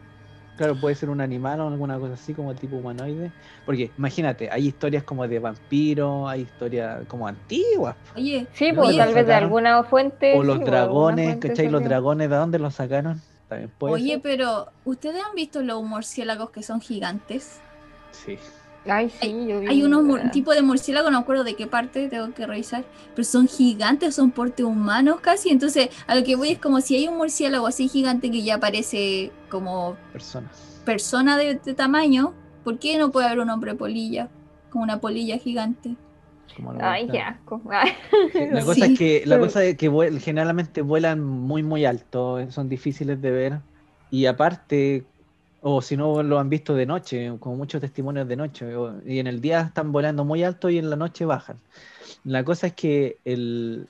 Claro, 0.59 0.75
puede 0.75 0.93
ser 0.93 1.09
un 1.09 1.21
animal 1.21 1.61
o 1.61 1.69
alguna 1.69 1.97
cosa 1.97 2.15
así 2.15 2.33
como 2.33 2.53
tipo 2.53 2.75
humanoide. 2.75 3.31
Porque 3.65 3.91
imagínate, 3.97 4.49
hay 4.51 4.67
historias 4.67 5.05
como 5.05 5.25
de 5.25 5.39
vampiros, 5.39 6.29
hay 6.29 6.41
historias 6.41 7.07
como 7.07 7.25
antiguas. 7.29 7.95
Oye, 8.13 8.45
Sí, 8.51 8.65
¿De 8.65 8.73
pues 8.73 8.97
tal 8.97 9.13
vez 9.13 9.25
de 9.25 9.33
alguna 9.35 9.85
fuente. 9.85 10.37
O 10.37 10.43
los 10.43 10.55
sí, 10.57 10.59
pues, 10.59 10.71
dragones, 10.71 11.25
fuente 11.27 11.47
¿cachai? 11.47 11.69
Los 11.69 11.81
dragones, 11.81 12.29
¿de 12.29 12.35
dónde 12.35 12.59
los 12.59 12.75
sacaron? 12.75 13.21
También 13.47 13.71
puede 13.77 13.93
oye, 13.93 14.13
ser. 14.15 14.21
pero 14.21 14.67
¿ustedes 14.83 15.23
han 15.23 15.33
visto 15.33 15.61
los 15.61 15.81
murciélagos 15.81 16.49
que 16.49 16.61
son 16.61 16.81
gigantes? 16.81 17.61
Sí. 18.11 18.37
Ay, 18.85 19.09
sí, 19.09 19.45
yo 19.47 19.59
vi. 19.59 19.67
Hay 19.67 19.83
unos 19.83 20.03
mur- 20.03 20.31
tipos 20.31 20.55
de 20.55 20.61
murciélagos, 20.61 21.11
no 21.11 21.17
me 21.19 21.21
acuerdo 21.23 21.43
de 21.43 21.55
qué 21.55 21.67
parte, 21.67 22.07
tengo 22.09 22.33
que 22.33 22.47
revisar, 22.47 22.83
pero 23.15 23.25
son 23.25 23.47
gigantes, 23.47 24.15
son 24.15 24.31
porte 24.31 24.63
humanos 24.63 25.19
casi. 25.21 25.49
Entonces, 25.49 25.89
a 26.07 26.15
lo 26.15 26.23
que 26.23 26.35
voy 26.35 26.49
es 26.51 26.59
como 26.59 26.81
si 26.81 26.95
hay 26.95 27.07
un 27.07 27.17
murciélago 27.17 27.67
así 27.67 27.87
gigante 27.87 28.31
que 28.31 28.41
ya 28.43 28.59
parece 28.59 29.31
como 29.49 29.97
Personas. 30.13 30.81
persona 30.85 31.37
de, 31.37 31.55
de 31.55 31.73
tamaño, 31.73 32.33
¿por 32.63 32.79
qué 32.79 32.97
no 32.97 33.11
puede 33.11 33.27
haber 33.27 33.39
un 33.39 33.49
hombre 33.49 33.75
polilla? 33.75 34.29
Como 34.69 34.83
una 34.83 34.99
polilla 34.99 35.37
gigante. 35.37 35.95
Ay, 36.81 37.07
qué 37.09 37.19
asco. 37.19 37.61
La 38.51 38.61
Sí. 38.61 38.65
cosa 38.65 38.85
es 38.85 38.97
que, 38.97 39.23
la 39.25 39.39
cosa 39.39 39.63
es 39.63 39.77
que 39.77 39.89
vuel- 39.89 40.19
generalmente 40.19 40.81
vuelan 40.81 41.21
muy 41.23 41.63
muy 41.63 41.85
alto, 41.85 42.49
son 42.51 42.69
difíciles 42.69 43.21
de 43.21 43.31
ver. 43.31 43.59
Y 44.11 44.25
aparte, 44.25 45.05
o 45.61 45.81
si 45.81 45.97
no 45.97 46.23
lo 46.23 46.39
han 46.39 46.49
visto 46.49 46.73
de 46.75 46.85
noche, 46.85 47.31
como 47.39 47.55
muchos 47.57 47.81
testimonios 47.81 48.27
de 48.27 48.35
noche, 48.35 48.75
o- 48.75 49.01
y 49.05 49.19
en 49.19 49.27
el 49.27 49.41
día 49.41 49.61
están 49.61 49.91
volando 49.91 50.23
muy 50.25 50.43
alto 50.43 50.69
y 50.69 50.77
en 50.77 50.89
la 50.89 50.95
noche 50.95 51.25
bajan. 51.25 51.57
La 52.23 52.43
cosa 52.43 52.67
es 52.67 52.73
que 52.73 53.17
el, 53.25 53.87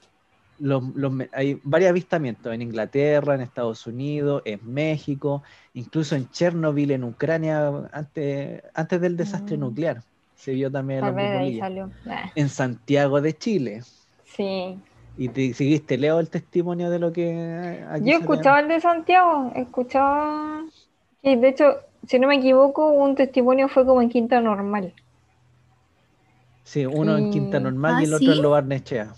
los- 0.59 0.83
hay 1.31 1.59
varios 1.63 1.89
avistamientos 1.91 2.53
en 2.53 2.61
Inglaterra, 2.61 3.35
en 3.35 3.41
Estados 3.41 3.85
Unidos, 3.87 4.41
en 4.45 4.59
México, 4.63 5.43
incluso 5.73 6.15
en 6.15 6.29
Chernobyl, 6.29 6.91
en 6.91 7.03
Ucrania, 7.03 7.89
antes, 7.91 8.61
antes 8.73 9.01
del 9.01 9.15
desastre 9.17 9.57
Mm. 9.57 9.59
nuclear. 9.61 10.01
Se 10.35 10.53
vio 10.53 10.71
también 10.71 11.03
ahí 11.05 11.59
salió. 11.59 11.91
Ah, 12.07 12.31
En 12.35 12.49
Santiago 12.49 13.21
de 13.21 13.33
Chile. 13.37 13.81
Sí. 14.23 14.79
¿Y 15.17 15.27
te 15.27 15.53
seguiste, 15.53 15.97
Leo, 15.97 16.19
el 16.19 16.29
testimonio 16.29 16.89
de 16.89 16.99
lo 16.99 17.11
que 17.11 17.83
aquí 17.89 18.05
Yo 18.05 18.17
escuchaba 18.19 18.61
el 18.61 18.69
de 18.69 18.79
Santiago, 18.79 19.51
escuchaba. 19.53 20.63
Y 21.21 21.37
de 21.37 21.47
hecho, 21.47 21.77
si 22.05 22.19
no 22.19 22.27
me 22.27 22.35
equivoco, 22.35 22.89
un 22.91 23.15
testimonio 23.15 23.69
fue 23.69 23.85
como 23.85 24.01
en 24.01 24.09
Quinta 24.09 24.41
Normal. 24.41 24.95
Sí, 26.63 26.85
uno 26.85 27.17
en 27.17 27.27
Quinta 27.27 27.59
Normal 27.59 27.99
y 27.99 28.03
¿Ah, 28.03 28.05
el 28.05 28.13
otro 28.13 28.31
en 28.33 28.41
sí? 28.41 28.41
Lo 28.41 28.51
Barnechea. 28.51 29.13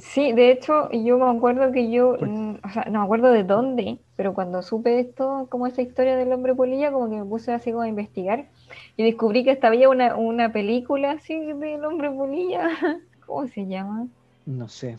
Sí, 0.00 0.32
de 0.32 0.50
hecho, 0.50 0.90
yo 0.90 1.18
me 1.18 1.36
acuerdo 1.36 1.70
que 1.70 1.90
yo, 1.90 2.16
Por- 2.16 2.20
mm, 2.20 2.56
o 2.64 2.68
sea, 2.70 2.84
no 2.86 2.98
me 3.00 3.04
acuerdo 3.04 3.30
de 3.30 3.44
dónde, 3.44 4.00
pero 4.16 4.34
cuando 4.34 4.60
supe 4.62 4.98
esto, 4.98 5.46
como 5.50 5.66
esa 5.68 5.82
historia 5.82 6.16
del 6.16 6.32
hombre 6.32 6.54
polilla, 6.54 6.90
como 6.90 7.08
que 7.08 7.16
me 7.16 7.24
puse 7.24 7.52
así 7.52 7.70
como 7.70 7.82
a 7.82 7.88
investigar 7.88 8.50
y 8.96 9.04
descubrí 9.04 9.44
que 9.44 9.52
hasta 9.52 9.68
había 9.68 9.88
una, 9.88 10.16
una 10.16 10.52
película 10.52 11.12
así 11.12 11.38
del 11.38 11.84
hombre 11.84 12.10
polilla. 12.10 12.68
¿Cómo 13.26 13.46
se 13.46 13.66
llama? 13.68 14.08
No 14.46 14.68
sé. 14.68 14.96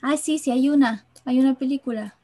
Ah, 0.00 0.16
sí, 0.16 0.38
sí, 0.38 0.50
hay 0.50 0.68
una, 0.70 1.08
hay 1.24 1.38
una 1.40 1.54
película. 1.56 2.17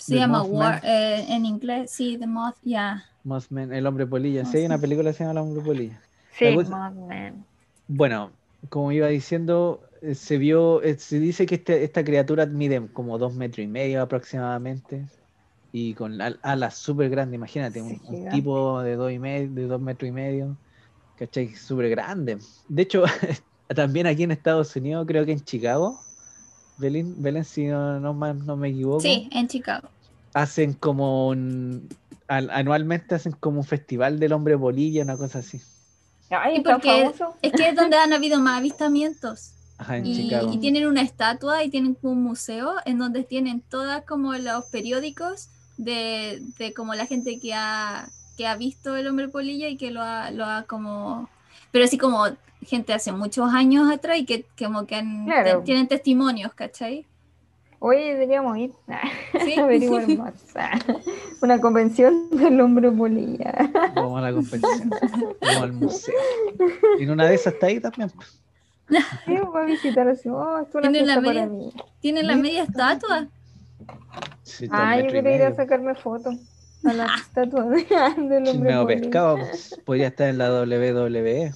Se 0.00 0.14
The 0.14 0.18
llama. 0.18 0.42
War, 0.44 0.80
eh, 0.84 1.26
en 1.28 1.46
inglés, 1.46 1.92
sí, 1.92 2.18
The 2.18 2.26
Moth, 2.26 2.56
ya. 2.62 3.04
Mothman, 3.22 3.72
el 3.72 3.86
hombre 3.86 4.06
polilla. 4.06 4.44
Sí, 4.44 4.58
hay 4.58 4.66
una 4.66 4.80
película 4.80 5.10
que 5.10 5.14
se 5.16 5.24
llama 5.24 5.32
El 5.40 5.46
hombre 5.46 5.62
polilla. 5.62 6.02
Sí, 6.38 6.58
Mothman. 6.68 7.46
Bueno, 7.86 8.38
como 8.68 8.92
iba 8.92 9.08
diciendo, 9.08 9.82
eh, 10.00 10.14
se 10.14 10.38
vio, 10.38 10.82
eh, 10.82 10.98
se 10.98 11.18
dice 11.18 11.46
que 11.46 11.56
este- 11.56 11.82
esta 11.84 12.04
criatura 12.04 12.46
mide 12.46 12.92
como 12.92 13.18
dos 13.18 13.34
metros 13.34 13.64
y 13.64 13.68
medio 13.68 14.02
aproximadamente. 14.02 15.10
Y 15.72 15.94
con 15.94 16.20
al- 16.22 16.40
alas 16.42 16.78
súper 16.78 17.10
grandes, 17.10 17.36
imagínate, 17.36 17.82
un, 17.82 17.88
Sí, 17.88 17.98
un 18.06 18.16
gigante. 18.16 18.28
tipo 18.28 18.82
de 18.82 18.96
dos, 18.96 19.12
y 19.12 19.18
medio, 19.20 19.50
de 19.52 19.66
dos 19.66 19.80
metros 19.80 20.08
y 20.08 20.12
medio, 20.12 20.58
¿cachai? 21.16 21.54
Súper 21.54 21.90
grande. 21.90 22.38
De 22.68 22.82
hecho, 22.82 23.04
también 23.68 24.06
aquí 24.06 24.24
en 24.24 24.32
Estados 24.32 24.74
Unidos, 24.76 25.06
creo 25.08 25.26
que 25.26 25.32
en 25.32 25.44
Chicago, 25.44 26.06
Belén, 26.80 27.14
Belén 27.22 27.44
si 27.44 27.66
no, 27.66 28.00
no 28.00 28.14
no 28.14 28.56
me 28.56 28.68
equivoco, 28.68 29.00
Sí, 29.00 29.28
en 29.32 29.48
Chicago. 29.48 29.88
hacen 30.34 30.72
como 30.74 31.28
un, 31.28 31.88
al- 32.28 32.50
anualmente 32.50 33.14
hacen 33.14 33.32
como 33.32 33.58
un 33.60 33.64
festival 33.64 34.18
del 34.18 34.32
hombre 34.32 34.54
bolilla, 34.54 35.02
una 35.02 35.16
cosa 35.16 35.40
así. 35.40 35.60
Ay, 36.30 36.56
Sí, 36.56 36.62
porque 36.62 36.88
famoso. 37.12 37.34
es 37.42 37.52
que 37.52 37.68
es 37.68 37.76
donde 37.76 37.96
han 37.96 38.12
habido 38.12 38.40
más 38.40 38.58
avistamientos. 38.58 39.52
Ajá, 39.78 39.96
en 39.96 40.06
Y, 40.06 40.14
Chicago. 40.14 40.52
y 40.52 40.58
tienen 40.58 40.86
una 40.86 41.02
estatua 41.02 41.64
y 41.64 41.70
tienen 41.70 41.94
como 41.94 42.12
un 42.12 42.22
museo 42.22 42.74
en 42.84 42.98
donde 42.98 43.24
tienen 43.24 43.62
todas 43.62 44.04
como 44.04 44.34
los 44.34 44.64
periódicos 44.66 45.48
de, 45.78 46.42
de 46.58 46.72
como 46.74 46.94
la 46.94 47.06
gente 47.06 47.40
que 47.40 47.54
ha, 47.54 48.08
que 48.36 48.46
ha 48.46 48.56
visto 48.56 48.94
el 48.96 49.06
hombre 49.08 49.28
polilla 49.28 49.68
y 49.68 49.76
que 49.76 49.90
lo 49.90 50.02
ha, 50.02 50.30
lo 50.30 50.44
ha 50.44 50.64
como... 50.64 51.28
Pero 51.70 51.84
así 51.84 51.98
como 51.98 52.24
gente 52.62 52.92
hace 52.92 53.12
muchos 53.12 53.52
años 53.52 53.90
atrás 53.90 54.18
y 54.18 54.24
que 54.26 54.44
como 54.58 54.86
que 54.86 54.96
han- 54.96 55.24
Claro. 55.26 55.58
te- 55.60 55.64
tienen 55.64 55.88
testimonios, 55.88 56.52
¿cachai? 56.54 57.06
Oye, 57.78 58.12
deberíamos 58.12 58.58
ir 58.58 58.72
Sí. 59.44 59.54
a 59.58 60.22
más. 60.22 60.34
Una 61.42 61.58
convención 61.60 62.28
del 62.30 62.60
hombre 62.60 62.90
polilla. 62.90 63.54
Vamos 63.94 64.18
a 64.18 64.30
la 64.30 64.32
competición. 64.34 64.90
Vamos 65.40 65.62
al 65.62 65.72
museo. 65.72 66.14
Y 66.98 67.04
en 67.04 67.10
una 67.10 67.26
de 67.26 67.34
esas 67.36 67.54
está 67.54 67.66
ahí 67.68 67.80
también. 67.80 68.12
Sí, 69.24 69.34
va 69.54 69.62
a 69.62 69.64
visitar 69.64 70.06
así. 70.08 70.28
Oh, 70.28 70.58
es 70.58 70.74
una 70.74 70.90
Tiene 70.90 71.06
la 71.06 71.14
fiesta 71.14 71.22
para 71.22 71.46
media- 71.46 71.46
mí. 71.46 71.72
Tienen 72.00 72.26
la 72.26 72.36
media 72.36 72.62
estatua. 72.64 73.28
Sí, 74.42 74.68
Ah, 74.70 74.98
yo 75.00 75.06
quería 75.06 75.36
ir 75.36 75.42
a 75.44 75.54
sacarme 75.54 75.94
fotos 75.94 76.34
a 76.84 76.92
la 76.92 77.14
estatua 77.16 77.64
de- 77.64 77.84
del 77.84 78.48
hombre 78.48 78.74
polilla. 78.74 78.86
pescado. 78.86 79.38
pues, 79.38 79.78
Podría 79.84 80.08
estar 80.08 80.28
en 80.28 80.38
la 80.38 80.50
WWE. 80.62 81.52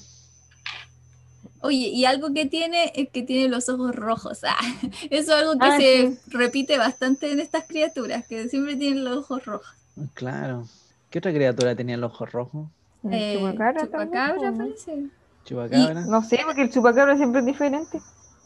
Oye, 1.60 1.88
y 1.88 2.04
algo 2.04 2.34
que 2.34 2.44
tiene 2.44 2.92
es 2.94 3.08
que 3.08 3.22
tiene 3.22 3.48
los 3.48 3.68
ojos 3.70 3.94
rojos. 3.96 4.40
Ah, 4.44 4.56
eso 5.10 5.34
es 5.34 5.40
algo 5.42 5.52
que 5.58 5.66
Ah, 5.66 5.76
se 5.78 6.08
sí. 6.12 6.18
repite 6.26 6.76
bastante 6.76 7.32
en 7.32 7.40
estas 7.40 7.64
criaturas, 7.66 8.26
que 8.26 8.48
siempre 8.48 8.76
tienen 8.76 9.04
los 9.04 9.18
ojos 9.18 9.44
rojos. 9.46 9.74
Claro. 10.12 10.66
¿Qué 11.10 11.20
otra 11.20 11.32
criatura 11.32 11.74
tenía 11.74 11.94
el 11.94 12.04
ojo 12.04 12.26
rojo? 12.26 12.68
¿El 13.04 13.14
Eh, 13.14 13.34
chupacabra 13.38 13.80
chupacabra, 13.82 14.50
no? 14.50 14.58
parece. 14.58 15.06
Chupacabra. 15.44 16.00
No 16.02 16.22
sé, 16.22 16.40
porque 16.44 16.62
el 16.62 16.70
chupacabra 16.70 17.16
siempre 17.16 17.40
es 17.40 17.46
diferente. 17.46 18.00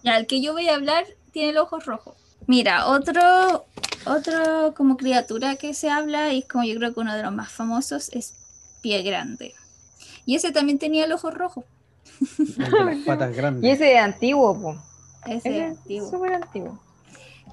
Ya, 0.04 0.16
el 0.18 0.26
que 0.26 0.40
yo 0.40 0.52
voy 0.52 0.68
a 0.68 0.74
hablar 0.76 1.04
tiene 1.32 1.52
los 1.54 1.64
ojos 1.64 1.86
rojos. 1.86 2.14
Mira, 2.48 2.88
otro, 2.88 3.66
otro 4.06 4.74
como 4.74 4.96
criatura 4.96 5.54
que 5.56 5.72
se 5.74 5.90
habla 5.90 6.32
y 6.32 6.40
es 6.40 6.48
como 6.48 6.64
yo 6.64 6.74
creo 6.76 6.92
que 6.94 7.00
uno 7.00 7.14
de 7.14 7.22
los 7.22 7.32
más 7.32 7.52
famosos 7.52 8.08
es 8.12 8.34
Pie 8.82 9.02
Grande. 9.02 9.54
Y 10.26 10.34
ese 10.34 10.50
también 10.50 10.78
tenía 10.78 11.04
el 11.04 11.12
ojo 11.12 11.30
rojo. 11.30 11.64
Las 12.56 12.96
patas 13.06 13.36
grandes. 13.36 13.64
Y 13.64 13.70
ese 13.72 13.92
es 13.94 14.00
antiguo, 14.00 14.60
po. 14.60 14.76
Ese 15.26 15.36
Ese 15.36 15.48
es 15.58 15.72
es 15.72 15.78
antiguo. 15.78 16.10
súper 16.10 16.32
antiguo. 16.34 16.80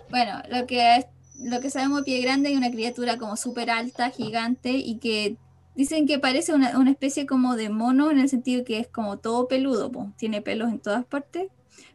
Bueno, 0.09 0.41
lo 0.49 0.65
que, 0.65 0.95
es- 0.97 1.05
lo 1.43 1.59
que 1.59 1.69
sabemos 1.69 1.99
de 1.99 2.05
Pie 2.05 2.21
Grande 2.21 2.51
es 2.51 2.57
una 2.57 2.71
criatura 2.71 3.17
como 3.17 3.35
súper 3.35 3.69
alta, 3.69 4.09
gigante 4.11 4.71
y 4.71 4.97
que 4.99 5.35
dicen 5.75 6.07
que 6.07 6.19
parece 6.19 6.53
una, 6.53 6.79
una 6.79 6.91
especie 6.91 7.25
como 7.25 7.55
de 7.57 7.69
mono 7.69 8.11
en 8.11 8.19
el 8.19 8.29
sentido 8.29 8.63
que 8.63 8.79
es 8.79 8.87
como 8.87 9.17
todo 9.17 9.47
peludo, 9.49 9.91
po. 9.91 10.13
tiene 10.17 10.41
pelos 10.41 10.69
en 10.69 10.79
todas 10.79 11.05
partes, 11.05 11.49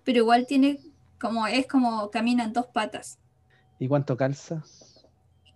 pero 0.05 0.19
igual 0.19 0.47
tiene 0.47 0.79
como, 1.21 1.47
es 1.47 1.67
como 1.67 2.11
camina 2.11 2.45
en 2.45 2.53
dos 2.53 2.67
patas 2.67 3.19
¿Y 3.79 3.89
cuánto 3.89 4.17
calza? 4.17 4.63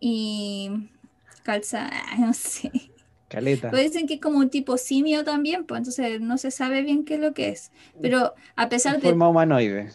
y 0.00 0.90
calza, 1.42 1.90
no 2.18 2.33
sé. 2.35 2.70
Caleta. 3.29 3.70
Pero 3.70 3.83
dicen 3.83 4.07
que 4.07 4.14
es 4.14 4.20
como 4.20 4.38
un 4.38 4.50
tipo 4.50 4.77
simio 4.77 5.24
también, 5.24 5.64
pues 5.64 5.79
entonces 5.79 6.20
no 6.20 6.38
se 6.38 6.50
sabe 6.50 6.83
bien 6.83 7.05
qué 7.05 7.14
es 7.14 7.20
lo 7.20 7.33
que 7.35 7.48
es. 7.48 7.72
Pero 8.00 8.35
a 8.55 8.68
pesar 8.68 8.96
En 8.96 9.00
de 9.00 9.09
forma 9.09 9.29
humanoide. 9.29 9.90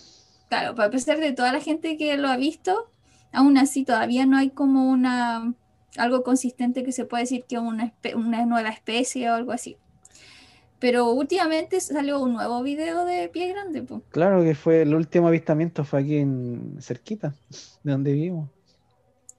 Claro, 0.50 0.76
pues 0.76 0.88
a 0.88 0.92
pesar 0.92 1.20
de 1.20 1.32
toda 1.32 1.54
la 1.54 1.62
gente 1.62 1.96
que 1.96 2.18
lo 2.18 2.28
ha 2.28 2.38
visto, 2.38 2.92
aún 3.32 3.58
así 3.58 3.86
todavía 3.86 4.26
no 4.26 4.38
hay 4.38 4.50
como 4.50 4.90
una 4.90 5.54
algo 5.98 6.24
consistente 6.24 6.84
que 6.84 6.92
se 6.92 7.06
pueda 7.06 7.22
decir 7.22 7.46
que 7.48 7.56
es 7.56 7.62
una, 7.62 7.94
una 8.16 8.46
nueva 8.46 8.70
especie 8.70 9.30
o 9.30 9.36
algo 9.36 9.52
así. 9.52 9.78
Pero 10.80 11.12
últimamente 11.12 11.80
salió 11.82 12.22
un 12.22 12.34
nuevo 12.34 12.64
video 12.64 13.04
de 13.06 13.28
pie 13.30 13.50
grande, 13.50 13.82
pues. 13.84 14.02
Claro 14.12 14.42
que 14.44 14.56
fue 14.56 14.82
el 14.84 14.96
último 14.96 15.28
avistamiento 15.28 15.84
fue 15.84 16.00
aquí 16.02 16.18
en 16.18 16.78
cerquita, 16.80 17.34
de 17.84 17.92
donde 17.92 18.14
vivimos, 18.14 18.50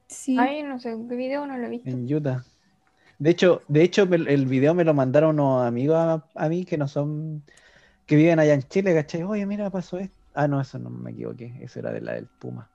Sí. 0.07 0.37
Ay, 0.38 0.62
no 0.64 0.79
sé, 0.81 0.96
¿qué 1.09 1.14
video 1.14 1.46
no 1.46 1.57
lo 1.57 1.66
he 1.66 1.70
visto? 1.70 1.88
en 1.88 2.12
Utah. 2.12 2.44
De 3.18 3.31
hecho, 3.31 3.62
de 3.68 3.83
hecho 3.83 4.07
me- 4.07 4.16
el 4.16 4.46
video 4.46 4.74
me 4.74 4.83
lo 4.85 4.92
mandaron 4.92 5.38
unos 5.38 5.64
amigos 5.66 5.96
a, 5.96 6.24
a 6.35 6.48
mí 6.48 6.64
que 6.64 6.76
no 6.76 6.88
son, 6.88 7.42
que 8.07 8.16
viven 8.16 8.38
allá 8.40 8.55
en 8.55 8.62
Chile, 8.64 8.92
¿cachai? 8.94 9.22
Oye, 9.22 9.46
mira, 9.46 9.70
pasó 9.70 9.98
esto. 9.98 10.16
Ah, 10.35 10.48
no, 10.48 10.61
eso 10.61 10.79
no 10.79 10.90
me 10.90 11.12
equivoqué. 11.12 11.55
Eso 11.61 11.79
era 11.79 11.92
de 11.92 12.00
la 12.00 12.14
del 12.14 12.26
Puma. 12.26 12.68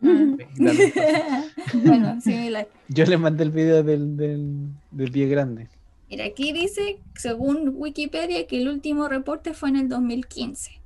Pasado. 0.00 1.42
bueno, 1.84 2.20
similar. 2.20 2.68
Yo 2.88 3.04
les 3.04 3.18
mandé 3.20 3.42
el 3.44 3.50
video 3.50 3.82
del, 3.82 4.16
del, 4.16 4.68
del 4.90 5.10
pie 5.12 5.26
grande. 5.28 5.68
Mira, 6.10 6.24
aquí 6.24 6.52
dice, 6.52 7.00
según 7.14 7.72
Wikipedia, 7.74 8.46
que 8.46 8.58
el 8.60 8.68
último 8.68 9.08
reporte 9.08 9.52
fue 9.52 9.68
en 9.68 9.76
el 9.76 9.88
2015. 9.88 10.80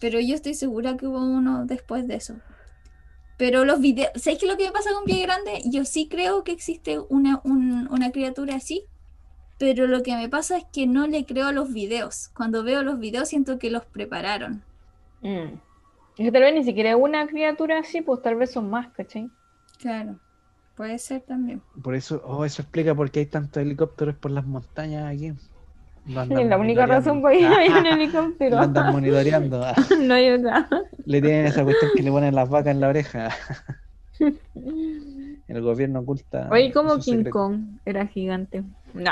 Pero 0.00 0.20
yo 0.20 0.34
estoy 0.34 0.54
segura 0.54 0.96
que 0.96 1.06
hubo 1.06 1.18
uno 1.18 1.64
después 1.66 2.06
de 2.06 2.16
eso. 2.16 2.36
Pero 3.36 3.64
los 3.64 3.80
videos, 3.80 4.10
¿sabéis 4.16 4.38
qué 4.40 4.46
es 4.46 4.52
lo 4.52 4.58
que 4.58 4.66
me 4.66 4.72
pasa 4.72 4.90
con 4.92 5.04
Pie 5.04 5.22
Grande? 5.22 5.62
Yo 5.64 5.84
sí 5.86 6.08
creo 6.08 6.44
que 6.44 6.52
existe 6.52 6.98
una, 7.08 7.40
un- 7.44 7.88
una 7.90 8.12
criatura 8.12 8.56
así, 8.56 8.84
pero 9.58 9.86
lo 9.86 10.02
que 10.02 10.14
me 10.14 10.28
pasa 10.28 10.58
es 10.58 10.64
que 10.72 10.86
no 10.86 11.06
le 11.06 11.24
creo 11.24 11.46
a 11.46 11.52
los 11.52 11.72
videos. 11.72 12.28
Cuando 12.34 12.62
veo 12.64 12.82
los 12.82 12.98
videos 12.98 13.28
siento 13.30 13.58
que 13.58 13.70
los 13.70 13.84
prepararon. 13.86 14.62
Mm. 15.22 15.54
Es 16.18 16.26
que 16.26 16.32
tal 16.32 16.42
vez 16.42 16.54
ni 16.54 16.64
siquiera 16.64 16.96
una 16.98 17.26
criatura 17.26 17.78
así, 17.78 18.02
pues 18.02 18.20
tal 18.20 18.36
vez 18.36 18.50
son 18.52 18.68
más, 18.68 18.88
¿cachai? 18.92 19.30
Claro, 19.78 20.18
puede 20.80 20.98
ser 20.98 21.20
también. 21.20 21.60
Por 21.82 21.94
eso, 21.94 22.22
oh, 22.24 22.42
eso 22.46 22.62
explica 22.62 22.94
por 22.94 23.10
qué 23.10 23.20
hay 23.20 23.26
tantos 23.26 23.62
helicópteros 23.62 24.14
por 24.16 24.30
las 24.30 24.46
montañas 24.46 25.14
aquí. 25.14 25.26
Es 25.26 25.36
la 26.48 26.56
única 26.56 26.86
razón 26.86 27.18
ir 27.18 27.22
monitoreando. 27.22 27.76
a 27.76 27.80
un 27.80 27.86
helicóptero. 28.00 28.56
Lo 28.56 28.62
andan 28.62 28.92
monitoreando. 28.92 29.62
No 30.00 30.14
hay 30.14 30.30
otra. 30.30 30.66
Le 31.04 31.20
tienen 31.20 31.44
esa 31.44 31.64
cuestión 31.64 31.90
que 31.94 32.02
le 32.02 32.10
ponen 32.10 32.34
las 32.34 32.48
vacas 32.48 32.72
en 32.74 32.80
la 32.80 32.88
oreja. 32.88 33.28
El 35.48 35.60
gobierno 35.60 36.00
oculta. 36.00 36.48
Oye, 36.50 36.72
¿cómo 36.72 36.94
sus 36.94 37.04
King 37.04 37.12
secretos. 37.18 37.32
Kong 37.32 37.60
era 37.84 38.06
gigante? 38.06 38.62
No, 38.94 39.10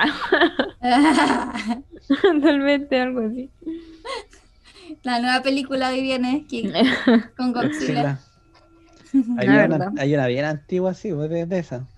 tal 2.40 2.60
vez 2.60 2.88
de 2.88 2.98
algo 3.00 3.20
así. 3.20 3.50
La 5.02 5.20
nueva 5.20 5.42
película 5.42 5.90
que 5.92 6.00
viene 6.00 6.46
que- 6.48 6.72
con 7.36 7.52
Godzilla. 7.52 7.68
Godzilla. 8.16 8.18
Hay, 9.36 9.48
una, 9.48 9.92
hay 9.96 10.14
una 10.14 10.26
bien 10.26 10.44
antigua, 10.44 10.94
sí, 10.94 11.12
pues, 11.12 11.30
de, 11.30 11.46
de 11.46 11.58
esa. 11.58 11.88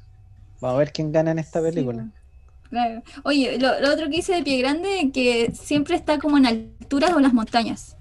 Vamos 0.61 0.77
a 0.77 0.79
ver 0.79 0.92
quién 0.92 1.12
gana 1.12 1.31
en 1.33 1.38
esta 1.38 1.61
película. 1.62 2.05
Sí, 2.05 2.68
claro. 2.70 3.03
Oye, 3.25 3.59
lo, 3.59 3.81
lo 3.81 3.92
otro 3.92 4.09
que 4.11 4.18
hice 4.18 4.35
de 4.35 4.42
Pie 4.42 4.59
Grande, 4.59 5.11
que 5.12 5.53
siempre 5.55 5.96
está 5.96 6.18
como 6.18 6.38
en 6.38 6.46
alturas 6.46 7.12
o 7.12 7.16
en 7.18 7.23
las 7.25 7.33
montañas. 7.35 7.96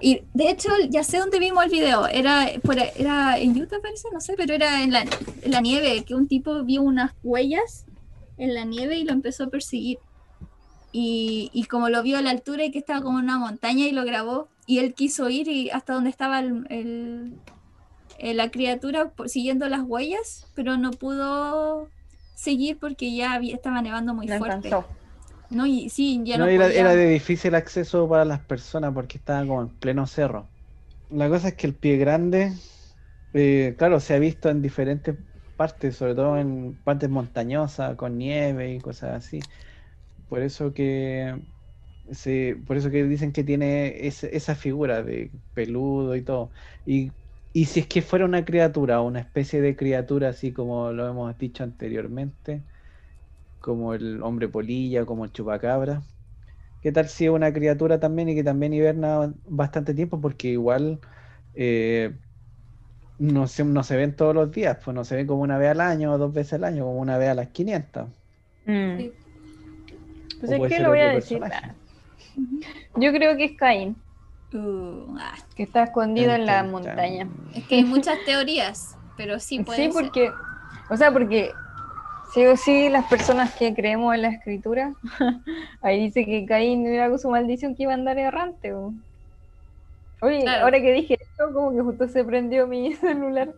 Y 0.00 0.22
de 0.34 0.50
hecho, 0.50 0.70
ya 0.90 1.04
sé 1.04 1.18
dónde 1.18 1.38
vimos 1.38 1.64
el 1.64 1.70
video. 1.70 2.06
Era, 2.08 2.48
por, 2.62 2.76
era 2.78 3.38
en 3.38 3.60
Utah, 3.60 3.78
parece, 3.82 4.08
no 4.12 4.20
sé, 4.20 4.34
pero 4.36 4.54
era 4.54 4.82
en 4.82 4.92
la, 4.92 5.02
en 5.42 5.50
la 5.50 5.60
nieve, 5.60 6.04
que 6.04 6.14
un 6.14 6.28
tipo 6.28 6.64
vio 6.64 6.82
unas 6.82 7.12
huellas 7.22 7.86
en 8.38 8.54
la 8.54 8.64
nieve 8.64 8.96
y 8.96 9.04
lo 9.04 9.12
empezó 9.12 9.44
a 9.44 9.50
perseguir. 9.50 9.98
Y, 10.92 11.50
y 11.52 11.64
como 11.64 11.88
lo 11.88 12.02
vio 12.02 12.18
a 12.18 12.22
la 12.22 12.30
altura 12.30 12.64
y 12.64 12.70
que 12.72 12.78
estaba 12.78 13.02
como 13.02 13.18
en 13.18 13.24
una 13.26 13.38
montaña 13.38 13.86
y 13.86 13.92
lo 13.92 14.04
grabó, 14.04 14.48
y 14.66 14.78
él 14.78 14.94
quiso 14.94 15.28
ir 15.28 15.48
y 15.48 15.70
hasta 15.70 15.94
donde 15.94 16.10
estaba 16.10 16.40
el, 16.40 16.66
el- 16.70 17.34
eh, 18.20 18.34
la 18.34 18.50
criatura 18.52 19.14
siguiendo 19.26 19.68
las 19.68 19.82
huellas, 19.84 20.48
pero 20.54 20.76
no 20.78 20.98
pudo 20.98 21.92
seguir 22.34 22.78
porque 22.80 23.14
ya 23.16 23.34
había- 23.34 23.54
estaba 23.56 23.82
nevando 23.82 24.14
muy 24.14 24.28
fuerte. 24.28 24.80
alcanzó. 24.80 24.96
No, 25.50 25.66
y 25.66 25.90
sí, 25.90 26.22
ya 26.24 26.36
No, 26.36 26.46
no, 26.46 26.48
era, 26.48 26.68
podía. 26.68 26.70
era 26.72 26.94
de 26.94 27.06
difícil 27.08 27.54
acceso 27.56 28.08
para 28.08 28.24
las 28.24 28.40
personas 28.46 28.92
porque 28.94 29.18
estaba 29.18 29.44
como 29.46 29.62
en 29.62 29.76
pleno 29.78 30.06
cerro. 30.06 30.52
La 31.08 31.28
cosa 31.28 31.48
es 31.48 31.54
que 31.56 31.66
el 31.66 31.76
pie 31.76 31.96
grande, 31.98 32.52
eh, 33.34 33.74
claro, 33.78 34.00
se 34.00 34.14
ha 34.14 34.18
visto 34.20 34.50
en 34.50 34.62
diferentes 34.62 35.16
partes, 35.56 35.96
sobre 35.96 36.14
todo 36.14 36.38
en 36.38 36.76
partes 36.82 37.10
montañosas, 37.10 37.96
con 37.96 38.18
nieve 38.18 38.74
y 38.74 38.80
cosas 38.80 39.16
así. 39.26 39.48
Por 40.28 40.42
eso 40.42 40.74
que 40.74 41.42
se, 42.12 42.56
por 42.66 42.76
eso 42.76 42.90
que 42.90 43.04
dicen 43.04 43.32
que 43.32 43.44
tiene 43.44 44.06
ese- 44.06 44.36
esa 44.36 44.54
figura 44.56 45.02
de 45.02 45.32
peludo 45.54 46.16
y 46.16 46.22
todo. 46.24 46.50
Y, 46.84 47.12
y 47.52 47.64
si 47.64 47.80
es 47.80 47.86
que 47.86 48.02
fuera 48.02 48.24
una 48.24 48.44
criatura, 48.44 49.00
una 49.00 49.20
especie 49.20 49.60
de 49.60 49.74
criatura, 49.76 50.28
así 50.28 50.52
como 50.52 50.92
lo 50.92 51.08
hemos 51.08 51.36
dicho 51.36 51.64
anteriormente, 51.64 52.62
como 53.60 53.94
el 53.94 54.22
hombre 54.22 54.48
polilla, 54.48 55.04
como 55.04 55.24
el 55.24 55.32
chupacabra. 55.32 56.02
¿Qué 56.82 56.92
tal 56.92 57.08
si 57.08 57.26
es 57.26 57.30
una 57.30 57.52
criatura 57.52 58.00
también 58.00 58.28
y 58.28 58.34
que 58.34 58.44
también 58.44 58.72
hiberna 58.72 59.34
bastante 59.46 59.94
tiempo? 59.94 60.20
Porque 60.20 60.48
igual 60.48 60.98
eh, 61.54 62.12
no 63.18 63.46
se, 63.48 63.64
no 63.64 63.82
se 63.82 63.96
ven 63.96 64.16
todos 64.16 64.34
los 64.34 64.50
días, 64.50 64.78
pues 64.82 64.94
no 64.94 65.04
se 65.04 65.16
ven 65.16 65.26
como 65.26 65.42
una 65.42 65.58
vez 65.58 65.70
al 65.70 65.80
año 65.80 66.12
o 66.12 66.18
dos 66.18 66.32
veces 66.32 66.54
al 66.54 66.64
año, 66.64 66.84
como 66.84 67.00
una 67.00 67.18
vez 67.18 67.28
a 67.28 67.34
las 67.34 67.48
500. 67.48 68.08
Mm. 68.64 68.96
Sí. 68.96 69.12
Pues 70.40 70.52
es 70.52 70.68
que 70.68 70.80
lo 70.80 70.88
voy 70.88 71.00
a 71.00 71.08
decir. 71.10 71.38
personaje. 71.38 71.72
Yo 72.96 73.12
creo 73.12 73.36
que 73.36 73.44
es 73.44 73.56
Caín, 73.56 73.96
Uh, 74.52 75.16
ah, 75.18 75.34
que 75.54 75.62
está 75.62 75.84
escondido 75.84 76.32
en 76.32 76.44
la 76.46 76.64
montaña. 76.64 77.28
es 77.54 77.64
que 77.68 77.76
hay 77.76 77.84
muchas 77.84 78.18
teorías, 78.24 78.96
pero 79.16 79.38
sí 79.38 79.62
puede 79.62 79.86
Sí, 79.86 79.92
ser. 79.92 80.02
porque, 80.02 80.32
o 80.90 80.96
sea, 80.96 81.12
porque 81.12 81.52
sí 82.34 82.44
o 82.46 82.56
sí 82.56 82.88
las 82.88 83.04
personas 83.06 83.54
que 83.54 83.72
creemos 83.74 84.12
en 84.14 84.22
la 84.22 84.28
escritura, 84.28 84.92
ahí 85.82 86.00
dice 86.00 86.24
que 86.24 86.44
Caín 86.46 86.86
era 86.86 87.08
con 87.08 87.18
su 87.18 87.30
maldición 87.30 87.74
que 87.76 87.84
iba 87.84 87.92
a 87.92 87.94
andar 87.94 88.18
errante. 88.18 88.72
o. 88.74 88.92
Oye, 90.22 90.42
Claro. 90.42 90.64
ahora 90.64 90.80
que 90.80 90.92
dije 90.92 91.16
esto, 91.20 91.52
como 91.54 91.72
que 91.72 91.80
justo 91.80 92.08
se 92.08 92.24
prendió 92.24 92.66
mi 92.66 92.92
celular. 92.96 93.54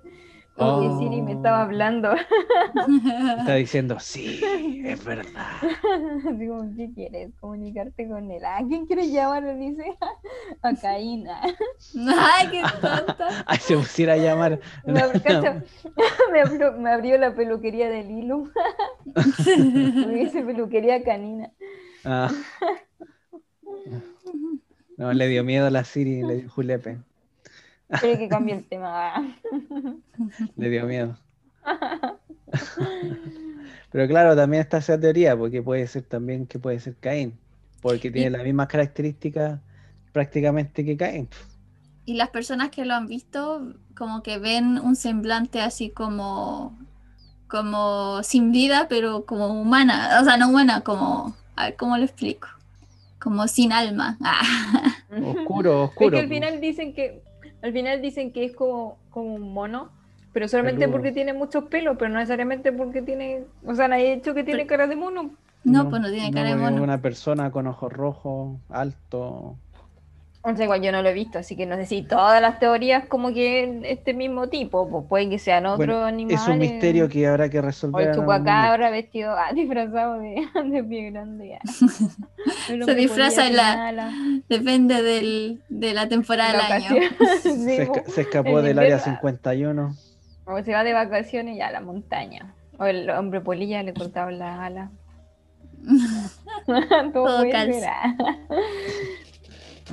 Como 0.56 0.80
que 0.82 0.86
Oh. 0.88 0.98
Siri 0.98 1.22
me 1.22 1.32
estaba 1.32 1.62
hablando. 1.62 2.12
Está 3.38 3.54
diciendo, 3.54 3.98
sí, 3.98 4.40
es 4.84 5.02
verdad. 5.04 5.32
Como, 6.22 6.74
¿qué 6.76 6.90
quieres? 6.94 7.30
Comunicarte 7.40 8.06
con 8.06 8.30
él. 8.30 8.44
¿A 8.44 8.58
quién 8.68 8.86
quieres 8.86 9.10
llamar? 9.10 9.42
Le 9.42 9.54
dice 9.56 9.84
a 10.62 10.74
Caín. 10.74 11.26
ah. 11.28 11.40
Ay, 12.18 12.48
qué 12.50 12.62
tonta. 12.80 13.44
Ay, 13.46 13.58
se 13.58 13.76
pusiera 13.76 14.12
a 14.12 14.18
llamar. 14.18 14.60
Me, 14.84 15.00
ab- 15.00 15.22
cacha, 15.22 15.62
me 16.32 16.40
abrió, 16.42 16.72
me 16.72 16.90
abrió 16.90 17.18
la 17.18 17.34
peluquería 17.34 17.88
de 17.88 18.04
Lilu. 18.04 18.50
Me 20.06 20.14
dice 20.14 20.42
peluquería 20.42 21.02
canina. 21.02 21.50
Ah. 22.04 22.30
No, 24.96 25.12
le 25.12 25.26
dio 25.28 25.42
miedo 25.44 25.66
a 25.66 25.70
la 25.70 25.84
Siri, 25.84 26.22
le 26.22 26.36
dio 26.36 26.50
julepe. 26.50 26.98
Quiere 28.00 28.18
que 28.18 28.28
cambie 28.28 28.54
el 28.54 28.64
tema. 28.68 29.36
Le 30.56 30.70
dio 30.70 30.86
miedo. 30.86 31.16
Pero 33.90 34.08
claro, 34.08 34.34
también 34.34 34.62
está 34.62 34.78
esa 34.78 34.98
teoría, 34.98 35.36
porque 35.36 35.62
puede 35.62 35.86
ser 35.86 36.02
también 36.02 36.46
que 36.46 36.58
puede 36.58 36.80
ser 36.80 36.96
Caín, 36.96 37.38
porque 37.80 38.10
tiene 38.10 38.30
las 38.30 38.42
mismas 38.42 38.68
características 38.68 39.60
prácticamente 40.12 40.84
que 40.84 40.96
Caín. 40.96 41.28
Y 42.04 42.14
las 42.14 42.30
personas 42.30 42.70
que 42.70 42.84
lo 42.84 42.94
han 42.94 43.06
visto, 43.06 43.74
como 43.96 44.22
que 44.22 44.38
ven 44.38 44.78
un 44.78 44.96
semblante 44.96 45.60
así 45.60 45.90
como, 45.90 46.76
como 47.48 48.22
sin 48.22 48.50
vida, 48.50 48.86
pero 48.88 49.24
como 49.26 49.60
humana. 49.60 50.18
O 50.20 50.24
sea, 50.24 50.36
no 50.36 50.48
humana, 50.48 50.80
como, 50.80 51.36
a 51.54 51.66
ver, 51.66 51.76
¿cómo 51.76 51.96
lo 51.96 52.04
explico? 52.04 52.48
Como 53.20 53.46
sin 53.46 53.72
alma. 53.72 54.16
Ah. 54.22 54.42
Oscuro, 55.22 55.84
oscuro. 55.84 56.12
que 56.12 56.20
al 56.20 56.28
final 56.28 56.60
dicen 56.60 56.94
que 56.94 57.22
al 57.62 57.72
final 57.72 58.02
dicen 58.02 58.32
que 58.32 58.44
es 58.44 58.54
como, 58.54 58.98
como 59.10 59.34
un 59.34 59.52
mono, 59.54 59.90
pero 60.32 60.48
solamente 60.48 60.80
Peludo. 60.80 60.92
porque 60.96 61.12
tiene 61.12 61.32
muchos 61.32 61.64
pelos, 61.64 61.96
pero 61.98 62.10
no 62.10 62.18
necesariamente 62.18 62.72
porque 62.72 63.02
tiene, 63.02 63.44
o 63.64 63.74
sea, 63.74 63.88
nadie 63.88 64.12
ha 64.12 64.14
dicho 64.16 64.34
que 64.34 64.44
tiene 64.44 64.60
Pero- 64.60 64.68
cara 64.68 64.86
de 64.86 64.96
mono. 64.96 65.30
No, 65.64 65.88
pues 65.88 66.02
no 66.02 66.10
tiene 66.10 66.32
cara 66.32 66.48
de 66.50 66.56
mono. 66.56 66.82
Una 66.82 67.00
persona 67.00 67.52
con 67.52 67.68
ojos 67.68 67.92
rojos, 67.92 68.58
alto. 68.68 69.56
O 70.44 70.56
sea, 70.56 70.64
igual 70.64 70.82
yo 70.82 70.90
no 70.90 71.02
lo 71.02 71.08
he 71.08 71.12
visto, 71.12 71.38
así 71.38 71.54
que 71.54 71.66
no 71.66 71.76
sé 71.76 71.86
si 71.86 72.02
todas 72.02 72.42
las 72.42 72.58
teorías 72.58 73.06
como 73.06 73.32
que 73.32 73.80
este 73.84 74.12
mismo 74.12 74.48
tipo, 74.48 74.88
pues 74.90 75.04
puede 75.08 75.28
que 75.30 75.38
sean 75.38 75.66
otros 75.66 75.86
Bueno, 75.86 76.04
animales. 76.04 76.40
es 76.42 76.48
un 76.48 76.58
misterio 76.58 77.08
que 77.08 77.28
habrá 77.28 77.48
que 77.48 77.60
O 77.60 77.62
resolver. 77.62 78.02
el 78.02 78.08
algún 78.10 78.24
momento. 78.26 78.42
chupacabra 78.50 78.90
vestido, 78.90 79.32
ah, 79.38 79.52
disfrazado 79.54 80.18
de, 80.18 80.44
de 80.64 80.82
pie 80.84 81.10
grande. 81.12 81.48
ya. 81.48 81.60
El 82.72 82.82
hombre 82.82 82.96
disfraza 82.96 83.46
en 83.46 83.54
la- 83.56 84.12
Depende 84.48 85.00
del, 85.02 85.62
de 85.68 85.94
la 85.94 86.08
temporada 86.08 86.54
la 86.54 86.62
del 86.64 86.72
año. 86.72 87.08
Sí, 87.42 87.50
Se, 87.50 87.88
esca- 87.88 88.04
se 88.06 88.20
escapó 88.22 88.62
del 88.62 88.78
área 88.80 88.96
invierno. 88.96 89.14
51. 89.20 89.96
O 90.46 90.62
se 90.64 90.72
va 90.72 90.82
de 90.82 90.92
vacaciones 90.92 91.56
ya 91.56 91.68
a 91.68 91.70
la 91.70 91.80
montaña. 91.80 92.52
O 92.78 92.84
el 92.86 93.08
hombre 93.10 93.40
polilla 93.42 93.80
le 93.84 93.94
cortaban 93.94 94.40
las 94.40 94.58
alas. 94.58 94.90
Todo, 96.66 97.10
Todo 97.12 97.36
puede 97.38 97.50
calza. 97.52 97.78
ser, 97.78 97.88
ah. 97.88 98.16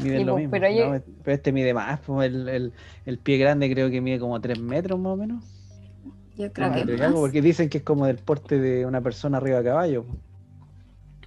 Miden 0.03 0.19
Sí, 0.19 0.23
lo 0.25 0.33
pues, 0.33 0.41
mismo. 0.43 0.51
pero 0.51 0.69
yo- 0.71 0.93
¿no? 0.93 1.01
Pero 1.23 1.35
este 1.35 1.51
mide 1.51 1.73
más. 1.73 1.99
pues, 2.01 2.31
El, 2.31 2.49
el- 2.49 2.73
el 3.05 3.17
pie 3.19 3.37
grande 3.37 3.71
creo 3.71 3.89
que 3.89 4.01
mide 4.01 4.19
como 4.19 4.39
3 4.41 4.59
metros 4.59 4.99
más 4.99 5.13
o 5.13 5.15
menos. 5.17 5.43
Yo 6.37 6.51
creo 6.53 6.71
que 6.73 6.81
pero 6.85 6.97
más. 6.97 7.07
algo, 7.07 7.19
porque 7.21 7.41
dicen 7.41 7.69
que 7.69 7.79
es 7.79 7.83
como 7.83 8.05
del 8.05 8.17
porte 8.17 8.59
de 8.59 8.85
una 8.85 9.01
persona 9.01 9.37
arriba 9.37 9.59
a 9.59 9.63
caballo. 9.63 10.03
pues, 10.05 10.17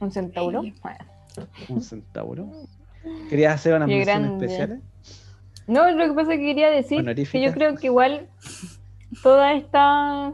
Un 0.00 0.10
centauro. 0.12 0.62
Sí. 0.62 0.74
Un 1.68 1.82
centauro. 1.82 2.48
¿Querías 3.28 3.54
hacer 3.54 3.78
menciones 3.78 4.06
grande. 4.06 4.46
especiales? 4.46 4.80
No, 5.66 5.90
lo 5.90 6.04
que 6.06 6.12
pasa 6.14 6.32
es 6.34 6.38
que 6.40 6.44
quería 6.46 6.70
decir 6.70 7.04
que 7.30 7.40
yo 7.42 7.52
creo 7.52 7.74
que 7.76 7.86
igual 7.86 8.28
toda 9.22 9.52
esta 9.54 10.32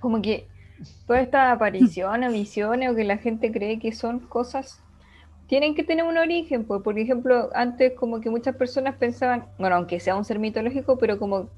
como 0.00 0.22
que 0.22 0.46
todas 1.06 1.22
estas 1.22 1.52
apariciones, 1.54 2.32
visiones 2.32 2.90
o 2.90 2.94
que 2.94 3.04
la 3.04 3.16
gente 3.18 3.50
cree 3.52 3.78
que 3.78 3.92
son 3.92 4.20
cosas, 4.20 4.80
tienen 5.46 5.74
que 5.74 5.84
tener 5.84 6.04
un 6.04 6.18
origen. 6.18 6.64
Pues, 6.64 6.82
por 6.82 6.98
ejemplo, 6.98 7.50
antes 7.54 7.92
como 7.94 8.20
que 8.20 8.30
muchas 8.30 8.56
personas 8.56 8.96
pensaban, 8.96 9.46
bueno, 9.58 9.76
aunque 9.76 10.00
sea 10.00 10.16
un 10.16 10.24
ser 10.24 10.38
mitológico, 10.38 10.98
pero 10.98 11.18
como 11.18 11.48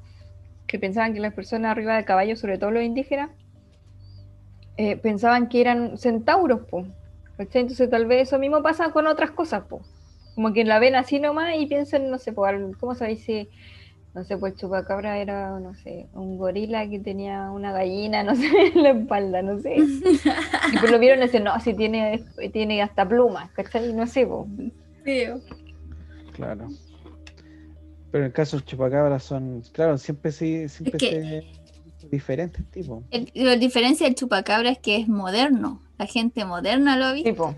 que 0.67 0.79
pensaban 0.79 1.15
que 1.15 1.21
las 1.21 1.35
personas 1.35 1.73
arriba 1.73 1.97
de 1.97 2.05
caballo, 2.05 2.37
sobre 2.37 2.59
todo 2.59 2.71
los 2.71 2.83
indígenas, 2.83 3.31
eh, 4.77 4.97
pensaban 4.97 5.49
que 5.49 5.61
eran 5.61 5.97
centauros, 5.99 6.61
pues. 6.71 6.87
Entonces 7.39 7.89
tal 7.89 8.07
vez 8.07 8.29
eso 8.29 8.39
mismo 8.39 8.63
pasa 8.63 8.91
con 8.91 9.07
otras 9.07 9.31
cosas, 9.31 9.65
pues. 9.69 9.83
Como 10.35 10.53
que 10.53 10.65
la 10.65 10.79
ven 10.79 10.95
así 10.95 11.19
nomás 11.19 11.57
y 11.57 11.67
piensan, 11.67 12.11
no 12.11 12.19
sé, 12.19 12.35
¿cómo 12.35 12.95
sabéis 12.95 13.25
si 13.25 13.49
no 14.19 14.25
sé, 14.25 14.37
pues 14.37 14.57
chupacabra 14.57 15.19
era, 15.19 15.61
no 15.61 15.75
sé, 15.75 16.09
un 16.13 16.39
gorila 16.39 16.89
que 16.89 16.99
tenía 16.99 17.53
una 17.53 17.71
gallina, 17.71 18.23
no 18.25 18.35
sé, 18.35 18.49
en 18.75 18.83
la 18.83 18.91
espalda, 18.91 19.43
no 19.43 19.61
sé. 19.61 19.77
Y 19.77 20.79
pues 20.79 20.91
lo 20.91 20.99
vieron 21.01 21.21
y 21.21 21.23
dicen, 21.23 21.45
no, 21.45 21.59
si 21.61 21.73
tiene, 21.75 22.25
tiene 22.53 22.83
hasta 22.83 23.09
plumas, 23.09 23.51
¿cachai? 23.53 23.93
No 23.93 24.07
sé, 24.07 24.27
pues. 24.27 25.41
Claro. 26.33 26.69
Pero 28.11 28.25
en 28.25 28.27
el 28.27 28.33
caso 28.33 28.59
de 28.59 28.65
chupacabra 28.65 29.21
son, 29.21 29.63
claro, 29.73 29.99
siempre 29.99 30.33
sí, 30.33 30.69
siempre 30.69 30.99
se 30.99 31.45
diferentes 32.11 32.65
tipos. 32.71 33.05
La 33.35 33.57
diferencia 33.57 34.07
del 34.07 34.15
chupacabra 34.15 34.71
es 34.71 34.79
que 34.79 34.97
es 34.97 35.09
moderno. 35.09 35.83
La 35.99 36.07
gente 36.07 36.45
moderna 36.45 36.97
lo 36.97 37.07
ha 37.07 37.13
visto. 37.13 37.31
Tipo. 37.31 37.55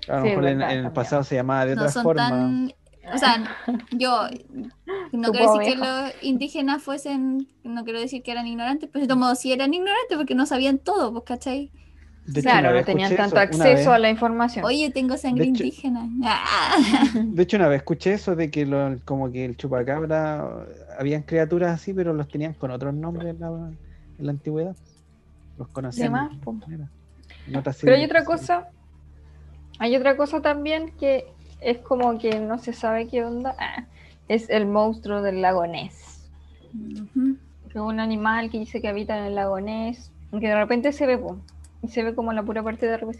Claro, 0.00 0.22
a 0.22 0.24
lo 0.24 0.30
mejor 0.30 0.46
en, 0.46 0.62
el 0.62 0.92
pasado 0.92 1.24
se 1.24 1.34
llamaba 1.34 1.66
de 1.66 1.72
otra 1.74 1.88
forma. 1.90 2.68
O 3.12 3.18
sea, 3.18 3.44
yo 3.92 4.28
no 5.12 5.32
quiero 5.32 5.52
decir 5.54 5.74
que 5.74 5.78
los 5.78 6.12
indígenas 6.22 6.82
fuesen, 6.82 7.48
no 7.64 7.84
quiero 7.84 8.00
decir 8.00 8.22
que 8.22 8.30
eran 8.30 8.46
ignorantes, 8.46 8.88
pero 8.92 9.02
de 9.02 9.08
todos 9.08 9.20
modos 9.20 9.38
sí 9.40 9.52
eran 9.52 9.74
ignorantes 9.74 10.16
porque 10.16 10.34
no 10.34 10.46
sabían 10.46 10.78
todo, 10.78 11.12
pues, 11.12 11.24
¿cachai? 11.24 11.70
claro, 12.40 12.72
no 12.72 12.84
tenían 12.84 13.16
tanto 13.16 13.38
acceso 13.38 13.92
a 13.92 13.98
la 13.98 14.08
información. 14.08 14.64
Oye, 14.64 14.90
tengo 14.90 15.16
sangre 15.16 15.46
indígena. 15.46 16.08
De 17.14 17.42
hecho, 17.42 17.56
una 17.56 17.68
vez 17.68 17.78
escuché 17.78 18.14
eso 18.14 18.36
de 18.36 18.50
que 18.50 18.64
lo, 18.64 18.96
como 19.04 19.30
que 19.32 19.44
el 19.44 19.56
chupacabra, 19.56 20.66
habían 20.98 21.22
criaturas 21.22 21.72
así, 21.72 21.92
pero 21.92 22.14
los 22.14 22.28
tenían 22.28 22.54
con 22.54 22.70
otros 22.70 22.94
nombres 22.94 23.34
en 23.34 23.40
la, 23.40 24.30
antigüedad. 24.30 24.76
Los 25.58 25.68
conocían. 25.68 26.12
Más, 26.12 26.30
pero 27.80 27.96
hay 27.96 28.04
otra 28.04 28.24
cosa, 28.24 28.68
hay 29.78 29.96
otra 29.96 30.16
cosa 30.16 30.40
también 30.40 30.92
que 30.98 31.26
es 31.62 31.78
como 31.78 32.18
que 32.18 32.40
no 32.40 32.58
se 32.58 32.72
sabe 32.72 33.08
qué 33.08 33.24
onda. 33.24 33.54
Ah, 33.58 33.86
es 34.28 34.50
el 34.50 34.66
monstruo 34.66 35.22
del 35.22 35.42
lago 35.42 35.66
Ness. 35.66 36.28
Que 36.72 37.78
es 37.78 37.80
un 37.80 38.00
animal 38.00 38.50
que 38.50 38.58
dice 38.58 38.80
que 38.80 38.88
habita 38.88 39.18
en 39.18 39.24
el 39.24 39.34
lago 39.34 39.60
Ness. 39.60 40.10
Que 40.30 40.48
de 40.48 40.54
repente 40.54 40.92
se 40.92 41.06
ve, 41.06 41.20
y 41.82 41.88
se 41.88 42.02
ve 42.02 42.14
como 42.14 42.32
la 42.32 42.42
pura 42.42 42.62
parte 42.62 42.86
de 42.86 42.94
arriba, 42.94 43.12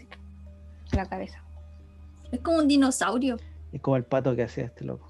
la 0.93 1.05
cabeza. 1.05 1.43
Es 2.31 2.39
como 2.39 2.57
un 2.57 2.67
dinosaurio. 2.67 3.37
Es 3.71 3.81
como 3.81 3.97
el 3.97 4.03
pato 4.03 4.35
que 4.35 4.43
hacía 4.43 4.65
este 4.65 4.83
loco. 4.83 5.07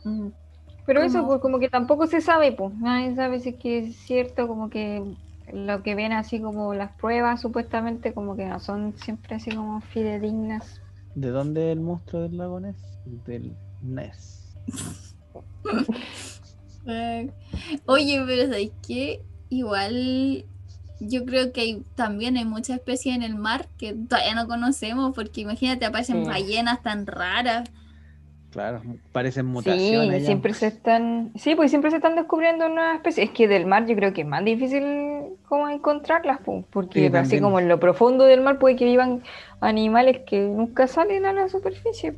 Pero 0.86 1.02
eso, 1.02 1.26
pues 1.26 1.40
como 1.40 1.60
que 1.60 1.70
tampoco 1.70 2.08
se 2.08 2.20
sabe, 2.20 2.52
pues. 2.52 2.76
Nadie 2.76 3.16
sabe 3.16 3.40
si 3.40 3.50
es 3.50 3.56
que 3.56 3.80
es 3.80 3.96
cierto, 3.96 4.50
como 4.50 4.70
que 4.70 5.16
lo 5.54 5.82
que 5.82 5.96
ven 5.96 6.12
así 6.12 6.42
como 6.42 6.74
las 6.74 6.92
pruebas, 6.92 7.40
supuestamente, 7.40 8.14
como 8.14 8.36
que 8.36 8.46
no 8.46 8.60
son 8.60 8.94
siempre 8.98 9.36
así 9.36 9.56
como 9.56 9.80
fidedignas. 9.80 10.82
¿De 11.16 11.30
dónde 11.30 11.72
el 11.72 11.80
monstruo 11.80 12.24
del 12.24 12.38
lago 12.38 12.60
Ness? 12.60 12.93
Del 13.06 13.56
NES. 13.82 14.56
Oye, 17.86 18.24
pero 18.26 18.44
¿sabes 18.44 18.72
qué? 18.86 19.22
Igual 19.50 20.46
yo 21.00 21.26
creo 21.26 21.52
que 21.52 21.82
también 21.96 22.38
hay 22.38 22.46
muchas 22.46 22.78
especies 22.78 23.16
en 23.16 23.24
el 23.24 23.36
mar 23.36 23.68
que 23.78 23.94
todavía 23.94 24.36
no 24.36 24.48
conocemos, 24.48 25.14
porque 25.14 25.42
imagínate, 25.42 25.86
aparecen 25.86 26.24
ballenas 26.26 26.82
tan 26.82 27.06
raras. 27.06 27.70
Claro, 28.52 28.84
parecen 29.12 29.48
mutaciones. 29.48 30.20
Sí, 30.20 30.26
siempre 30.28 30.54
se 30.54 30.68
están, 30.68 31.32
sí, 31.36 31.56
pues 31.56 31.72
siempre 31.72 31.90
se 31.90 31.98
están 31.98 32.16
descubriendo 32.16 32.70
nuevas 32.70 32.98
especies. 32.98 33.30
Es 33.30 33.34
que 33.34 33.48
del 33.48 33.66
mar 33.66 33.88
yo 33.88 33.96
creo 33.96 34.14
que 34.14 34.22
es 34.22 34.28
más 34.28 34.46
difícil 34.46 34.84
como 35.48 35.70
encontrarlas, 35.70 36.40
porque 36.70 37.12
así 37.16 37.40
como 37.40 37.60
en 37.60 37.68
lo 37.68 37.80
profundo 37.80 38.26
del 38.26 38.42
mar 38.42 38.60
puede 38.60 38.76
que 38.76 38.86
vivan 38.86 39.24
animales 39.60 40.20
que 40.28 40.40
nunca 40.40 40.88
salen 40.88 41.26
a 41.26 41.34
la 41.34 41.50
superficie. 41.50 42.16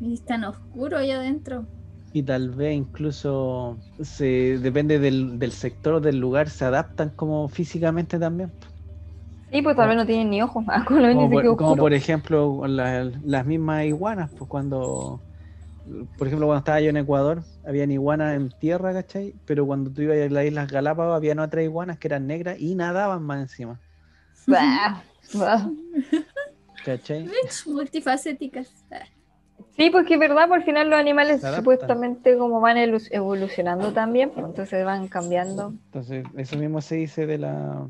Y 0.00 0.14
es 0.14 0.24
tan 0.24 0.44
oscuro 0.44 0.98
allá 0.98 1.16
adentro. 1.16 1.66
Y 2.12 2.22
tal 2.22 2.50
vez 2.50 2.74
incluso 2.74 3.76
se 4.02 4.58
depende 4.58 4.98
del, 4.98 5.38
del 5.38 5.52
sector 5.52 6.00
del 6.00 6.18
lugar, 6.18 6.50
se 6.50 6.64
adaptan 6.64 7.10
como 7.10 7.48
físicamente 7.48 8.18
también. 8.18 8.50
Sí, 9.50 9.62
pues 9.62 9.76
tal 9.76 9.88
vez 9.88 9.96
no 9.96 10.06
tienen 10.06 10.30
ni 10.30 10.42
ojos. 10.42 10.64
Ah, 10.68 10.84
como, 10.86 11.76
por, 11.76 11.92
ejemplo 11.92 12.66
las 12.66 13.46
mismas 13.46 13.84
iguanas, 13.84 14.30
pues 14.30 14.48
cuando, 14.48 15.20
por 16.16 16.26
ejemplo, 16.26 16.46
cuando 16.46 16.58
estaba 16.58 16.80
yo 16.80 16.90
en 16.90 16.96
Ecuador, 16.98 17.42
habían 17.66 17.90
iguanas 17.90 18.36
en 18.36 18.50
tierra, 18.50 18.92
¿cachai? 18.92 19.34
Pero 19.46 19.66
cuando 19.66 19.90
tú 19.90 20.02
ibas 20.02 20.18
a 20.18 20.28
las 20.28 20.44
Islas 20.44 20.70
Galápagos, 20.70 21.16
habían 21.16 21.40
otras 21.40 21.64
iguanas 21.64 21.98
que 21.98 22.08
eran 22.08 22.26
negras 22.26 22.60
y 22.60 22.74
nadaban 22.74 23.22
más 23.22 23.40
encima. 23.40 23.80
¿Cachai? 26.84 27.28
Multifacéticas. 27.66 28.84
Sí, 29.76 29.90
porque 29.90 30.16
pues 30.16 30.22
es 30.22 30.28
verdad, 30.28 30.48
por 30.48 30.58
el 30.58 30.64
final 30.64 30.90
los 30.90 30.98
animales 30.98 31.40
supuestamente 31.40 32.36
como 32.36 32.60
van 32.60 32.76
evolucionando 32.76 33.92
también, 33.92 34.30
pues, 34.30 34.44
entonces 34.44 34.84
van 34.84 35.08
cambiando. 35.08 35.74
Entonces, 35.86 36.26
eso 36.36 36.56
mismo 36.56 36.80
se 36.80 36.96
dice 36.96 37.26
de 37.26 37.38
la... 37.38 37.86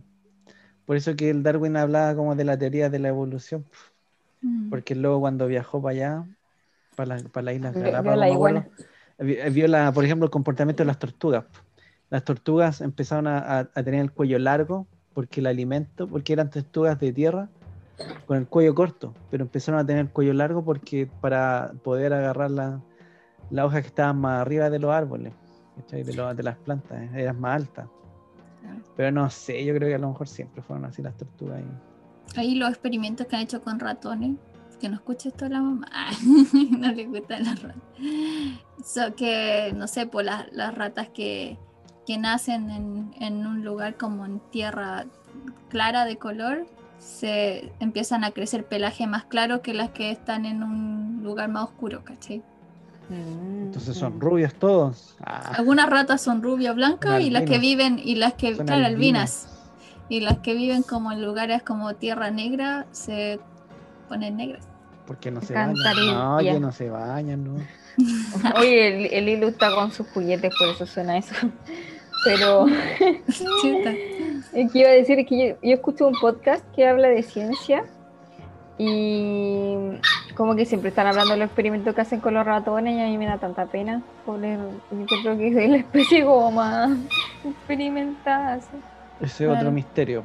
Por 0.86 0.96
eso 0.96 1.14
que 1.16 1.30
el 1.30 1.42
Darwin 1.42 1.76
hablaba 1.76 2.14
como 2.14 2.34
de 2.34 2.44
la 2.44 2.58
teoría 2.58 2.90
de 2.90 2.98
la 2.98 3.08
evolución, 3.08 3.64
mm. 4.42 4.70
porque 4.70 4.94
luego 4.94 5.20
cuando 5.20 5.46
viajó 5.46 5.80
para 5.80 5.92
allá, 5.92 6.24
para 6.96 7.16
la, 7.16 7.28
para 7.28 7.44
la 7.44 7.52
isla 7.52 7.70
Galápagos, 7.72 8.64
vio, 9.18 9.68
la, 9.68 9.92
por 9.92 10.04
ejemplo, 10.04 10.24
el 10.24 10.30
comportamiento 10.30 10.82
de 10.82 10.86
las 10.86 10.98
tortugas. 10.98 11.44
Las 12.08 12.24
tortugas 12.24 12.80
empezaron 12.80 13.28
a 13.28 13.64
tener 13.84 14.00
el 14.00 14.10
cuello 14.10 14.38
largo 14.38 14.86
porque 15.14 15.40
el 15.40 15.46
alimento, 15.46 16.06
porque 16.06 16.32
eran 16.32 16.50
tortugas 16.50 16.98
de 16.98 17.12
tierra, 17.12 17.48
con 18.26 18.36
el 18.36 18.46
cuello 18.46 18.74
corto, 18.74 19.14
pero 19.30 19.44
empezaron 19.44 19.80
a 19.80 19.86
tener 19.86 20.02
el 20.02 20.10
cuello 20.10 20.32
largo 20.32 20.64
porque 20.64 21.08
para 21.20 21.72
poder 21.82 22.12
agarrar 22.12 22.50
la, 22.50 22.80
la 23.50 23.66
hoja 23.66 23.80
que 23.80 23.88
estaban 23.88 24.20
más 24.20 24.40
arriba 24.40 24.70
de 24.70 24.78
los 24.78 24.90
árboles, 24.90 25.32
de, 25.90 26.04
de 26.04 26.42
las 26.42 26.56
plantas, 26.58 27.00
eh, 27.00 27.10
eran 27.14 27.40
más 27.40 27.56
altas. 27.56 27.88
Pero 28.96 29.10
no 29.10 29.28
sé, 29.30 29.64
yo 29.64 29.74
creo 29.74 29.88
que 29.88 29.94
a 29.94 29.98
lo 29.98 30.08
mejor 30.08 30.28
siempre 30.28 30.62
fueron 30.62 30.84
así 30.84 31.02
las 31.02 31.16
tortugas. 31.16 31.62
Ahí 32.36 32.54
los 32.54 32.68
experimentos 32.68 33.26
que 33.26 33.36
han 33.36 33.42
hecho 33.42 33.62
con 33.62 33.80
ratones, 33.80 34.36
que 34.78 34.88
no 34.88 34.96
escuche 34.96 35.30
esto 35.30 35.48
la 35.48 35.60
mamá, 35.60 35.88
no 36.78 36.92
le 36.92 37.06
gustan 37.06 37.44
las 37.44 37.62
ratas. 37.62 37.82
So 38.84 39.14
que, 39.14 39.72
no 39.74 39.86
sé, 39.86 40.06
por 40.06 40.24
las, 40.24 40.52
las 40.52 40.74
ratas 40.74 41.08
que, 41.08 41.58
que 42.06 42.18
nacen 42.18 42.70
en, 42.70 43.14
en 43.18 43.46
un 43.46 43.64
lugar 43.64 43.96
como 43.96 44.26
en 44.26 44.40
tierra 44.50 45.06
clara 45.68 46.04
de 46.04 46.16
color, 46.16 46.66
se 47.00 47.72
empiezan 47.80 48.24
a 48.24 48.30
crecer 48.30 48.66
pelaje 48.66 49.06
más 49.06 49.24
claro 49.24 49.62
que 49.62 49.74
las 49.74 49.90
que 49.90 50.10
están 50.10 50.44
en 50.44 50.62
un 50.62 51.22
lugar 51.24 51.48
más 51.48 51.64
oscuro, 51.64 52.04
¿cachai? 52.04 52.42
Mm, 53.08 53.62
Entonces 53.64 53.96
son 53.96 54.20
rubias 54.20 54.54
todos. 54.54 55.16
Ah. 55.24 55.54
Algunas 55.56 55.88
ratas 55.88 56.20
son 56.20 56.42
rubias 56.42 56.74
blancas 56.76 57.22
y 57.22 57.30
las 57.30 57.42
que 57.42 57.58
viven, 57.58 57.98
y 58.02 58.16
las 58.16 58.34
que, 58.34 58.56
claro, 58.56 58.86
albinas. 58.86 59.48
Y 60.08 60.20
las 60.20 60.38
que 60.38 60.54
viven 60.54 60.82
como 60.82 61.10
en 61.10 61.24
lugares 61.24 61.62
como 61.62 61.94
tierra 61.94 62.30
negra 62.30 62.86
se 62.92 63.40
ponen 64.08 64.36
negras. 64.36 64.68
Porque 65.06 65.30
no 65.30 65.40
se 65.40 65.54
bañan. 65.54 65.74
No, 66.14 66.38
que 66.38 66.60
no 66.60 66.72
se 66.72 66.90
bañan, 66.90 67.44
¿no? 67.44 67.56
Oye, 68.58 69.18
el, 69.18 69.28
el 69.28 69.42
está 69.44 69.74
con 69.74 69.90
sus 69.90 70.06
juguetes, 70.08 70.52
por 70.58 70.68
eso 70.68 70.86
suena 70.86 71.16
eso. 71.16 71.34
Pero. 72.24 72.66
que 74.52 74.78
iba 74.78 74.88
a 74.88 74.92
decir 74.92 75.24
que 75.26 75.56
yo, 75.62 75.72
escucho 75.72 76.08
un 76.08 76.14
podcast 76.20 76.64
que 76.74 76.86
habla 76.86 77.08
de 77.08 77.22
ciencia 77.22 77.84
y 78.78 79.74
como 80.34 80.56
que 80.56 80.64
siempre 80.64 80.88
están 80.88 81.06
hablando 81.06 81.34
de 81.34 81.40
los 81.40 81.46
experimentos 81.46 81.94
que 81.94 82.00
hacen 82.00 82.20
con 82.20 82.34
los 82.34 82.46
ratones 82.46 82.96
y 82.96 83.00
a 83.00 83.06
mí 83.06 83.18
me 83.18 83.26
da 83.26 83.38
tanta 83.38 83.66
pena. 83.66 84.02
Poner, 84.24 84.58
yo 84.90 85.04
creo 85.22 85.36
que 85.36 85.48
es 85.48 85.70
la 85.70 85.76
especie 85.76 86.24
como 86.24 86.50
más 86.50 86.90
experimentada. 87.44 88.58
Ese 89.20 89.44
es 89.44 89.50
otro 89.50 89.70
misterio. 89.70 90.24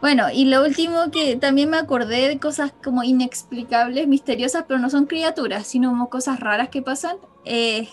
Bueno, 0.00 0.24
y 0.32 0.46
lo 0.46 0.64
último 0.64 1.10
que 1.12 1.36
también 1.36 1.70
me 1.70 1.76
acordé 1.76 2.28
de 2.28 2.38
cosas 2.40 2.72
como 2.82 3.04
inexplicables, 3.04 4.08
misteriosas, 4.08 4.64
pero 4.66 4.80
no 4.80 4.90
son 4.90 5.06
criaturas, 5.06 5.66
sino 5.66 5.90
como 5.90 6.08
cosas 6.08 6.40
raras 6.40 6.70
que 6.70 6.82
pasan, 6.82 7.16
eh, 7.44 7.88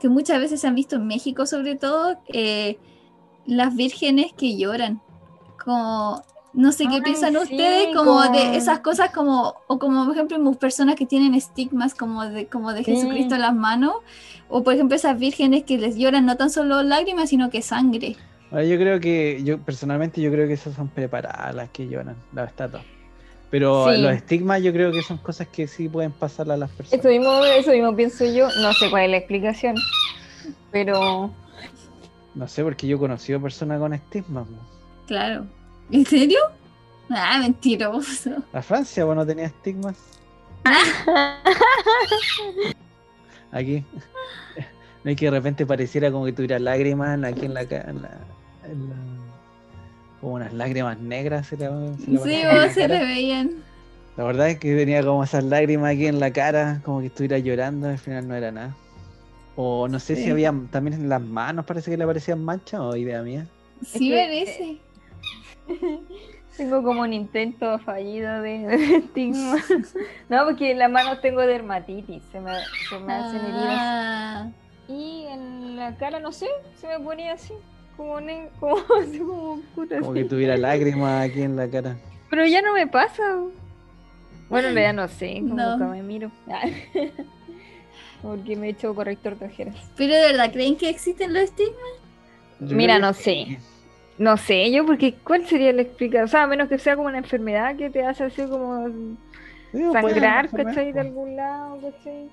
que 0.00 0.08
muchas 0.08 0.40
veces 0.40 0.60
se 0.60 0.66
han 0.66 0.74
visto 0.74 0.96
en 0.96 1.06
México 1.06 1.46
sobre 1.46 1.76
todo, 1.76 2.18
eh, 2.26 2.78
las 3.46 3.74
vírgenes 3.74 4.32
que 4.32 4.56
lloran. 4.56 5.00
Como, 5.62 6.22
no 6.52 6.72
sé 6.72 6.86
qué 6.86 7.00
piensan 7.02 7.36
ustedes, 7.36 7.94
como, 7.94 8.22
de 8.30 8.56
esas 8.56 8.80
cosas 8.80 9.10
como, 9.10 9.54
o 9.66 9.78
como 9.78 10.04
por 10.04 10.14
ejemplo 10.14 10.52
personas 10.54 10.94
que 10.94 11.06
tienen 11.06 11.34
estigmas 11.34 11.94
como 11.94 12.24
de, 12.26 12.46
como 12.46 12.72
de 12.72 12.84
Jesucristo 12.84 13.34
en 13.34 13.40
las 13.40 13.54
manos, 13.54 13.94
o 14.48 14.62
por 14.62 14.74
ejemplo 14.74 14.96
esas 14.96 15.18
vírgenes 15.18 15.64
que 15.64 15.78
les 15.78 15.96
lloran 15.96 16.26
no 16.26 16.36
tan 16.36 16.50
solo 16.50 16.82
lágrimas, 16.82 17.30
sino 17.30 17.50
que 17.50 17.62
sangre. 17.62 18.16
Ahora, 18.50 18.64
yo 18.64 18.76
creo 18.76 19.00
que, 19.00 19.40
yo 19.42 19.58
personalmente 19.58 20.20
yo 20.20 20.30
creo 20.30 20.46
que 20.46 20.52
esas 20.52 20.74
son 20.74 20.88
preparadas 20.88 21.54
las 21.54 21.70
que 21.70 21.88
lloran, 21.88 22.16
las 22.32 22.48
estatuas. 22.48 22.84
Pero 23.50 23.92
Sí. 23.92 24.00
los 24.00 24.12
estigmas 24.12 24.62
yo 24.62 24.72
creo 24.72 24.92
que 24.92 25.02
son 25.02 25.18
cosas 25.18 25.48
que 25.48 25.66
sí 25.66 25.88
pueden 25.88 26.12
pasar 26.12 26.50
a 26.50 26.56
las 26.56 26.70
personas. 26.70 27.04
Eso 27.04 27.08
mismo, 27.08 27.44
eso 27.44 27.70
mismo 27.70 27.94
pienso 27.94 28.24
yo. 28.24 28.48
No 28.60 28.72
sé 28.72 28.90
cuál 28.90 29.04
es 29.04 29.10
la 29.10 29.16
explicación. 29.18 29.76
Pero 30.70 31.30
No 32.34 32.48
sé, 32.48 32.62
porque 32.64 32.86
yo 32.86 32.96
he 32.96 32.98
conocido 32.98 33.40
personas 33.40 33.78
con 33.78 33.92
estigmas. 33.94 34.46
po. 34.46 34.54
Claro. 35.06 35.46
¿En 35.90 36.04
serio? 36.06 36.38
Ah, 37.10 37.38
mentiroso. 37.40 38.30
La 38.52 38.62
Francia, 38.62 39.04
bueno, 39.04 39.26
tenía 39.26 39.46
estigmas. 39.46 39.96
Aquí. 43.52 43.84
No 45.04 45.10
es 45.10 45.16
que 45.16 45.26
de 45.26 45.30
repente 45.30 45.66
pareciera 45.66 46.10
como 46.10 46.24
que 46.24 46.32
tuviera 46.32 46.58
lágrimas 46.58 47.22
aquí 47.22 47.44
en 47.44 47.54
la 47.54 47.66
cara. 47.66 47.92
Como 50.20 50.34
unas 50.34 50.52
lágrimas 50.54 50.98
negras. 50.98 51.46
Se 51.46 51.56
se 51.58 51.66
Sí, 51.66 52.42
la 52.42 52.64
vos 52.64 52.72
se 52.72 52.88
le 52.88 53.04
veían. 53.04 53.50
La 54.16 54.24
verdad 54.24 54.48
es 54.48 54.58
que 54.58 54.74
tenía 54.74 55.04
como 55.04 55.22
esas 55.24 55.44
lágrimas 55.44 55.92
aquí 55.92 56.06
en 56.06 56.20
la 56.20 56.32
cara, 56.32 56.80
como 56.84 57.00
que 57.00 57.06
estuviera 57.06 57.38
llorando, 57.38 57.88
al 57.88 57.98
final 57.98 58.26
no 58.26 58.34
era 58.34 58.50
nada. 58.50 58.74
O 59.56 59.86
no 59.88 59.98
sé 60.00 60.16
si 60.16 60.30
había 60.30 60.52
también 60.70 60.94
en 61.00 61.08
las 61.08 61.20
manos, 61.22 61.64
parece 61.64 61.90
que 61.90 61.96
le 61.96 62.04
aparecían 62.04 62.44
manchas, 62.44 62.80
o 62.80 62.96
idea 62.96 63.22
mía. 63.22 63.46
Sí, 63.82 64.10
que- 64.10 64.16
parece. 64.16 64.78
tengo 66.56 66.82
como 66.82 67.02
un 67.02 67.12
intento 67.12 67.78
fallido 67.80 68.42
de, 68.42 68.96
estigma. 68.96 69.56
No, 70.28 70.44
porque 70.44 70.70
en 70.72 70.78
las 70.78 70.90
manos 70.90 71.20
tengo 71.20 71.40
dermatitis. 71.42 72.22
Se 72.32 72.40
me, 72.40 72.52
se 72.88 72.98
me 72.98 73.12
hacen 73.12 73.40
heridas. 73.40 73.78
Ah, 73.78 74.48
Y 74.88 75.24
en 75.28 75.76
la 75.76 75.96
cara, 75.96 76.20
no 76.20 76.32
sé, 76.32 76.46
se 76.80 76.86
me 76.86 76.98
ponía 77.00 77.32
así. 77.34 77.54
Como, 77.96 78.20
ne- 78.20 78.48
como, 78.60 78.76
así 79.00 79.18
como 79.18 79.52
oscura, 79.54 79.98
Como 80.00 80.12
así. 80.12 80.22
que 80.22 80.28
tuviera 80.28 80.56
lágrimas 80.56 81.28
aquí 81.30 81.42
en 81.42 81.56
la 81.56 81.68
cara. 81.68 81.96
Pero 82.30 82.44
ya 82.46 82.60
no 82.62 82.72
me 82.72 82.86
pasa. 82.88 83.22
Bueno, 84.48 84.68
en 84.68 84.74
realidad 84.74 84.94
no 84.94 85.08
sé, 85.08 85.36
como 85.40 85.54
No. 85.54 85.72
nunca 85.72 85.86
me 85.86 86.02
miro. 86.02 86.30
Porque 88.24 88.56
me 88.56 88.68
he 88.68 88.70
hecho 88.70 88.94
corrector 88.94 89.38
de 89.38 89.46
ojeras. 89.46 89.76
Pero 89.96 90.14
de 90.14 90.20
verdad, 90.22 90.50
¿creen 90.50 90.76
que 90.76 90.88
existen 90.88 91.34
los 91.34 91.42
estigmas? 91.42 91.76
Yo 92.58 92.74
Mira, 92.74 92.98
no 92.98 93.12
sé. 93.12 93.58
No 94.16 94.36
sé, 94.38 94.70
yo, 94.72 94.86
porque 94.86 95.14
¿cuál 95.22 95.44
sería 95.44 95.72
la 95.72 95.82
explicación? 95.82 96.24
O 96.24 96.28
sea, 96.28 96.42
a 96.44 96.46
menos 96.46 96.68
que 96.68 96.78
sea 96.78 96.96
como 96.96 97.08
una 97.08 97.18
enfermedad 97.18 97.76
que 97.76 97.90
te 97.90 98.02
hace 98.04 98.24
así 98.24 98.42
como 98.46 98.88
sangrar, 99.92 100.50
¿cachai? 100.50 100.86
De 100.86 100.92
po. 100.94 101.00
algún 101.00 101.36
lado, 101.36 101.80
¿cachai? 101.82 102.28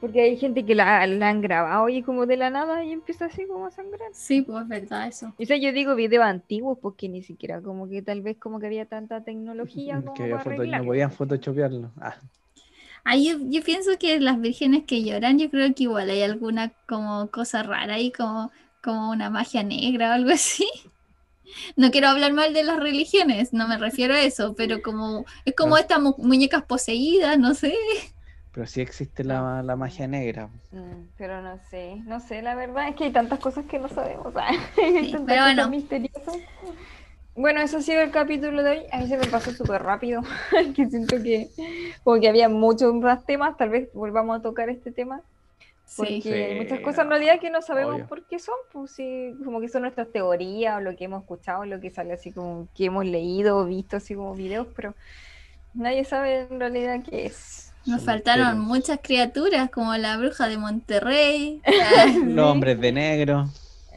Porque 0.00 0.20
hay 0.22 0.36
gente 0.36 0.64
que 0.64 0.74
la, 0.74 1.06
la 1.06 1.28
han 1.28 1.42
grabado 1.42 1.88
y 1.88 2.02
como 2.02 2.26
de 2.26 2.36
la 2.36 2.50
nada 2.50 2.82
y 2.84 2.92
empieza 2.92 3.26
así 3.26 3.46
como 3.46 3.66
a 3.66 3.70
sangrar. 3.70 4.08
Sí, 4.12 4.42
pues 4.42 4.62
es 4.62 4.68
verdad 4.68 5.06
eso. 5.06 5.32
Y 5.38 5.44
o 5.44 5.46
sea, 5.46 5.56
yo 5.58 5.72
digo 5.72 5.94
videos 5.94 6.24
antiguos 6.24 6.78
porque 6.80 7.08
ni 7.08 7.22
siquiera 7.22 7.60
como 7.60 7.88
que 7.88 8.02
tal 8.02 8.20
vez 8.22 8.36
como 8.38 8.58
que 8.58 8.66
había 8.66 8.86
tanta 8.86 9.22
tecnología 9.22 10.00
como 10.00 10.14
Que 10.14 10.22
había 10.24 10.38
para 10.38 10.56
foto- 10.56 10.66
no 10.66 10.84
podían 10.84 11.10
photoshopearlo. 11.12 11.90
Ah, 12.00 12.16
Ah, 13.04 13.16
yo, 13.16 13.38
yo 13.40 13.62
pienso 13.62 13.98
que 13.98 14.20
las 14.20 14.40
vírgenes 14.40 14.84
que 14.86 15.02
lloran, 15.02 15.38
yo 15.38 15.50
creo 15.50 15.74
que 15.74 15.84
igual 15.84 16.08
hay 16.10 16.22
alguna 16.22 16.72
como 16.88 17.30
cosa 17.30 17.62
rara 17.62 17.94
ahí, 17.94 18.12
como, 18.12 18.52
como 18.82 19.10
una 19.10 19.28
magia 19.30 19.62
negra 19.64 20.10
o 20.10 20.12
algo 20.12 20.30
así. 20.30 20.66
No 21.76 21.90
quiero 21.90 22.08
hablar 22.08 22.32
mal 22.32 22.54
de 22.54 22.62
las 22.64 22.78
religiones, 22.78 23.52
no 23.52 23.68
me 23.68 23.78
refiero 23.78 24.14
a 24.14 24.20
eso, 24.22 24.54
pero 24.56 24.82
como 24.82 25.24
es 25.44 25.54
como 25.56 25.76
No. 25.76 25.78
estas 25.78 26.00
mu- 26.00 26.14
muñecas 26.18 26.64
poseídas, 26.64 27.38
no 27.38 27.54
sé. 27.54 27.74
pero 28.52 28.66
sí 28.66 28.80
existe 28.80 29.24
la, 29.24 29.62
la 29.62 29.76
magia 29.76 30.06
negra. 30.06 30.50
Mm, 30.70 31.08
pero 31.16 31.42
no 31.42 31.58
sé, 31.70 31.96
no 32.06 32.18
sé, 32.20 32.40
la 32.42 32.54
verdad 32.54 32.88
es 32.88 32.96
que 32.96 33.04
hay 33.04 33.12
tantas 33.12 33.38
cosas 33.40 33.66
que 33.66 33.78
no 33.78 33.88
sabemos. 33.88 34.32
pero 35.26 35.42
cosas 35.44 35.44
bueno. 35.44 35.68
misteriosas. 35.68 36.36
Bueno, 37.34 37.60
eso 37.62 37.78
ha 37.78 37.82
sido 37.82 38.02
el 38.02 38.10
capítulo 38.10 38.62
de 38.62 38.70
hoy. 38.70 38.82
A 38.92 38.98
mí 38.98 39.08
se 39.08 39.16
me 39.16 39.26
pasó 39.26 39.52
súper 39.52 39.82
rápido. 39.82 40.20
que 40.76 40.86
siento 40.88 41.16
que 41.22 41.48
como 42.04 42.20
que 42.20 42.28
había 42.28 42.48
muchos 42.48 42.94
más 42.94 43.24
temas. 43.24 43.56
Tal 43.56 43.70
vez 43.70 43.88
volvamos 43.94 44.38
a 44.38 44.42
tocar 44.42 44.68
este 44.68 44.92
tema. 44.92 45.22
Porque 45.96 46.20
Sí. 46.22 46.32
hay 46.32 46.60
muchas 46.60 46.80
cosas 46.80 47.04
en 47.04 47.10
realidad 47.10 47.40
que 47.40 47.50
no 47.50 47.60
sabemos 47.62 47.94
obvio. 47.96 48.06
por 48.06 48.24
qué 48.26 48.38
son. 48.38 48.54
Pues 48.72 48.92
sí, 48.92 49.34
como 49.44 49.60
que 49.60 49.68
son 49.68 49.82
nuestras 49.82 50.10
teorías 50.10 50.76
o 50.76 50.80
lo 50.80 50.94
que 50.96 51.04
hemos 51.04 51.22
escuchado, 51.22 51.64
lo 51.64 51.80
que 51.80 51.90
sale 51.90 52.12
así 52.14 52.32
como 52.32 52.68
que 52.74 52.86
hemos 52.86 53.04
leído 53.06 53.58
o 53.58 53.64
visto 53.66 53.96
así 53.96 54.14
como 54.14 54.34
videos, 54.34 54.68
pero 54.74 54.94
nadie 55.74 56.04
sabe 56.04 56.46
en 56.50 56.60
realidad 56.60 57.00
qué 57.08 57.26
es. 57.26 57.72
Nos 57.84 58.02
Son 58.02 58.06
faltaron 58.06 58.46
misterios. 58.58 58.66
muchas 58.68 59.00
criaturas, 59.02 59.70
como 59.70 59.94
la 59.96 60.16
bruja 60.16 60.48
de 60.48 60.56
Monterrey. 60.58 61.60
Los 62.24 62.46
hombres 62.46 62.80
de 62.80 62.92
negro. 62.92 63.48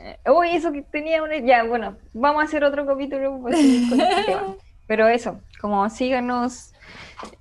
Eh, 0.06 0.20
Uy, 0.30 0.50
eso 0.50 0.72
que 0.72 0.84
tenía 0.84 1.24
una... 1.24 1.38
Ya, 1.40 1.64
bueno, 1.64 1.98
vamos 2.14 2.44
a 2.44 2.46
hacer 2.46 2.64
otro 2.64 2.86
capítulo 2.86 3.40
con 3.42 3.54
este 3.54 3.96
tema. 4.28 4.56
Pero 4.88 5.08
eso, 5.08 5.40
como 5.60 5.90
síganos, 5.90 6.72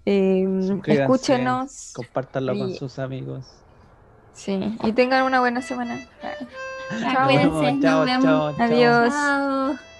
eh, 0.07 0.47
Suscríbanse, 0.63 1.03
escúchenos. 1.03 1.93
Compártanlo 1.95 2.57
con 2.57 2.73
sus 2.75 2.99
amigos. 2.99 3.53
Sí, 4.33 4.77
y 4.83 4.93
tengan 4.93 5.25
una 5.25 5.41
buena 5.41 5.61
semana. 5.61 6.01
Cuídense, 7.27 7.73
nos 7.73 7.83
Chao, 7.83 8.05
vemos. 8.05 8.25
chao, 8.25 8.57
chao. 8.57 8.65
Adiós. 8.67 9.13
Chao. 9.13 9.94